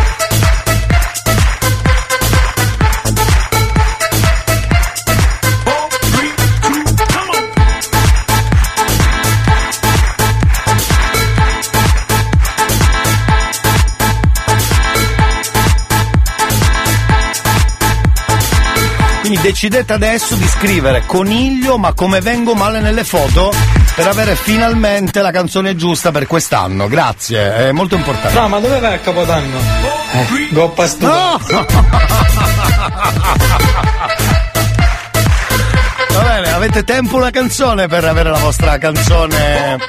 [19.41, 23.51] decidete adesso di scrivere coniglio ma come vengo male nelle foto
[23.95, 26.87] per avere finalmente la canzone giusta per quest'anno.
[26.87, 28.39] Grazie, è molto importante.
[28.39, 29.57] No, ma dove vai a Capodanno?
[30.13, 31.39] Eh, goppa stufa.
[31.49, 31.65] No!
[36.63, 39.79] Avete tempo una canzone per avere la vostra canzone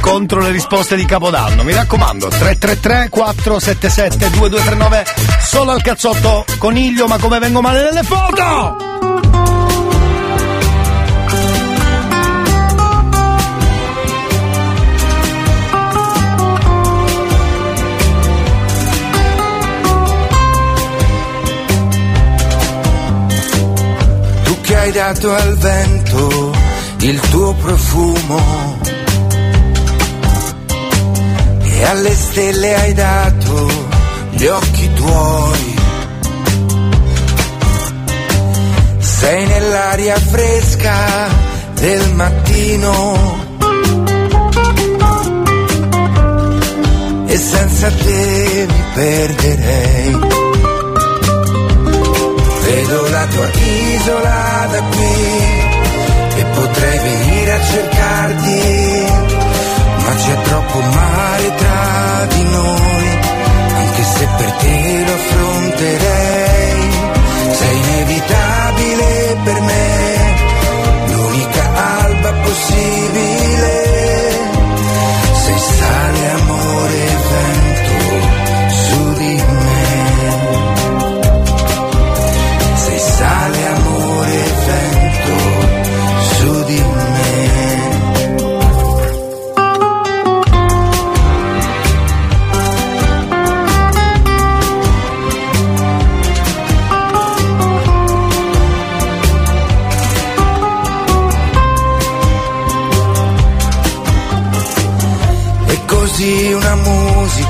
[0.00, 1.62] contro le risposte di Capodanno.
[1.62, 5.04] Mi raccomando, 333 477 2239
[5.42, 9.05] solo al cazzotto coniglio, ma come vengo male nelle foto!
[24.86, 26.54] Hai dato al vento
[27.00, 28.78] il tuo profumo
[31.60, 33.70] e alle stelle hai dato
[34.30, 35.74] gli occhi tuoi.
[38.98, 40.94] Sei nell'aria fresca
[41.74, 43.38] del mattino
[47.26, 50.18] e senza te mi perderei.
[52.62, 55.64] Vedo la tua isola da qui
[56.36, 59.06] e potrei venire a cercarti,
[60.04, 63.18] ma c'è troppo mare tra di noi,
[63.76, 66.90] anche se per te lo affronterei.
[67.52, 69.84] Sei inevitabile per me,
[71.12, 71.64] l'unica
[72.02, 73.25] alba possibile.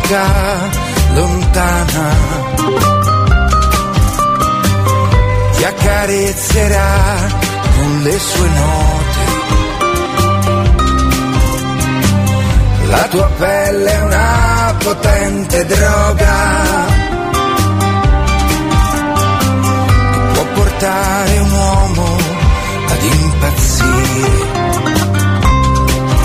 [0.07, 0.71] Musica
[1.15, 2.11] lontana
[5.57, 6.95] ti accarezzerà
[7.77, 9.25] con le sue note.
[12.89, 16.35] La tua pelle è una potente droga
[20.33, 22.17] può portare un uomo
[22.89, 24.55] ad impazzire.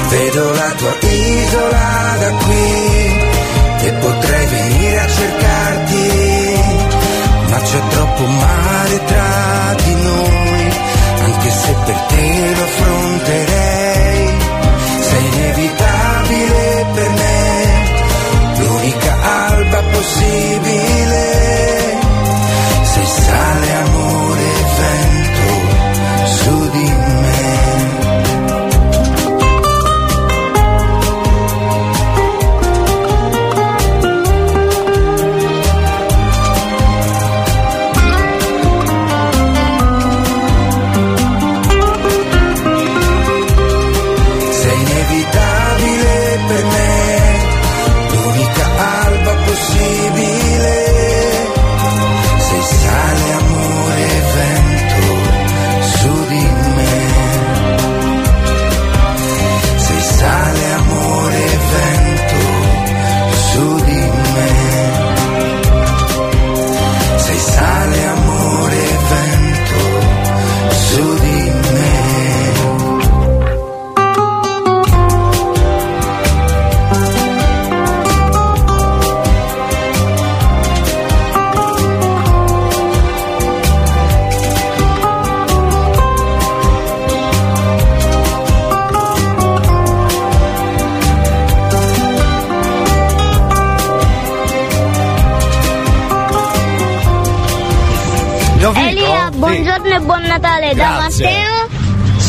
[0.10, 3.20] Vedo la tua isola da qui
[3.99, 6.59] potrei venire a cercarti,
[7.49, 10.69] ma c'è troppo mare tra di noi,
[11.23, 13.01] anche se per te lo affronterei.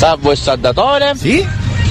[0.03, 1.13] Salvo il saldatore.
[1.15, 1.47] Sì?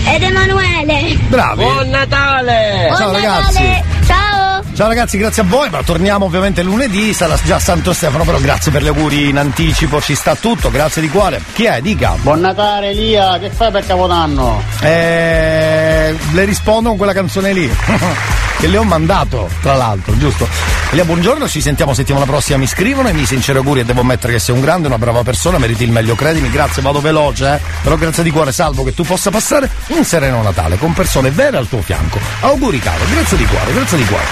[0.05, 1.17] ed Emanuele.
[1.29, 1.63] Bravi.
[1.63, 2.87] Buon Natale!
[2.87, 3.25] Buon Ciao, Natale.
[3.25, 3.83] ragazzi.
[4.05, 4.63] Ciao.
[4.75, 8.69] Ciao ragazzi, grazie a voi, ma torniamo ovviamente lunedì, sarà già Santo Stefano, però grazie
[8.69, 11.41] per gli auguri in anticipo, ci sta tutto, grazie di cuore.
[11.53, 11.79] Chi è?
[11.79, 12.17] Dica.
[12.19, 14.61] Buon Natale Elia, che fai per Capodanno?
[14.81, 17.71] Eh, le rispondo con quella canzone lì.
[18.59, 20.80] che le ho mandato, tra l'altro, giusto?
[20.91, 24.33] Elia, buongiorno, ci sentiamo settimana prossima, mi scrivono e mi sinceri auguri e devo ammettere
[24.33, 27.59] che sei un grande, una brava persona, meriti il meglio, credimi, grazie, vado veloce, eh.
[27.81, 31.55] Però grazie di cuore, salvo che tu possa passare un sereno Natale con persone vere
[31.55, 32.19] al tuo fianco.
[32.41, 34.23] Auguri caro, grazie di cuore, grazie di cuore.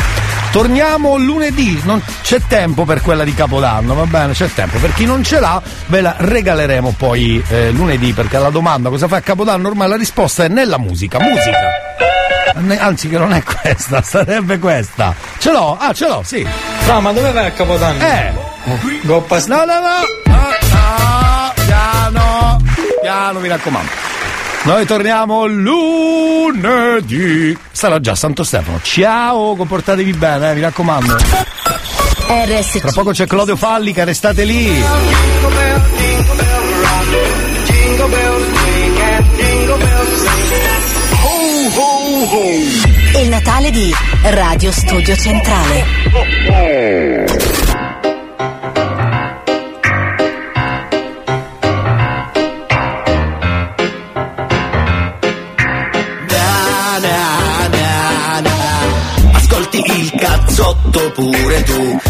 [0.51, 4.33] Torniamo lunedì, non c'è tempo per quella di Capodanno, va bene?
[4.33, 4.79] C'è tempo.
[4.79, 9.07] Per chi non ce l'ha, ve la regaleremo poi eh, lunedì perché alla domanda cosa
[9.07, 11.19] fa a Capodanno ormai la risposta è nella musica.
[11.21, 12.08] Musica.
[12.77, 15.13] Anzi, che non è questa, sarebbe questa.
[15.37, 15.77] Ce l'ho?
[15.79, 16.47] Ah, ce l'ho, sì.
[16.87, 18.03] No, ma dove vai a Capodanno?
[18.03, 18.33] Eh.
[19.03, 19.99] Goppa No, no, no.
[20.25, 20.37] no,
[20.71, 21.53] no.
[21.65, 22.61] Piano.
[23.01, 23.91] Piano, mi raccomando.
[24.63, 26.37] Noi torniamo lunedì.
[27.71, 28.79] Sarà già Santo Stefano.
[28.83, 31.15] Ciao, comportatevi bene, eh, mi raccomando.
[32.27, 32.79] RSC.
[32.79, 34.83] Tra poco c'è Claudio Fallica, restate lì.
[42.21, 45.85] Il Natale di Radio Studio Centrale.
[56.29, 59.37] Na, na, na.
[59.37, 61.99] Ascolti il cazzotto pure tu